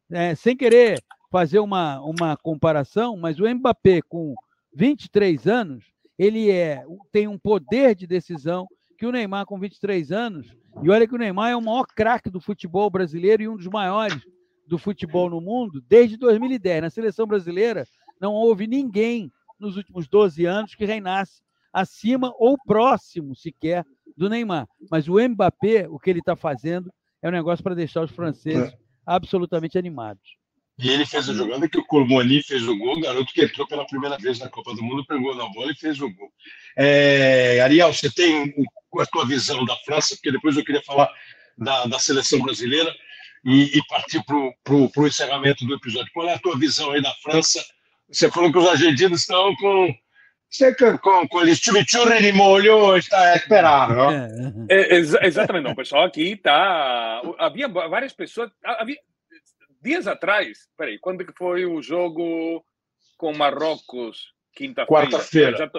[0.09, 1.01] É, sem querer
[1.31, 4.33] fazer uma, uma comparação, mas o Mbappé com
[4.73, 5.85] 23 anos,
[6.17, 8.67] ele é, tem um poder de decisão
[8.97, 12.29] que o Neymar com 23 anos, e olha que o Neymar é o maior craque
[12.29, 14.21] do futebol brasileiro e um dos maiores
[14.67, 16.83] do futebol no mundo desde 2010.
[16.83, 17.85] Na seleção brasileira,
[18.19, 21.41] não houve ninguém nos últimos 12 anos que reinasse
[21.73, 24.67] acima ou próximo sequer do Neymar.
[24.89, 26.91] Mas o Mbappé, o que ele está fazendo,
[27.21, 28.77] é um negócio para deixar os franceses é.
[29.05, 30.40] absolutamente animados.
[30.81, 33.85] E ele fez a jogada que o Colmoni fez o gol, garoto que entrou pela
[33.85, 36.31] primeira vez na Copa do Mundo, pegou na bola e fez o gol.
[36.75, 38.51] É, Ariel, você tem
[38.99, 41.07] a tua visão da França, porque depois eu queria falar
[41.55, 42.91] da, da seleção brasileira
[43.45, 46.11] e, e partir para o encerramento do episódio.
[46.13, 47.63] Qual é a tua visão aí da França?
[48.09, 49.95] Você falou que os argentinos estão com
[51.01, 54.65] com, com il chimichurri de molho está esperando, não?
[54.69, 55.71] É, ex exatamente, não.
[55.71, 57.21] O pessoal aqui está.
[57.39, 58.51] Havia várias pessoas.
[58.63, 58.97] Havia...
[59.81, 62.63] Dias atrás, peraí, quando que foi o jogo
[63.17, 64.33] com Marrocos?
[64.53, 65.09] Quinta-feira.
[65.09, 65.71] Quarta-feira.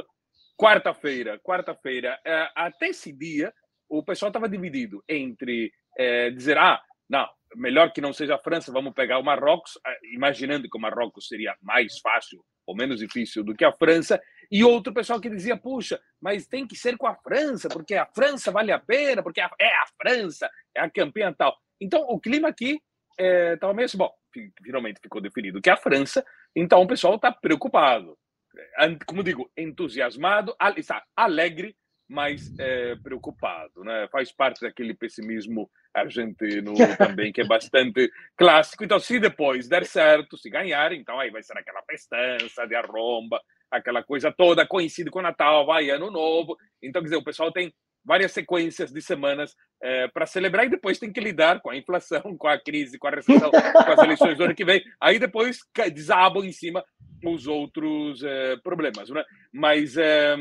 [0.59, 2.21] Quarta-feira, quarta-feira.
[2.25, 3.53] É, até esse dia,
[3.89, 8.73] o pessoal estava dividido entre é, dizer, ah, não, melhor que não seja a França,
[8.73, 13.45] vamos pegar o Marrocos, eh, imaginando que o Marrocos seria mais fácil ou menos difícil
[13.45, 17.07] do que a França, e outro pessoal que dizia, puxa, mas tem que ser com
[17.07, 21.33] a França, porque a França vale a pena, porque é a França, é a campeã
[21.33, 21.57] tal.
[21.81, 22.81] Então, o clima aqui
[23.19, 24.11] é, assim, bom,
[24.63, 28.17] finalmente ficou definido que é a França, então o pessoal está preocupado,
[29.07, 31.77] como digo, entusiasmado, está alegre,
[32.09, 34.07] mais é, preocupado, né?
[34.13, 38.85] Faz parte daquele pessimismo argentino também que é bastante clássico.
[38.85, 43.41] Então, se depois der certo, se ganhar, então aí vai ser aquela festança de arromba,
[43.71, 46.57] aquela coisa toda, coincide com Natal, vai Ano Novo.
[46.83, 47.73] Então, quer dizer, o pessoal tem
[48.05, 52.21] várias sequências de semanas é, para celebrar e depois tem que lidar com a inflação,
[52.39, 54.83] com a crise, com a recessão, com as eleições do ano que vem.
[55.01, 55.61] Aí depois
[55.93, 56.85] desabam em cima
[57.25, 59.09] os outros é, problemas.
[59.11, 59.25] Né?
[59.53, 60.35] Mas é,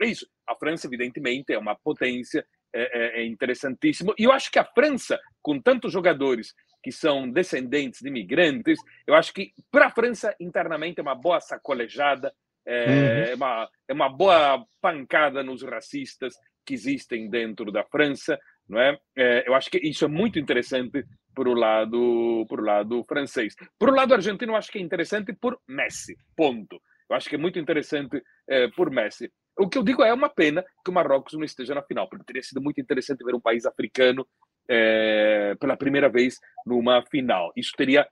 [0.00, 0.26] é, isso.
[0.48, 4.14] A França, evidentemente, é uma potência, é, é, é interessantíssimo.
[4.18, 9.14] E eu acho que a França, com tantos jogadores que são descendentes de imigrantes, eu
[9.14, 12.32] acho que para a França, internamente, é uma boa sacolejada,
[12.66, 13.36] é, uhum.
[13.36, 16.34] uma, é uma boa pancada nos racistas
[16.64, 18.38] que existem dentro da França.
[18.68, 18.98] Não é?
[19.16, 21.04] é eu acho que isso é muito interessante
[21.34, 23.54] para o lado, por lado francês.
[23.78, 26.80] Por o lado argentino, eu acho que é interessante por Messi, ponto.
[27.08, 29.30] Eu acho que é muito interessante é, por Messi.
[29.58, 32.24] O que eu digo é uma pena que o Marrocos não esteja na final, porque
[32.24, 34.26] teria sido muito interessante ver um país africano
[34.68, 37.52] é, pela primeira vez numa final.
[37.56, 38.08] Isso teria.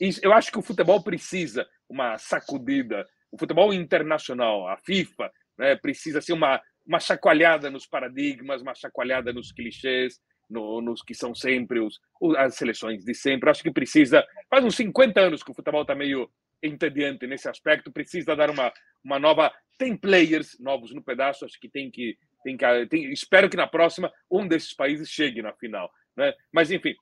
[0.00, 3.06] Isso, eu acho que o futebol precisa uma sacudida.
[3.30, 9.32] O futebol internacional, a FIFA, né, precisa ser uma, uma chacoalhada nos paradigmas, uma chacoalhada
[9.32, 11.98] nos clichês, no, nos que são sempre os,
[12.36, 13.50] as seleções de sempre.
[13.50, 14.24] Acho que precisa.
[14.50, 16.30] Faz uns 50 anos que o futebol está meio
[16.62, 18.72] entediante nesse aspecto, precisa dar uma,
[19.04, 19.52] uma nova.
[19.78, 22.16] Tem players novos no pedaço, acho que tem que.
[22.44, 25.90] Tem que tem, espero que na próxima um desses países chegue na final.
[26.16, 26.32] Né?
[26.52, 26.94] Mas, enfim,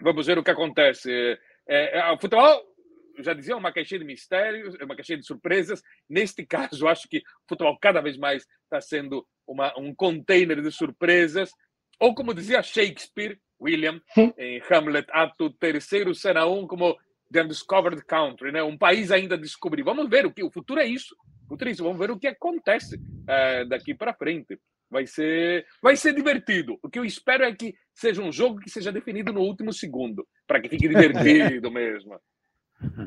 [0.00, 1.10] vamos ver o que acontece.
[1.68, 2.62] É, é, o futebol,
[3.18, 5.82] já dizia, uma caixinha de mistérios, uma caixinha de surpresas.
[6.08, 10.70] Neste caso, acho que o futebol cada vez mais está sendo uma, um container de
[10.70, 11.50] surpresas
[12.02, 14.32] ou como dizia Shakespeare, William, hum.
[14.36, 16.98] em Hamlet, ato terceiro, cena um, como
[17.32, 18.60] The Undiscovered Country, né?
[18.60, 19.84] um país ainda a descobrir.
[19.84, 21.14] Vamos ver o que o futuro é isso.
[21.46, 21.84] O futuro é isso.
[21.84, 24.58] Vamos ver o que acontece é, daqui para frente.
[24.90, 26.76] Vai ser, vai ser divertido.
[26.82, 30.26] O que eu espero é que seja um jogo que seja definido no último segundo,
[30.44, 32.20] para que fique divertido mesmo.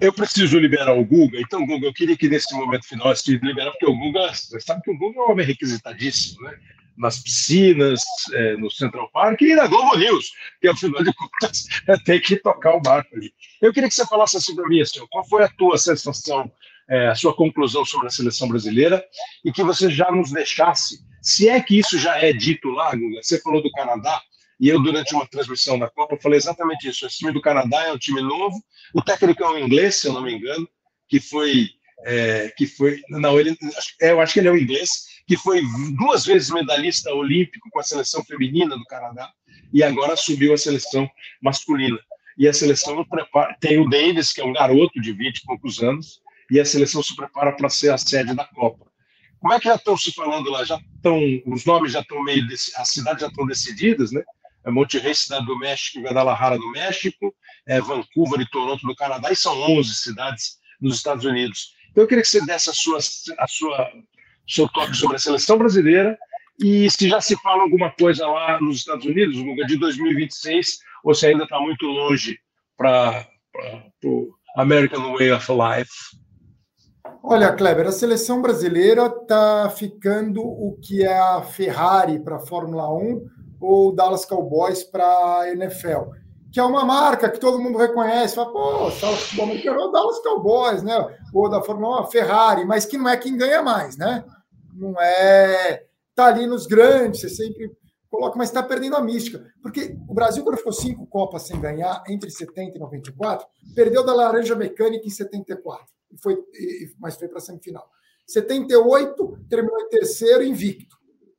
[0.01, 3.71] Eu preciso liberar o Google, então, Google, eu queria que nesse momento final você liberar,
[3.71, 6.57] porque o Google, você sabe que o Google é um homem requisitadíssimo, né?
[6.97, 8.03] nas piscinas,
[8.34, 11.65] é, no Central Park e na Globo News, que afinal de contas
[12.05, 13.34] tem que tocar o barco ali.
[13.61, 16.49] Eu queria que você falasse assim para mim, assim, qual foi a tua sensação,
[16.89, 19.03] é, a sua conclusão sobre a seleção brasileira
[19.43, 23.21] e que você já nos deixasse, se é que isso já é dito lá, Guga,
[23.21, 24.21] você falou do Canadá,
[24.60, 27.06] e eu, durante uma transmissão da Copa, falei exatamente isso.
[27.06, 28.56] Esse time do Canadá é um time novo,
[28.93, 30.68] o técnico é um inglês, se eu não me engano,
[31.08, 31.70] que foi.
[32.08, 33.58] É, que foi não, ele,
[34.01, 34.89] é, eu acho que ele é um inglês,
[35.26, 35.62] que foi
[35.97, 39.32] duas vezes medalhista olímpico com a seleção feminina do Canadá
[39.74, 41.10] e agora subiu a seleção
[41.41, 41.97] masculina.
[42.38, 45.82] E a seleção prepara, tem o Davis, que é um garoto de 20 e poucos
[45.82, 48.86] anos, e a seleção se prepara para ser a sede da Copa.
[49.39, 50.64] Como é que já estão se falando lá?
[50.64, 52.45] Já estão, os nomes já estão meio,
[52.78, 54.24] as cidades já estão decididas, né?
[54.66, 57.34] É Monterrey, cidade do México, Guadalajara do México,
[57.68, 61.74] é Vancouver e Toronto do Canadá, e são 11 cidades nos Estados Unidos.
[61.91, 63.91] Então eu queria que você desse a sua, a sua
[64.47, 66.18] seu toque sobre a seleção brasileira
[66.59, 71.13] e se já se fala alguma coisa lá nos Estados Unidos, no de 2026, ou
[71.13, 72.38] se ainda está muito longe
[72.78, 73.28] para
[74.03, 75.91] o American Way of Life.
[77.24, 82.91] Olha, Kleber, a seleção brasileira está ficando o que é a Ferrari para a Fórmula
[82.93, 83.26] 1
[83.60, 85.06] ou Dallas Cowboys para
[85.41, 86.12] a NFL,
[86.51, 90.84] que é uma marca que todo mundo reconhece, fala, pô, futebol americano, o Dallas Cowboys,
[90.84, 90.95] né?
[91.34, 94.24] Ou da Fórmula 1, a Ferrari, mas que não é quem ganha mais, né?
[94.76, 95.86] não é.
[96.10, 97.76] Está ali nos grandes, você sempre
[98.10, 99.45] coloca, mas está perdendo a mística.
[99.62, 104.14] Porque o Brasil, quando ficou cinco Copas sem ganhar, entre 70 e 94, perdeu da
[104.14, 106.38] Laranja Mecânica em 74, e foi,
[106.99, 107.86] mas foi para a semifinal.
[108.26, 110.95] 78, terminou em terceiro, invicto.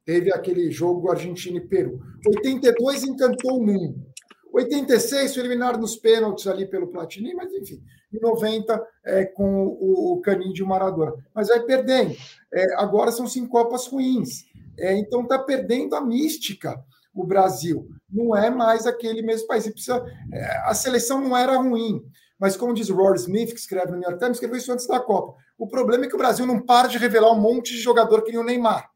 [0.06, 2.00] Teve aquele jogo Argentina e Peru.
[2.24, 4.06] 82 encantou o mundo.
[4.52, 7.82] 86 foi eliminado nos pênaltis ali pelo Platini, mas enfim.
[8.10, 11.12] E 90 é, com o, o Caninho de Maradona.
[11.34, 12.16] Mas vai perdendo.
[12.54, 14.44] É, agora são cinco Copas ruins.
[14.78, 16.82] É, então está perdendo a mística
[17.12, 17.88] o Brasil.
[18.08, 19.68] Não é mais aquele mesmo país.
[19.68, 22.00] Precisa, é, a seleção não era ruim.
[22.38, 25.00] Mas, como diz Rory Smith, que escreve no New York Times, escreveu isso antes da
[25.00, 25.34] Copa.
[25.58, 28.30] O problema é que o Brasil não para de revelar um monte de jogador que
[28.30, 28.90] nem o Neymar.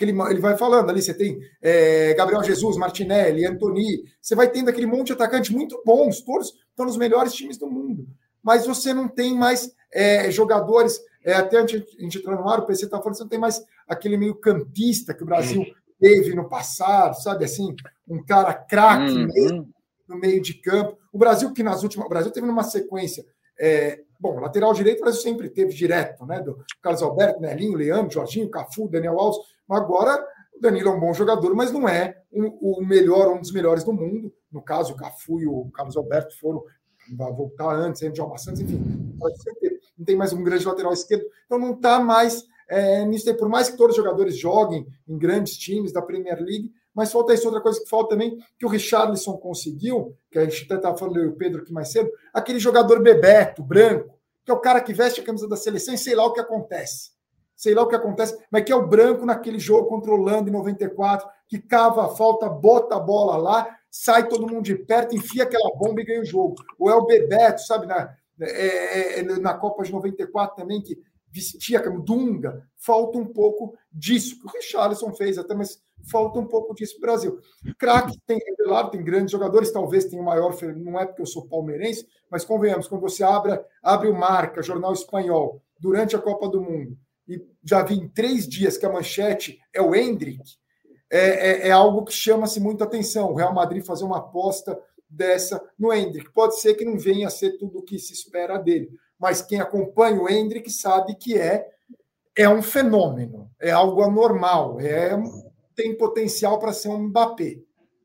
[0.00, 4.68] Ele, ele vai falando ali, você tem é, Gabriel Jesus, Martinelli, Antoni, você vai tendo
[4.68, 8.06] aquele monte de atacantes muito bons, todos estão nos melhores times do mundo.
[8.42, 12.48] Mas você não tem mais é, jogadores, é, até a gente, a gente entrar no
[12.48, 15.64] ar, o PC está falando, você não tem mais aquele meio campista que o Brasil
[16.00, 17.74] teve no passado, sabe assim,
[18.06, 19.66] um cara craque uhum.
[20.08, 20.98] no meio de campo.
[21.12, 22.06] O Brasil, que nas últimas.
[22.06, 23.24] O Brasil teve numa sequência.
[23.58, 26.40] É, bom, lateral direito, o Brasil sempre teve direto, né?
[26.40, 29.38] Do Carlos Alberto, Nelinho, Leandro, Jorginho, Cafu, Daniel Alves.
[29.68, 30.24] Agora,
[30.56, 33.92] o Danilo é um bom jogador, mas não é o melhor, um dos melhores do
[33.92, 34.32] mundo.
[34.50, 36.62] No caso, o Cafu e o Carlos Alberto foram.
[37.16, 38.82] Vai voltar antes, o John Santos, enfim.
[39.98, 41.24] Não tem mais um grande lateral esquerdo.
[41.44, 43.04] Então não está mais é.
[43.38, 47.34] Por mais que todos os jogadores joguem em grandes times da Premier League, mas falta
[47.34, 51.18] isso, outra coisa que falta também, que o Richarlison conseguiu, que a gente estava falando
[51.18, 54.80] eu e o Pedro aqui mais cedo, aquele jogador bebeto, branco, que é o cara
[54.80, 57.12] que veste a camisa da seleção e sei lá o que acontece.
[57.56, 60.50] Sei lá o que acontece, mas que é o branco naquele jogo contra o Holanda
[60.50, 65.14] em 94, que cava a falta, bota a bola lá, sai todo mundo de perto,
[65.14, 66.56] enfia aquela bomba e ganha o jogo.
[66.78, 70.98] Ou é o Bebeto, sabe, na, é, é, na Copa de 94 também, que
[71.30, 75.80] vestia a Dunga, falta um pouco disso, que o Richarlison fez até, mas
[76.10, 77.38] falta um pouco disso no Brasil.
[77.78, 81.46] Craque tem revelado, tem grandes jogadores, talvez tenha o maior, não é porque eu sou
[81.46, 86.60] palmeirense, mas convenhamos, quando você abre, abre o Marca, jornal espanhol, durante a Copa do
[86.60, 86.96] Mundo,
[87.28, 90.42] e já vi em três dias que a manchete é o Hendrick,
[91.10, 93.30] é, é, é algo que chama-se muita atenção.
[93.30, 94.76] O Real Madrid fazer uma aposta
[95.08, 96.32] dessa no Hendrick.
[96.32, 99.60] Pode ser que não venha a ser tudo o que se espera dele, mas quem
[99.60, 101.68] acompanha o Hendrick sabe que é
[102.36, 105.16] é um fenômeno, é algo anormal, é
[105.74, 107.58] tem potencial para ser um Mbappé.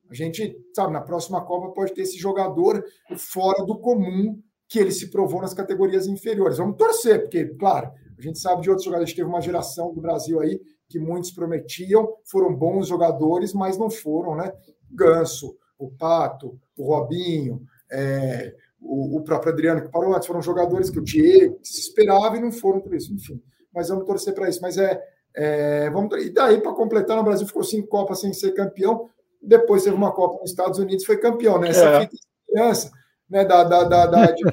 [0.09, 2.83] A gente sabe, na próxima Copa pode ter esse jogador
[3.15, 6.57] fora do comum que ele se provou nas categorias inferiores.
[6.57, 9.13] Vamos torcer, porque, claro, a gente sabe de outros jogadores.
[9.13, 14.35] Teve uma geração do Brasil aí que muitos prometiam, foram bons jogadores, mas não foram,
[14.35, 14.51] né?
[14.91, 17.61] Ganso, o Pato, o Robinho,
[17.91, 22.37] é, o, o, próprio Adriano que parou antes, foram jogadores que o Diego se esperava
[22.37, 23.41] e não foram por isso, enfim.
[23.73, 24.61] Mas vamos torcer para isso.
[24.61, 25.01] Mas é,
[25.35, 29.09] é vamos, e daí, para completar, no Brasil ficou cinco Copas sem ser campeão,
[29.41, 31.69] depois teve uma Copa nos Estados Unidos foi campeão, né?
[31.69, 32.01] Essa é.
[32.01, 32.91] fita esperança
[33.29, 34.43] né, da, da, da, da de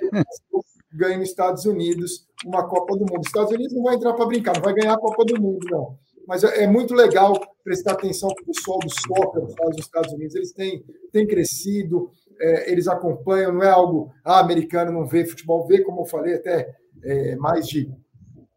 [0.92, 3.20] ganha nos Estados Unidos uma Copa do Mundo.
[3.20, 5.66] Os Estados Unidos não vai entrar para brincar, não vai ganhar a Copa do Mundo,
[5.70, 5.98] não.
[6.26, 10.12] Mas é, é muito legal prestar atenção que o pessoal do soccer faz nos Estados
[10.12, 10.34] Unidos.
[10.34, 12.10] Eles têm, têm crescido,
[12.40, 16.34] é, eles acompanham, não é algo, ah, americano não vê futebol, vê, como eu falei,
[16.34, 16.74] até
[17.04, 17.90] é, mais de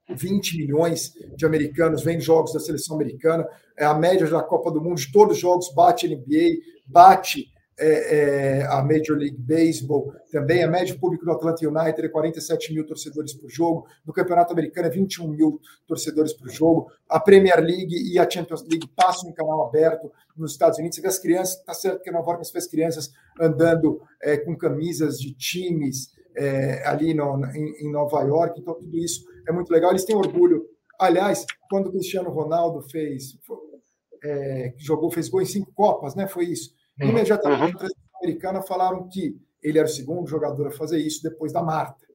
[0.09, 3.47] 20 milhões de americanos vêm jogos da seleção americana,
[3.77, 7.51] é a média da Copa do Mundo de todos os jogos bate NBA, bate
[7.81, 12.73] é, é, a Major League Baseball, também a média pública do Atlanta United é 47
[12.73, 17.59] mil torcedores por jogo, no Campeonato Americano é 21 mil torcedores por jogo, a Premier
[17.61, 21.19] League e a Champions League passam em canal aberto nos Estados Unidos, você vê as
[21.19, 25.33] crianças, tá certo que Nova York você vê as crianças andando é, com camisas de
[25.33, 30.05] times é, ali no, em, em Nova York, então tudo isso é muito legal, eles
[30.05, 30.65] têm orgulho.
[30.99, 33.37] Aliás, quando o Cristiano Ronaldo fez,
[34.23, 36.27] é, jogou, fez gol em cinco Copas, né?
[36.27, 36.73] Foi isso.
[36.99, 37.89] Imediatamente, uhum.
[38.15, 42.05] a americana falaram que ele era o segundo jogador a fazer isso depois da Marta.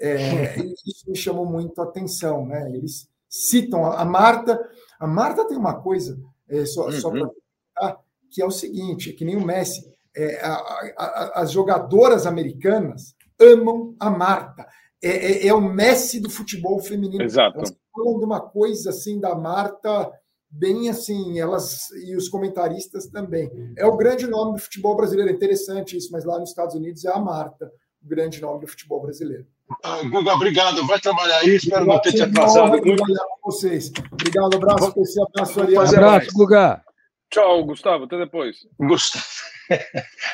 [0.00, 0.56] É,
[0.86, 2.70] isso me chamou muito a atenção, né?
[2.70, 4.60] Eles citam a, Marta.
[4.98, 6.18] A Marta tem uma coisa,
[6.48, 6.92] é, só, uhum.
[6.92, 7.98] só para
[8.30, 9.84] que é o seguinte: que nem o Messi,
[10.16, 10.54] é, a,
[10.96, 14.66] a, as jogadoras americanas amam a Marta.
[15.02, 17.22] É, é, é, o Messi do futebol feminino.
[17.22, 17.58] Exato.
[17.58, 20.10] Elas falam de uma coisa assim da Marta
[20.52, 23.50] bem assim, elas e os comentaristas também.
[23.76, 27.04] É o grande nome do futebol brasileiro, é interessante isso, mas lá nos Estados Unidos
[27.04, 27.72] é a Marta,
[28.04, 29.46] o grande nome do futebol brasileiro.
[29.82, 30.86] Ah, Guga, obrigado.
[30.86, 32.78] Vai trabalhar aí, espero não ter te atrasado.
[32.82, 33.90] Trabalhar com vocês.
[34.12, 35.76] Obrigado, abraço, esse abraço ali.
[35.76, 36.82] Abraço, Guga.
[37.30, 38.56] Tchau, Gustavo, até depois.
[38.78, 39.24] Gustavo.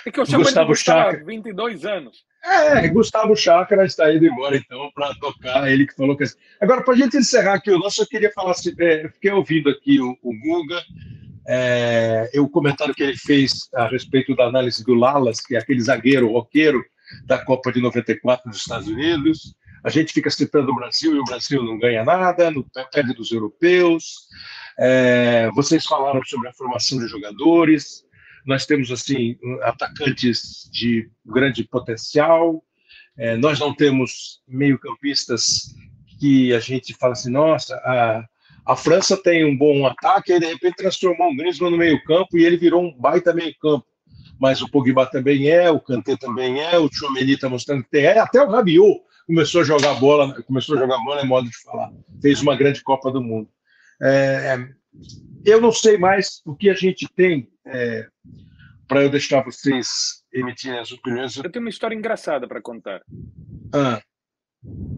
[0.04, 2.24] É que eu chamo Gustavo de Gustavo há 22 anos.
[2.44, 5.70] É, Gustavo Chakra está indo embora, então, para tocar.
[5.70, 6.24] Ele que falou que.
[6.60, 8.52] Agora, para a gente encerrar aqui eu queria falar.
[8.52, 10.82] Assim, é, fiquei ouvindo aqui o, o Guga,
[11.46, 15.80] é, o comentário que ele fez a respeito da análise do Lalas, que é aquele
[15.80, 16.82] zagueiro roqueiro
[17.24, 19.54] da Copa de 94 dos Estados Unidos.
[19.84, 23.30] A gente fica citando o Brasil e o Brasil não ganha nada, não perde dos
[23.30, 24.28] europeus.
[24.78, 28.04] É, vocês falaram sobre a formação de jogadores.
[28.48, 32.64] Nós temos assim atacantes de grande potencial.
[33.14, 35.74] É, nós não temos meio-campistas
[36.18, 38.24] que a gente fala assim, nossa, a,
[38.64, 42.44] a França tem um bom ataque e de repente transformou o Griezmann no meio-campo e
[42.46, 43.84] ele virou um baita meio-campo.
[44.40, 48.18] Mas o Pogba também é, o Kanté também é, o Chouameni está mostrando que é,
[48.18, 51.92] até o Rabiot começou a jogar bola, começou a jogar bola é modo de falar,
[52.22, 53.50] fez uma grande Copa do Mundo.
[54.00, 54.70] É,
[55.44, 58.06] eu não sei mais o que a gente tem é,
[58.86, 61.36] para eu deixar vocês emitirem as opiniões.
[61.36, 63.02] Eu tenho uma história engraçada para contar.
[63.72, 64.00] Ah.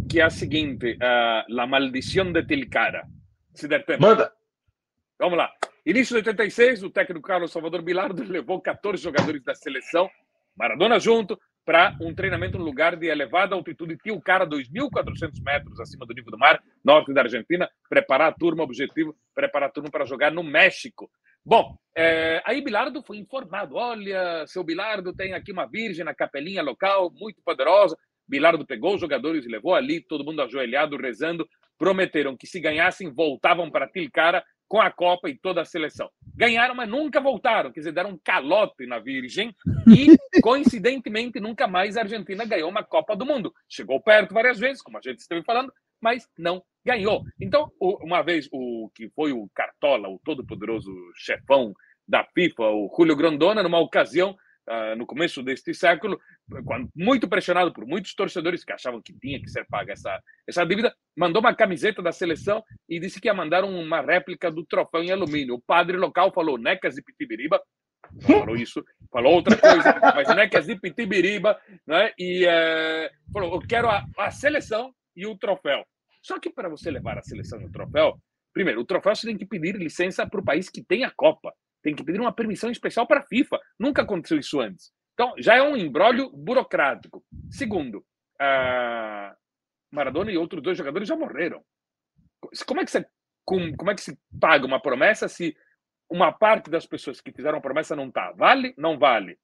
[0.09, 3.07] Que é a seguinte: uh, La Maldição de Tilcara.
[3.55, 4.03] Se der tempo.
[4.03, 4.33] Manda.
[5.19, 5.53] Vamos lá.
[5.85, 10.09] Início de 86, o técnico Carlos Salvador Bilardo levou 14 jogadores da seleção,
[10.57, 11.39] Maradona junto,
[11.71, 16.13] para um treinamento no lugar de elevada altitude, tinha o cara 2.400 metros acima do
[16.13, 20.33] nível do mar, norte da Argentina, preparar a turma, objetivo, preparar a turma para jogar
[20.33, 21.09] no México.
[21.47, 26.61] Bom, é, aí Bilardo foi informado: olha, seu Bilardo tem aqui uma virgem na capelinha
[26.61, 27.97] local, muito poderosa.
[28.27, 31.49] Bilardo pegou os jogadores e levou ali, todo mundo ajoelhado, rezando.
[31.81, 36.11] Prometeram que se ganhassem, voltavam para Tilcara com a Copa e toda a seleção.
[36.37, 39.57] Ganharam, mas nunca voltaram, quer dizer, deram um calote na Virgem
[39.89, 40.15] e,
[40.45, 43.51] coincidentemente, nunca mais a Argentina ganhou uma Copa do Mundo.
[43.67, 45.73] Chegou perto várias vezes, como a gente esteve falando,
[46.03, 47.25] mas não ganhou.
[47.41, 51.73] Então, uma vez o que foi o Cartola, o todo-poderoso chefão
[52.07, 54.37] da FIFA, o Julio Grondona, numa ocasião
[54.71, 56.19] uh, no começo deste século,
[56.65, 60.65] quando, muito pressionado por muitos torcedores que achavam que tinha que ser paga essa, essa
[60.65, 65.03] dívida, mandou uma camiseta da seleção e disse que ia mandar uma réplica do troféu
[65.03, 65.55] em alumínio.
[65.55, 67.61] O padre local falou Necas e Pitibiriba,
[68.23, 72.13] falou isso, falou outra coisa, mas Necas e Pitibiriba, né?
[72.19, 75.85] e uh, falou: Eu quero a, a seleção e o troféu.
[76.23, 78.21] Só que para você levar a seleção e o troféu,
[78.53, 81.53] primeiro, o troféu você tem que pedir licença para o país que tem a Copa
[81.83, 83.59] tem que pedir uma permissão especial para a FIFA.
[83.79, 84.93] Nunca aconteceu isso antes.
[85.15, 87.25] Então, já é um embrólio burocrático.
[87.51, 88.05] Segundo,
[89.91, 91.63] Maradona e outros dois jogadores já morreram.
[92.67, 93.05] Como é que você
[93.45, 95.57] como é que se paga uma promessa se
[96.09, 98.33] uma parte das pessoas que fizeram a promessa não está?
[98.33, 98.73] Vale?
[98.77, 99.39] Não vale.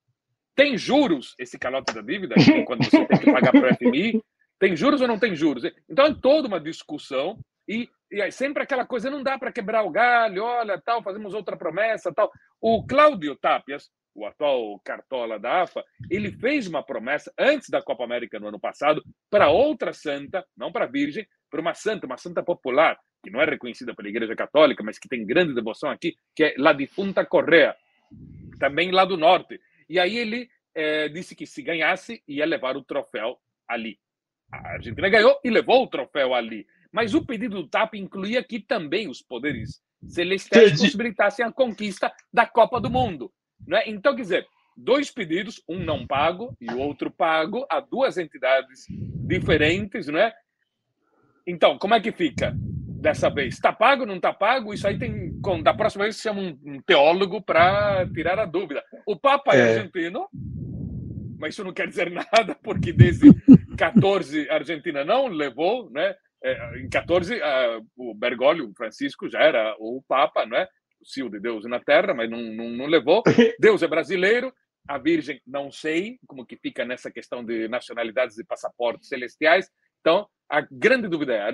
[0.55, 2.35] Tem juros esse calote da dívida,
[2.67, 4.23] quando você tem que pagar para o FMI?
[4.59, 5.65] Tem juros ou não tem juros?
[5.89, 9.83] Então é toda uma discussão e e aí sempre aquela coisa, não dá para quebrar
[9.83, 12.31] o galho, olha, tal, fazemos outra promessa, tal.
[12.61, 18.05] O Cláudio Tapias, o atual cartola da AFA, ele fez uma promessa antes da Copa
[18.05, 22.17] América no ano passado para outra santa, não para a Virgem, para uma santa, uma
[22.17, 26.15] santa popular, que não é reconhecida pela Igreja Católica, mas que tem grande devoção aqui,
[26.35, 27.77] que é La Difunta Correa,
[28.59, 29.61] também lá do norte.
[29.89, 33.39] E aí ele é, disse que se ganhasse, ia levar o troféu
[33.69, 33.99] ali.
[34.53, 36.67] A Argentina ganhou e levou o troféu ali.
[36.97, 40.85] Mas o pedido do TAP incluía que também os poderes celestiais Entendi.
[40.85, 43.31] possibilitassem a conquista da Copa do Mundo.
[43.69, 43.83] Né?
[43.85, 48.87] Então, quer dizer, dois pedidos, um não pago e o outro pago, a duas entidades
[48.89, 50.33] diferentes, né?
[51.47, 53.57] Então, como é que fica dessa vez?
[53.57, 54.73] Está pago, não está pago?
[54.73, 55.39] Isso aí tem.
[55.63, 58.83] Da próxima vez, chama um, teólogo para tirar a dúvida.
[59.05, 60.31] O Papa é, é argentino,
[61.39, 63.35] mas isso não quer dizer nada, porque desde
[63.77, 66.17] 14 a Argentina não levou, né?
[66.47, 70.69] É, em 14, uh, o Bergoglio, Francisco, já era o Papa, não é?
[71.01, 73.25] O cio de Deus na Terra, mas não, não, não levou.
[73.59, 74.55] Deus é brasileiro,
[74.87, 79.69] a Virgem não sei como que fica nessa questão de nacionalidades e passaportes celestiais.
[80.01, 81.51] Então, a grande dúvida é,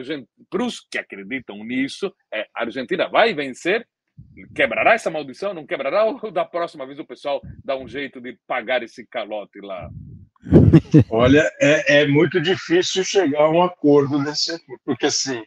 [0.50, 3.88] para os que acreditam nisso, é a Argentina vai vencer?
[4.54, 5.54] Quebrará essa maldição?
[5.54, 6.04] Não quebrará?
[6.04, 9.88] Ou da próxima vez o pessoal dá um jeito de pagar esse calote lá?
[11.10, 15.42] Olha, é, é, muito difícil chegar a um acordo nesse, porque assim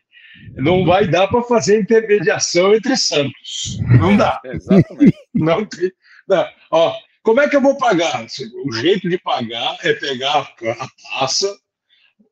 [0.56, 3.78] não vai dar para fazer intermediação entre santos.
[4.00, 4.39] Não dá.
[4.46, 5.18] Exatamente.
[5.34, 5.91] Não tem.
[6.28, 6.46] Não.
[6.72, 8.26] Ó, como é que eu vou pagar?
[8.66, 10.39] O jeito de pagar é pegar
[10.80, 10.88] a
[11.20, 11.56] taça.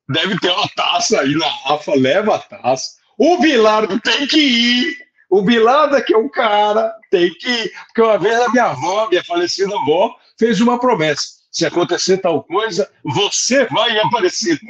[0.10, 2.92] Deve ter uma taça aí na AFA, leva a taça.
[3.18, 4.98] O Bilardo tem que ir.
[5.30, 7.72] O Bilardo, que é um cara, tem que ir.
[7.88, 12.44] Porque uma vez a minha avó, minha falecida avó, fez uma promessa se acontecer tal
[12.44, 14.60] coisa, você vai aparecer.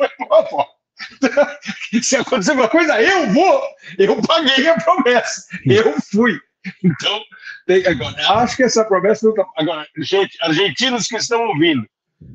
[2.02, 3.62] Se acontecer alguma coisa, eu vou.
[3.98, 5.44] Eu paguei a promessa.
[5.66, 6.40] Eu fui.
[6.84, 7.22] Então,
[7.66, 9.46] tem, agora, acho que essa promessa não está.
[9.58, 11.86] Agora, gente, argentinos que estão ouvindo,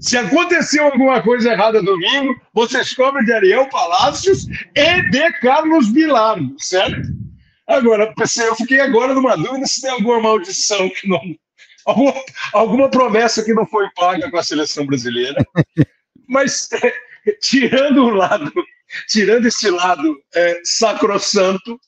[0.00, 6.54] se aconteceu alguma coisa errada domingo, vocês cobram de Ariel Palácios e de Carlos Bilardo,
[6.58, 7.08] certo?
[7.66, 8.12] Agora,
[8.46, 11.20] eu fiquei agora numa dúvida se tem alguma maldição que não,
[11.88, 12.14] alguma,
[12.52, 15.44] alguma promessa que não foi paga com a seleção brasileira.
[16.28, 16.68] Mas,
[17.40, 18.52] tirando o lado
[19.08, 21.78] tirando esse lado é, sacrossanto,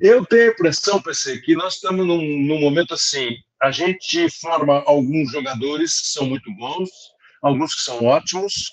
[0.00, 4.82] eu tenho a impressão, PC, que nós estamos num, num momento assim, a gente forma
[4.86, 6.88] alguns jogadores que são muito bons,
[7.42, 8.72] alguns que são ótimos,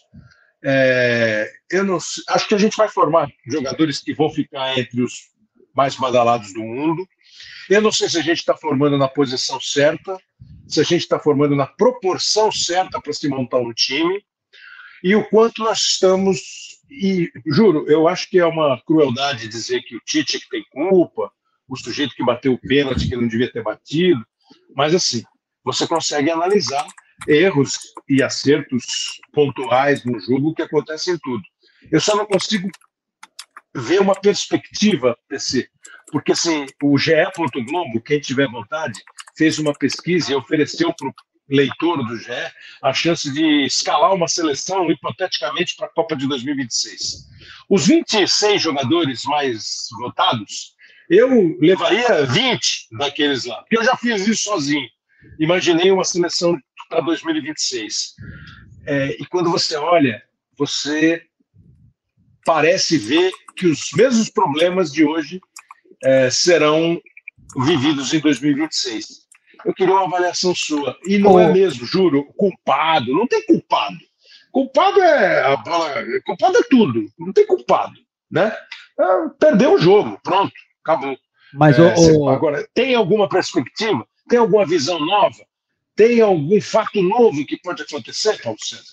[0.63, 1.97] é, eu não
[2.29, 5.33] acho que a gente vai formar jogadores que vão ficar entre os
[5.75, 7.05] mais badalados do mundo.
[7.69, 10.17] Eu não sei se a gente está formando na posição certa,
[10.67, 14.23] se a gente está formando na proporção certa para se montar um time
[15.03, 16.39] e o quanto nós estamos.
[16.89, 21.31] E juro, eu acho que é uma crueldade dizer que o Tite que tem culpa,
[21.67, 24.23] o sujeito que bateu o pênalti que não devia ter batido,
[24.75, 25.23] mas assim,
[25.63, 26.85] você consegue analisar
[27.27, 31.43] erros e acertos pontuais no jogo que acontecem em tudo.
[31.91, 32.69] Eu só não consigo
[33.75, 35.67] ver uma perspectiva, PC,
[36.11, 37.13] porque assim, o GE.
[37.65, 39.01] Globo, quem tiver vontade,
[39.35, 41.13] fez uma pesquisa e ofereceu para o
[41.49, 42.31] leitor do GE
[42.81, 47.29] a chance de escalar uma seleção hipoteticamente para a Copa de 2026.
[47.69, 50.73] Os 26 jogadores mais votados,
[51.09, 54.87] eu levaria 20 daqueles lá, porque eu já fiz isso sozinho.
[55.39, 56.57] Imaginei uma seleção
[56.89, 58.15] para 2026.
[58.85, 60.21] É, e quando você olha,
[60.57, 61.23] você
[62.45, 65.39] parece ver que os mesmos problemas de hoje
[66.03, 67.01] é, serão
[67.65, 69.22] vividos em 2026.
[69.65, 70.97] Eu queria uma avaliação sua.
[71.05, 71.39] E não oh.
[71.39, 73.13] é mesmo, juro, culpado.
[73.13, 73.97] Não tem culpado.
[74.51, 77.05] Culpado é culpado é tudo.
[77.17, 77.93] Não tem culpado,
[78.29, 78.55] né?
[78.99, 80.53] É, perdeu o jogo, pronto,
[80.83, 81.17] acabou.
[81.53, 84.05] Mas é, o, agora tem alguma perspectiva?
[84.29, 85.43] Tem alguma visão nova?
[85.95, 88.83] Tem algum fato novo que pode acontecer, Paulo César?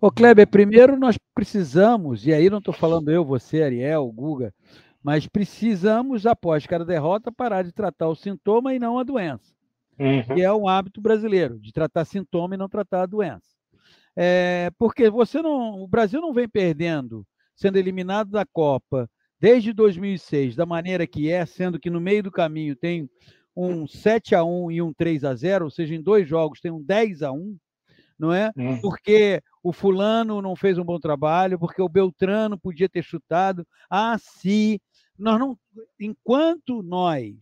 [0.00, 4.52] Ô, Kleber, primeiro nós precisamos, e aí não estou falando eu, você, Ariel, Guga,
[5.02, 9.55] mas precisamos, após cada derrota, parar de tratar o sintoma e não a doença.
[9.98, 10.22] Uhum.
[10.34, 13.56] Que é um hábito brasileiro, de tratar sintoma e não tratar a doença.
[14.14, 15.82] É, porque você não.
[15.82, 21.44] O Brasil não vem perdendo, sendo eliminado da Copa desde 2006, da maneira que é,
[21.44, 23.08] sendo que no meio do caminho tem
[23.54, 26.70] um 7 a 1 e um 3 a 0 ou seja, em dois jogos tem
[26.70, 27.56] um 10 a 1
[28.18, 28.50] não é?
[28.56, 28.80] Uhum.
[28.80, 33.66] Porque o fulano não fez um bom trabalho, porque o Beltrano podia ter chutado.
[33.90, 34.78] Ah, sim.
[35.18, 35.58] Nós não,
[36.00, 37.34] enquanto nós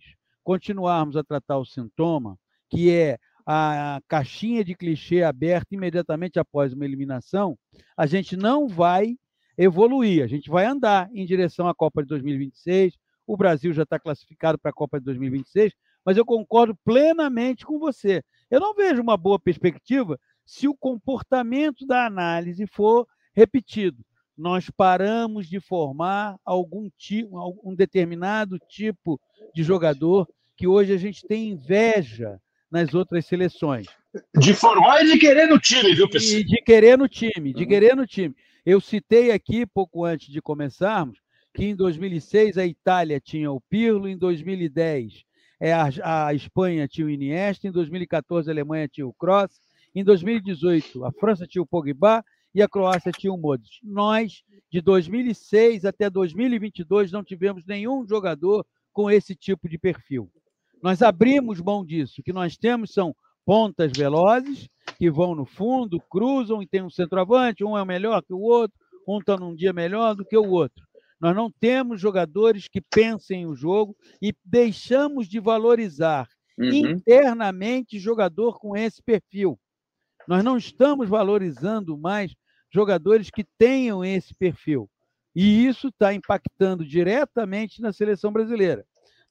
[0.43, 2.37] continuarmos a tratar o sintoma,
[2.75, 7.57] que é a caixinha de clichê aberta imediatamente após uma eliminação,
[7.97, 9.17] a gente não vai
[9.57, 12.97] evoluir, a gente vai andar em direção à Copa de 2026.
[13.25, 15.73] O Brasil já está classificado para a Copa de 2026,
[16.05, 18.23] mas eu concordo plenamente com você.
[18.51, 24.05] Eu não vejo uma boa perspectiva se o comportamento da análise for repetido.
[24.37, 29.21] Nós paramos de formar algum tipo, um determinado tipo
[29.55, 32.41] de jogador que hoje a gente tem inveja
[32.75, 33.87] nas outras seleções.
[34.37, 36.41] De formar e de querer no time, viu, pessoal?
[36.41, 38.35] E de querer no time, de querer no time.
[38.67, 41.21] Eu citei aqui, pouco antes de começarmos,
[41.55, 45.25] que em 2006 a Itália tinha o Pirlo, em 2010
[45.61, 49.53] é, a, a Espanha tinha o Iniesta, em 2014 a Alemanha tinha o Kroos,
[49.95, 53.79] em 2018, a França tinha o Pogba e a Croácia tinha o Modric.
[53.85, 60.29] Nós, de 2006 até 2022, não tivemos nenhum jogador com esse tipo de perfil.
[60.85, 62.21] Nós abrimos mão disso.
[62.21, 64.69] O que nós temos são pontas velozes
[64.99, 68.77] que vão no fundo, cruzam e tem um centroavante, um é melhor que o outro,
[69.09, 70.85] um está num dia melhor do que o outro.
[71.19, 76.29] Nós não temos jogadores que pensem o jogo e deixamos de valorizar
[76.59, 76.71] uhum.
[76.71, 79.59] internamente jogador com esse perfil.
[80.29, 82.35] Nós não estamos valorizando mais
[82.71, 84.87] jogadores que tenham esse perfil.
[85.35, 88.85] E isso está impactando diretamente na seleção brasileira.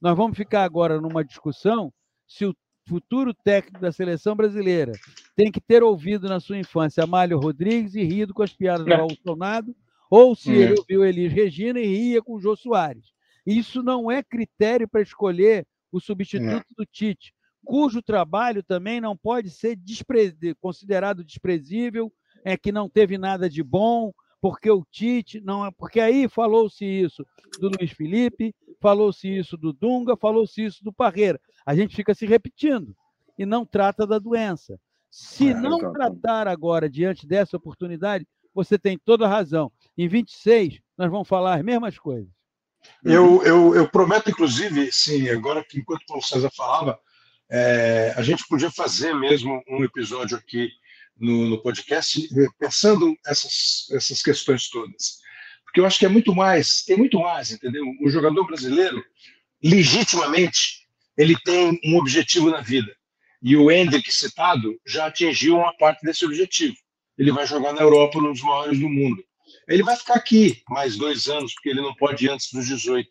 [0.03, 1.89] Nós vamos ficar agora numa discussão
[2.27, 2.53] se o
[2.85, 4.91] futuro técnico da seleção brasileira
[5.33, 8.97] tem que ter ouvido na sua infância Amália Rodrigues e rido com as piadas do
[8.97, 9.73] Bolsonaro,
[10.09, 13.13] ou se ele ouviu Elis Regina e ria com o Jô Soares.
[13.45, 17.33] Isso não é critério para escolher o substituto do Tite
[17.63, 20.35] cujo trabalho também não pode ser despre...
[20.59, 22.11] considerado desprezível,
[22.43, 24.11] é que não teve nada de bom,
[24.43, 27.25] porque o Tite não é, porque aí falou-se isso
[27.61, 31.39] do Luiz Felipe, falou-se isso do Dunga, falou-se isso do Parreira.
[31.65, 32.93] A gente fica se repetindo
[33.39, 34.77] e não trata da doença.
[35.09, 35.93] Se é, não então...
[35.93, 39.71] tratar agora diante dessa oportunidade, você tem toda a razão.
[39.97, 42.29] Em 26 nós vamos falar as mesmas coisas.
[43.01, 46.99] Eu, eu, eu prometo, inclusive, sim, agora que enquanto o Paulo César falava,
[47.49, 50.69] é, a gente podia fazer mesmo um episódio aqui
[51.17, 52.27] no, no, podcast
[52.59, 55.19] pensando essas, essas questões todas.
[55.63, 57.83] Porque eu acho que é muito mais, tem muito mais, entendeu?
[58.01, 59.03] O jogador brasileiro,
[59.63, 60.87] legitimamente,
[61.17, 62.93] ele tem um objetivo na vida.
[63.41, 66.75] E o Hendrick citado já atingiu uma parte desse objetivo.
[67.17, 69.23] Ele vai jogar na Europa, dos maiores do mundo.
[69.67, 73.09] Ele vai ficar aqui mais dois anos, porque ele não pode ir antes dos 18.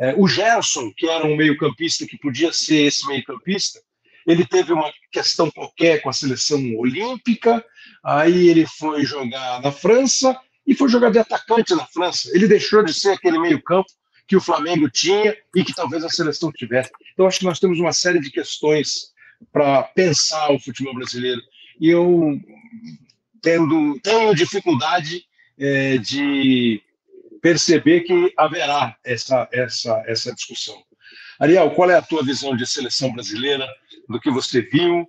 [0.00, 3.80] É, o Gerson, que era um meio-campista que podia ser esse meio-campista,
[4.28, 7.64] ele teve uma questão qualquer com a seleção olímpica,
[8.04, 12.30] aí ele foi jogar na França e foi jogar de atacante na França.
[12.34, 13.88] Ele deixou de ser aquele meio-campo
[14.26, 16.90] que o Flamengo tinha e que talvez a seleção tivesse.
[17.14, 19.14] Então, acho que nós temos uma série de questões
[19.50, 21.40] para pensar o futebol brasileiro.
[21.80, 22.38] E eu
[23.40, 25.24] tendo, tenho dificuldade
[25.58, 26.82] é, de
[27.40, 30.76] perceber que haverá essa, essa, essa discussão.
[31.38, 33.66] Ariel, qual é a tua visão de seleção brasileira,
[34.08, 35.04] do que você viu,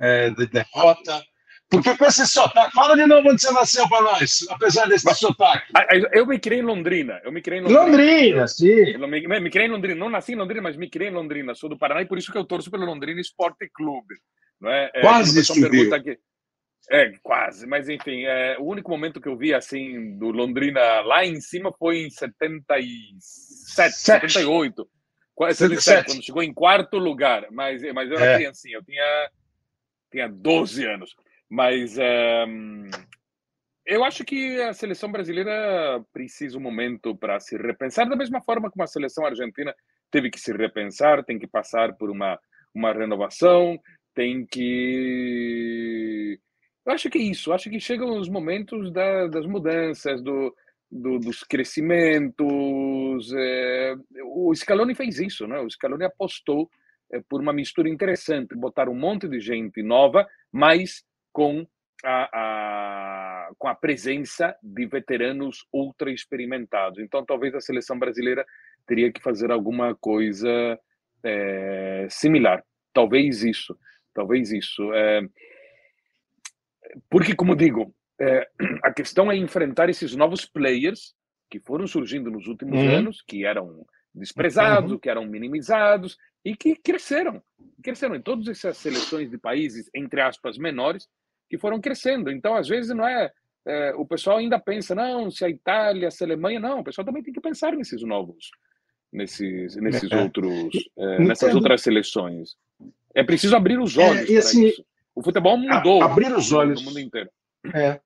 [0.00, 1.22] é, da derrota?
[1.68, 5.18] Porque com esse sotaque, fala de novo onde você nasceu para nós, apesar desse Mas,
[5.18, 5.72] sotaque.
[6.12, 7.20] Eu me criei em Londrina.
[7.24, 8.90] Eu me criei em Londrina, Londrina sim.
[8.92, 9.98] Eu me, me, criei em Londrina.
[9.98, 11.54] Não nasci em Londrina, mas me criei em Londrina.
[11.54, 14.14] Sou do Paraná e por isso que eu torço pelo Londrina Esporte Clube.
[14.60, 14.90] Não é?
[14.94, 15.40] é Quase
[15.92, 16.18] aqui,
[16.90, 21.24] é, quase, mas enfim, é, o único momento que eu vi assim do Londrina lá
[21.24, 23.94] em cima foi em 77, Sete.
[24.30, 24.86] 78.
[25.38, 28.36] 77, quando chegou em quarto lugar, mas, mas eu era é.
[28.36, 29.30] criancinha, eu tinha,
[30.10, 31.16] tinha 12 anos.
[31.48, 32.44] Mas é,
[33.86, 38.70] eu acho que a seleção brasileira precisa um momento para se repensar, da mesma forma
[38.70, 39.74] como a seleção argentina
[40.10, 42.38] teve que se repensar, tem que passar por uma,
[42.74, 43.78] uma renovação,
[44.14, 46.38] tem que
[46.86, 47.52] eu acho que é isso.
[47.52, 50.54] Acho que chegam os momentos da, das mudanças, do,
[50.94, 53.32] do, dos crescimentos.
[53.36, 55.58] É, o Scaloni fez isso, né?
[55.58, 56.70] O Scaloni apostou
[57.12, 61.66] é, por uma mistura interessante, botar um monte de gente nova, mas com
[62.04, 67.00] a, a, com a presença de veteranos ultra experimentados.
[67.00, 68.46] Então, talvez a seleção brasileira
[68.86, 70.78] teria que fazer alguma coisa
[71.24, 72.62] é, similar.
[72.92, 73.76] Talvez isso.
[74.14, 74.92] Talvez isso.
[74.92, 75.22] É,
[77.10, 78.48] porque, como digo, é,
[78.82, 81.14] a questão é enfrentar esses novos players
[81.50, 82.90] que foram surgindo nos últimos uhum.
[82.90, 84.98] anos, que eram desprezados, uhum.
[84.98, 87.42] que eram minimizados e que cresceram.
[87.82, 91.08] Cresceram em todas essas seleções de países, entre aspas, menores,
[91.48, 92.30] que foram crescendo.
[92.30, 93.30] Então, às vezes, não é.
[93.66, 96.60] é o pessoal ainda pensa, não, se a Itália, se a Alemanha.
[96.60, 98.50] Não, o pessoal também tem que pensar nesses novos,
[99.12, 100.22] nesses, nesses é.
[100.22, 102.56] outros, é, nessas outras seleções.
[103.14, 104.30] É preciso abrir os é, olhos.
[104.30, 104.84] É, assim, isso.
[105.14, 106.02] O futebol mudou.
[106.02, 106.80] abrir os olhos.
[106.80, 107.30] No mundo inteiro.
[107.72, 108.00] É.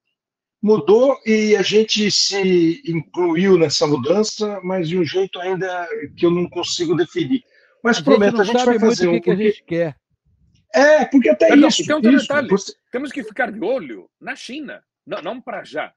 [0.60, 6.30] Mudou e a gente se incluiu nessa mudança, mas de um jeito ainda que eu
[6.30, 7.44] não consigo definir.
[7.82, 9.12] Mas a prometo, a gente vai fazer um.
[9.12, 9.36] Que, porque...
[9.36, 9.96] que a gente quer.
[10.74, 11.86] É, porque até Perdão, isso.
[11.86, 12.48] Tem isso, detalhe.
[12.48, 12.72] Você...
[12.90, 14.82] Temos que ficar de olho na China.
[15.06, 15.92] Não, não para já.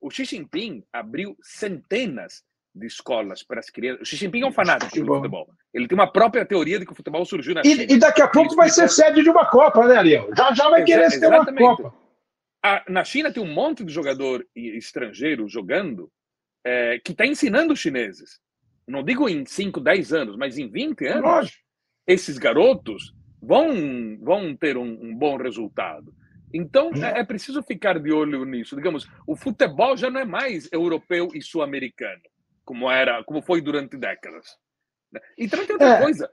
[0.00, 2.42] O Xi Jinping abriu centenas
[2.74, 4.02] de escolas para as crianças.
[4.02, 5.48] O Xi Jinping é um fanático do futebol.
[5.72, 7.82] Ele tem uma própria teoria de que o futebol surgiu na China.
[7.82, 10.30] E, e daqui a pouco vai ser sede de uma Copa, né, Ariel?
[10.36, 12.05] Já, já vai querer ser uma Copa.
[12.66, 16.10] A, na China tem um monte de jogador estrangeiro jogando
[16.64, 18.40] é, que está ensinando os chineses.
[18.86, 21.22] Não digo em 5, 10 anos, mas em 20 anos.
[21.22, 21.62] Lógico.
[22.06, 26.14] Esses garotos vão, vão ter um, um bom resultado.
[26.52, 28.76] Então, é, é, preciso ficar de olho nisso.
[28.76, 32.22] Digamos, o futebol já não é mais europeu e sul-americano
[32.66, 34.44] como era, como foi durante décadas.
[35.10, 35.20] Né?
[35.38, 36.02] E também tem outra é.
[36.02, 36.30] coisa.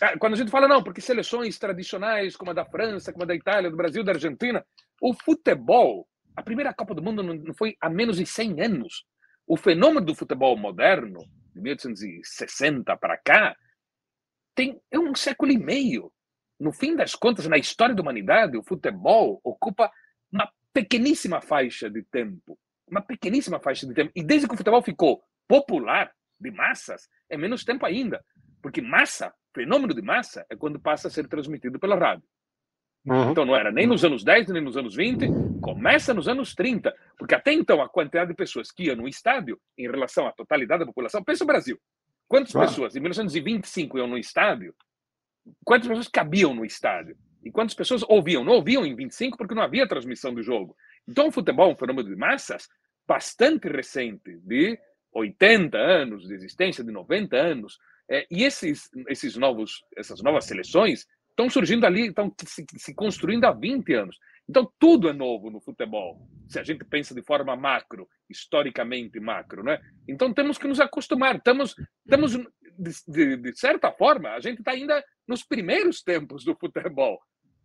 [0.00, 3.26] Ah, quando a gente fala, não, porque seleções tradicionais, como a da França, como a
[3.26, 4.64] da Itália, do Brasil, da Argentina,
[5.02, 9.04] o futebol, a primeira Copa do Mundo não foi há menos de 100 anos.
[9.44, 11.18] O fenômeno do futebol moderno,
[11.52, 13.56] de 1860 para cá,
[14.54, 16.12] tem é um século e meio.
[16.58, 19.90] No fim das contas, na história da humanidade, o futebol ocupa
[20.30, 22.56] uma pequeníssima faixa de tempo.
[22.88, 24.12] Uma pequeníssima faixa de tempo.
[24.14, 28.24] E desde que o futebol ficou popular, de massas, é menos tempo ainda.
[28.62, 32.24] Porque massa, fenômeno de massa, é quando passa a ser transmitido pela rádio.
[33.04, 33.32] Uhum.
[33.32, 35.26] Então não era nem nos anos 10, nem nos anos 20,
[35.60, 36.94] começa nos anos 30.
[37.18, 40.80] Porque até então a quantidade de pessoas que iam no estádio, em relação à totalidade
[40.80, 41.78] da população, pensa o Brasil.
[42.28, 42.68] Quantas claro.
[42.68, 44.74] pessoas em 1925 iam no estádio?
[45.64, 47.16] Quantas pessoas cabiam no estádio?
[47.44, 48.44] E quantas pessoas ouviam?
[48.44, 50.76] Não ouviam em 25 porque não havia transmissão do jogo.
[51.06, 52.68] Então o futebol é um fenômeno de massas
[53.06, 54.78] bastante recente, de
[55.12, 61.06] 80 anos de existência, de 90 anos, é, e esses, esses novos, essas novas seleções
[61.32, 64.16] estão surgindo ali, estão se, se, construindo há 20 anos.
[64.48, 69.62] Então, tudo é novo no futebol, se a gente pensa de forma macro, historicamente macro.
[69.62, 69.80] Né?
[70.06, 71.36] Então, temos que nos acostumar.
[71.36, 72.32] Estamos, estamos
[72.78, 77.18] de, de, de certa forma, a gente está ainda nos primeiros tempos do futebol.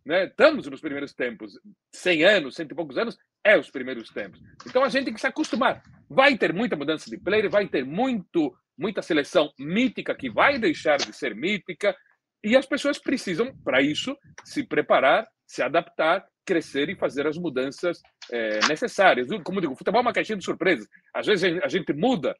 [0.04, 0.24] Né?
[0.24, 1.58] Estamos nos primeiros tempos.
[1.92, 4.40] 100 anos, cento e poucos anos, é os primeiros tempos.
[4.66, 5.82] Então a gente tem que se acostumar.
[6.08, 10.96] Vai ter muita mudança de player, vai ter muito, muita seleção mítica que vai deixar
[10.96, 11.94] de ser mítica,
[12.42, 18.00] e as pessoas precisam, para isso, se preparar, se adaptar, crescer e fazer as mudanças
[18.30, 19.28] é, necessárias.
[19.44, 20.86] Como digo, futebol é uma caixinha de surpresas.
[21.14, 22.36] Às vezes a gente muda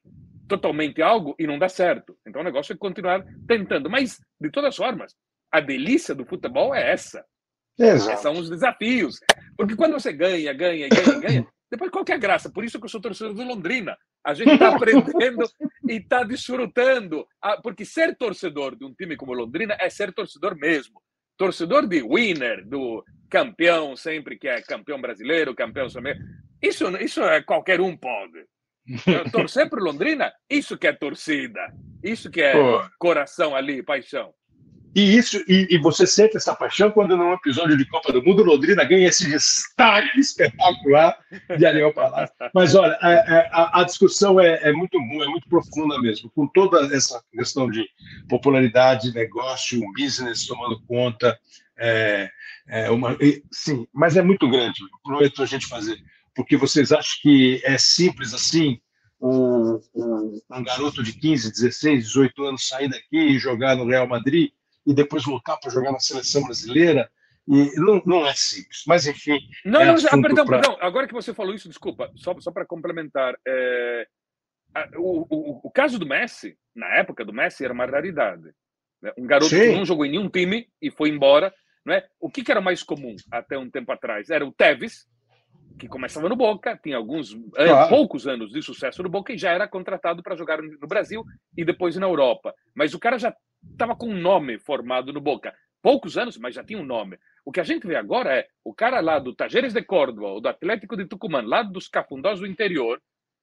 [0.49, 2.17] totalmente algo e não dá certo.
[2.27, 3.91] Então o negócio é continuar tentando.
[3.91, 5.15] Mas, de todas formas,
[5.53, 7.25] a delícia do futebol é essa.
[7.79, 8.23] Exato.
[8.23, 9.21] São os desafios.
[9.57, 12.51] Porque quando você ganha, ganha, ganha, ganha, depois qual que é a graça?
[12.51, 13.97] Por isso que eu sou torcedor do Londrina.
[14.25, 15.45] A gente está aprendendo
[15.89, 17.27] e está desfrutando.
[17.43, 21.01] Ah, porque ser torcedor de um time como Londrina é ser torcedor mesmo.
[21.37, 25.87] Torcedor de winner, do campeão, sempre que é campeão brasileiro, campeão
[26.61, 28.45] Isso, isso é qualquer um pode.
[29.31, 31.61] Torcer para Londrina, isso que é torcida.
[32.03, 32.83] Isso que é Pô.
[32.99, 34.33] coração ali, paixão.
[34.95, 38.43] E isso e, e, você sente essa paixão quando num episódio de Copa do Mundo
[38.43, 41.17] Londrina ganha esse destaque espetacular
[41.57, 42.35] de Ariel Palácio.
[42.55, 43.11] Mas olha, a,
[43.53, 47.71] a, a discussão é, é, muito boa, é muito profunda mesmo, com toda essa questão
[47.71, 47.87] de
[48.29, 51.39] popularidade, negócio, business tomando conta.
[51.79, 52.31] É,
[52.67, 53.17] é uma,
[53.53, 54.81] sim, mas é muito grande.
[55.05, 55.99] Prometo a gente fazer,
[56.35, 58.81] porque vocês acham que é simples assim?
[59.21, 64.07] Um, um, um garoto de 15, 16, 18 anos sair daqui e jogar no Real
[64.07, 64.51] Madrid
[64.89, 67.11] e depois voltar para jogar na seleção brasileira.
[67.47, 69.39] E não, não é simples, mas enfim.
[69.65, 70.61] Não, é não, já, perdão, pra...
[70.61, 70.79] perdão.
[70.81, 73.35] Agora que você falou isso, desculpa, só, só para complementar.
[73.47, 74.07] É,
[74.97, 78.51] o, o, o, caso do Messi, na época do Messi, era uma raridade.
[79.03, 79.13] Né?
[79.19, 79.61] Um garoto Sim.
[79.61, 81.53] que não jogou em nenhum time e foi embora.
[81.85, 82.07] Não é?
[82.19, 84.31] O que, que era mais comum até um tempo atrás?
[84.31, 85.07] Era o Tevez,
[85.79, 87.89] que começava no Boca, tinha alguns claro.
[87.89, 91.25] poucos anos de sucesso no Boca e já era contratado para jogar no Brasil
[91.57, 92.55] e depois na Europa.
[92.75, 93.35] Mas o cara já
[93.73, 95.55] estava com um nome formado no Boca.
[95.83, 97.19] Poucos anos, mas já tinha um nome.
[97.45, 100.41] O que a gente vê agora é o cara lá do Tajeres de Córdoba, ou
[100.41, 103.01] do Atlético de Tucumã, lá dos Cafundós do interior,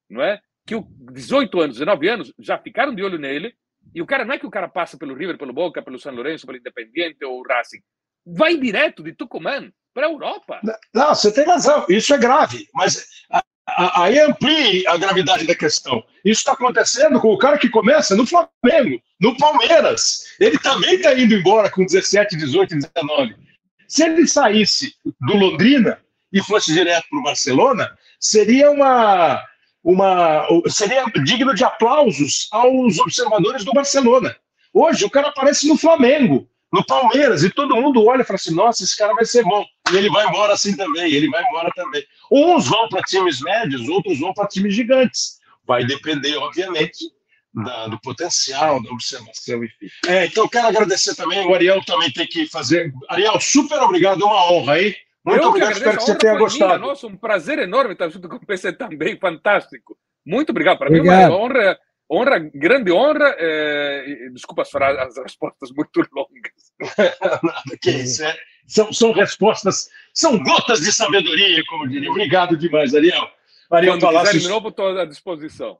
[0.08, 0.40] não é?
[0.66, 3.54] Que o 18 anos, 19 anos, já ficaram de olho nele.
[3.94, 6.14] E o cara não é que o cara passa pelo River, pelo Boca, pelo São
[6.14, 7.80] Lourenço, pelo Independiente ou Racing.
[8.26, 10.60] Vai direto de Tucumã para a Europa.
[10.92, 11.86] Não, você tem razão.
[11.88, 12.68] Isso é grave.
[12.74, 13.06] Mas
[13.66, 16.02] aí amplie a gravidade da questão.
[16.24, 20.24] Isso está acontecendo com o cara que começa no Flamengo, no Palmeiras.
[20.38, 23.34] Ele também está indo embora com 17, 18, 19.
[23.88, 25.98] Se ele saísse do Londrina
[26.32, 29.42] e fosse direto para o Barcelona, seria uma,
[29.82, 34.36] uma seria digno de aplausos aos observadores do Barcelona.
[34.72, 38.54] Hoje o cara aparece no Flamengo no Palmeiras, e todo mundo olha e fala assim:
[38.54, 39.64] nossa, esse cara vai ser bom.
[39.90, 42.04] E ele vai embora assim também, ele vai embora também.
[42.30, 45.38] Uns vão para times médios, outros vão para times gigantes.
[45.66, 46.98] Vai depender, obviamente,
[47.54, 49.86] da, do potencial, da observação, enfim.
[50.06, 51.46] É, então, quero agradecer também.
[51.46, 52.92] O Ariel também tem que fazer.
[53.08, 54.94] Ariel, super obrigado, é uma honra aí.
[55.24, 56.74] Muito Eu obrigado, espero que você tenha gostado.
[56.74, 56.88] Minha.
[56.88, 59.96] Nossa, um prazer enorme estar junto com o PC também, fantástico.
[60.24, 60.78] Muito obrigado.
[60.78, 61.78] Para mim, é uma honra
[62.10, 63.34] honra, grande honra.
[63.38, 66.72] É, desculpa as, as respostas muito longas.
[67.42, 68.24] Nada, que isso.
[68.24, 72.10] É, são, são respostas, são gotas de sabedoria, como diria.
[72.10, 73.28] Obrigado demais, Ariel.
[73.70, 74.32] Ariel Quando Palácios...
[74.32, 75.78] quiser de novo, estou à disposição.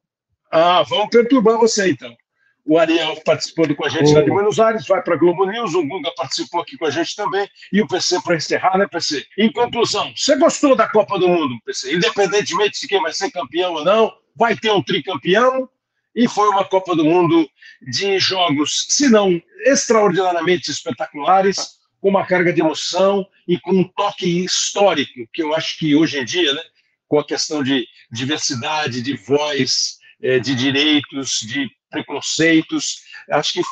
[0.51, 2.16] Ah, vamos perturbar você, então.
[2.65, 4.15] O Ariel participando com a gente oh.
[4.15, 6.90] lá de Buenos Aires, vai para a Globo News, o Gunga participou aqui com a
[6.90, 9.24] gente também, e o PC para encerrar, né, PC?
[9.39, 11.94] Em conclusão, você gostou da Copa do Mundo, PC?
[11.94, 15.69] Independentemente de quem vai ser campeão ou não, vai ter um tricampeão,
[16.17, 17.47] e foi uma Copa do Mundo
[17.93, 24.43] de jogos, se não extraordinariamente espetaculares, com uma carga de emoção e com um toque
[24.43, 26.63] histórico, que eu acho que hoje em dia, né,
[27.07, 33.63] com a questão de diversidade, de voz, é, de direitos, de preconceitos, acho que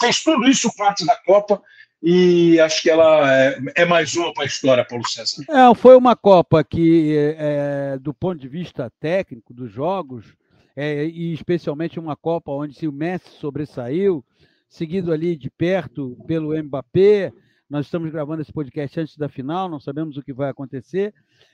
[0.00, 1.60] fez tudo isso parte da Copa
[2.02, 5.44] e acho que ela é, é mais uma para a história, Paulo César.
[5.50, 10.34] É, foi uma Copa que, é, do ponto de vista técnico dos jogos,
[10.80, 14.24] é, e especialmente uma Copa onde o Messi sobressaiu,
[14.66, 17.30] seguido ali de perto pelo Mbappé.
[17.68, 21.12] Nós estamos gravando esse podcast antes da final, não sabemos o que vai acontecer,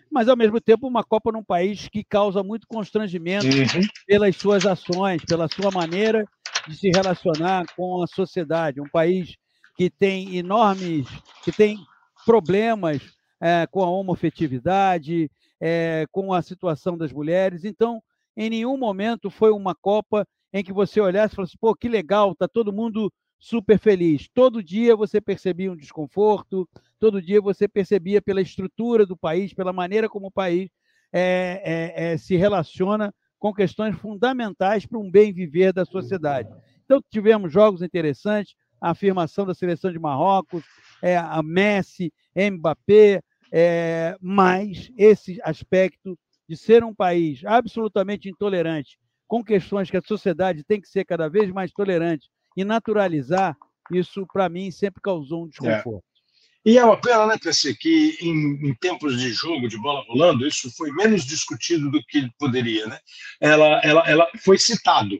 [0.08, 3.82] mas ao mesmo tempo uma Copa num país que causa muito constrangimento uhum.
[4.06, 6.24] pelas suas ações, pela sua maneira
[6.68, 9.34] de se relacionar com a sociedade, um país
[9.76, 11.08] que tem enormes,
[11.42, 11.76] que tem
[12.24, 13.02] problemas
[13.40, 15.28] é, com a homofetividade,
[15.60, 17.64] é, com a situação das mulheres.
[17.64, 18.00] Então,
[18.36, 22.34] em nenhum momento foi uma Copa em que você olhasse e falasse, pô, que legal,
[22.34, 24.28] tá todo mundo super feliz.
[24.32, 26.68] Todo dia você percebia um desconforto,
[26.98, 30.70] todo dia você percebia pela estrutura do país, pela maneira como o país
[31.12, 36.48] é, é, é, se relaciona com questões fundamentais para um bem viver da sociedade.
[36.84, 40.64] Então, tivemos jogos interessantes, a afirmação da seleção de Marrocos,
[41.02, 43.22] é, a Messi, Mbappé,
[43.52, 50.64] é, mas esse aspecto de ser um país absolutamente intolerante, com questões que a sociedade
[50.64, 53.56] tem que ser cada vez mais tolerante e naturalizar,
[53.90, 56.04] isso para mim sempre causou um desconforto.
[56.12, 56.16] É.
[56.66, 60.44] E é uma pena, né, PC, que em, em, tempos de jogo, de bola rolando,
[60.44, 62.98] isso foi menos discutido do que poderia, né?
[63.40, 65.16] Ela, ela, ela foi citado,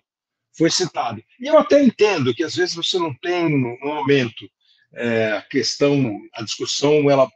[0.59, 1.23] foi citado.
[1.39, 4.51] E eu até entendo que às vezes você não tem um momento,
[4.93, 7.31] é, a questão, a discussão, ela,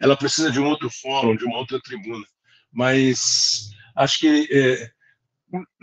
[0.00, 2.24] ela precisa de um outro fórum, de uma outra tribuna.
[2.72, 4.90] Mas acho que é,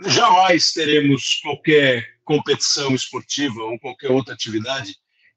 [0.06, 4.94] jamais teremos qualquer competição esportiva ou qualquer outra atividade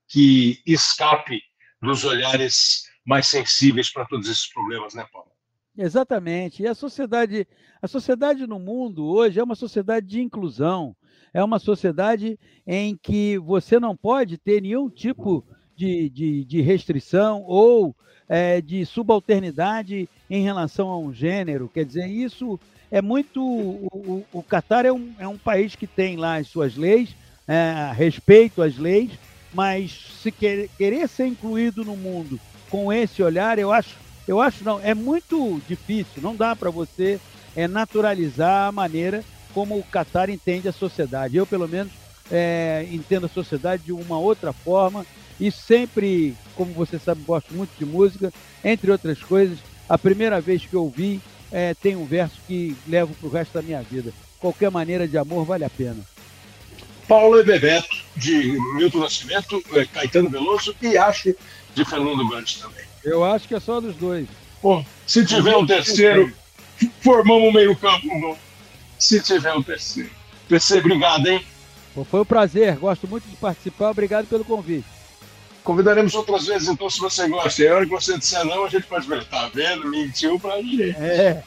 [0.07, 1.41] que escape
[1.81, 5.31] dos olhares mais sensíveis para todos esses problemas, né, Paulo?
[5.77, 6.63] Exatamente.
[6.63, 7.47] E a sociedade,
[7.81, 10.95] a sociedade no mundo hoje é uma sociedade de inclusão.
[11.33, 12.37] É uma sociedade
[12.67, 17.95] em que você não pode ter nenhum tipo de, de, de restrição ou
[18.31, 21.69] é, de subalternidade em relação a um gênero.
[21.73, 22.57] Quer dizer, isso
[22.89, 23.41] é muito.
[23.41, 27.09] O Catar é um, é um país que tem lá as suas leis,
[27.45, 29.11] é, respeito às leis,
[29.53, 29.91] mas
[30.21, 32.39] se quer, querer ser incluído no mundo
[32.69, 36.21] com esse olhar, eu acho, eu acho não, é muito difícil.
[36.21, 37.19] Não dá para você
[37.53, 39.23] é, naturalizar a maneira
[39.53, 41.35] como o Catar entende a sociedade.
[41.35, 41.91] Eu, pelo menos,
[42.31, 45.05] é, entendo a sociedade de uma outra forma
[45.39, 48.31] e sempre, como você sabe, gosto muito de música,
[48.63, 49.57] entre outras coisas.
[49.89, 51.19] A primeira vez que eu ouvi
[51.51, 54.13] é, tem um verso que levo para o resto da minha vida.
[54.39, 55.99] Qualquer maneira de amor vale a pena.
[57.07, 61.35] Paulo e Bebeto, de Milton Nascimento, é, Caetano Veloso e acho
[61.73, 62.85] de Fernando Brandt também.
[63.03, 64.27] Eu acho que é só dos dois.
[64.61, 66.31] Pô, se tiver um terceiro,
[67.01, 68.37] formamos um meio-campo.
[68.97, 70.09] Se tiver um terceiro.
[70.47, 71.43] PC, obrigado, hein?
[72.09, 74.85] Foi um prazer, gosto muito de participar, obrigado pelo convite.
[75.63, 77.61] Convidaremos outras vezes, então, se você gosta.
[77.61, 79.23] E a hora que você disser não, a gente pode ver.
[79.25, 79.87] Tá vendo?
[79.87, 80.95] Mentiu pra gente.
[80.97, 81.43] É.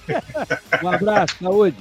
[0.82, 1.76] Um abraço, saúde.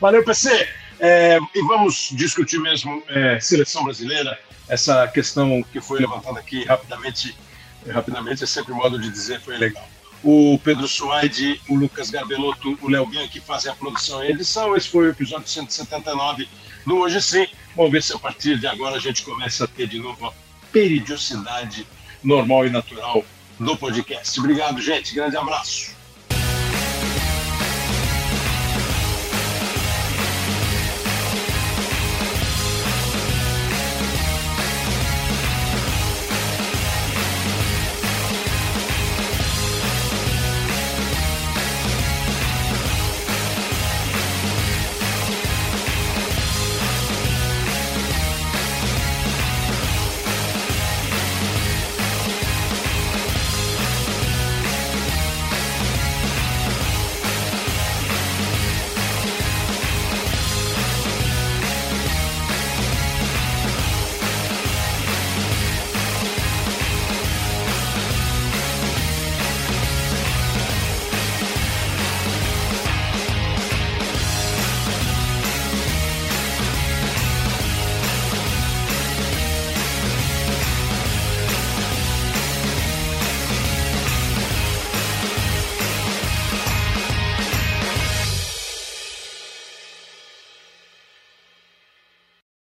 [0.00, 0.66] Valeu, PC.
[0.98, 4.38] É, e vamos discutir mesmo é, seleção brasileira,
[4.68, 7.36] essa questão que foi levantada aqui rapidamente.
[7.86, 9.86] Rapidamente é sempre modo de dizer, foi legal.
[10.22, 14.76] O Pedro Suaide, o Lucas Garbelotto, o Léo Bianchi fazem a produção e a edição.
[14.76, 16.48] Esse foi o episódio 179
[16.86, 17.46] do Hoje Sim.
[17.76, 20.32] Vamos ver se a partir de agora a gente começa a ter de novo a
[20.70, 21.86] periodicidade
[22.22, 23.24] normal e natural
[23.58, 24.38] do podcast.
[24.38, 25.14] Obrigado, gente.
[25.14, 26.01] Grande abraço.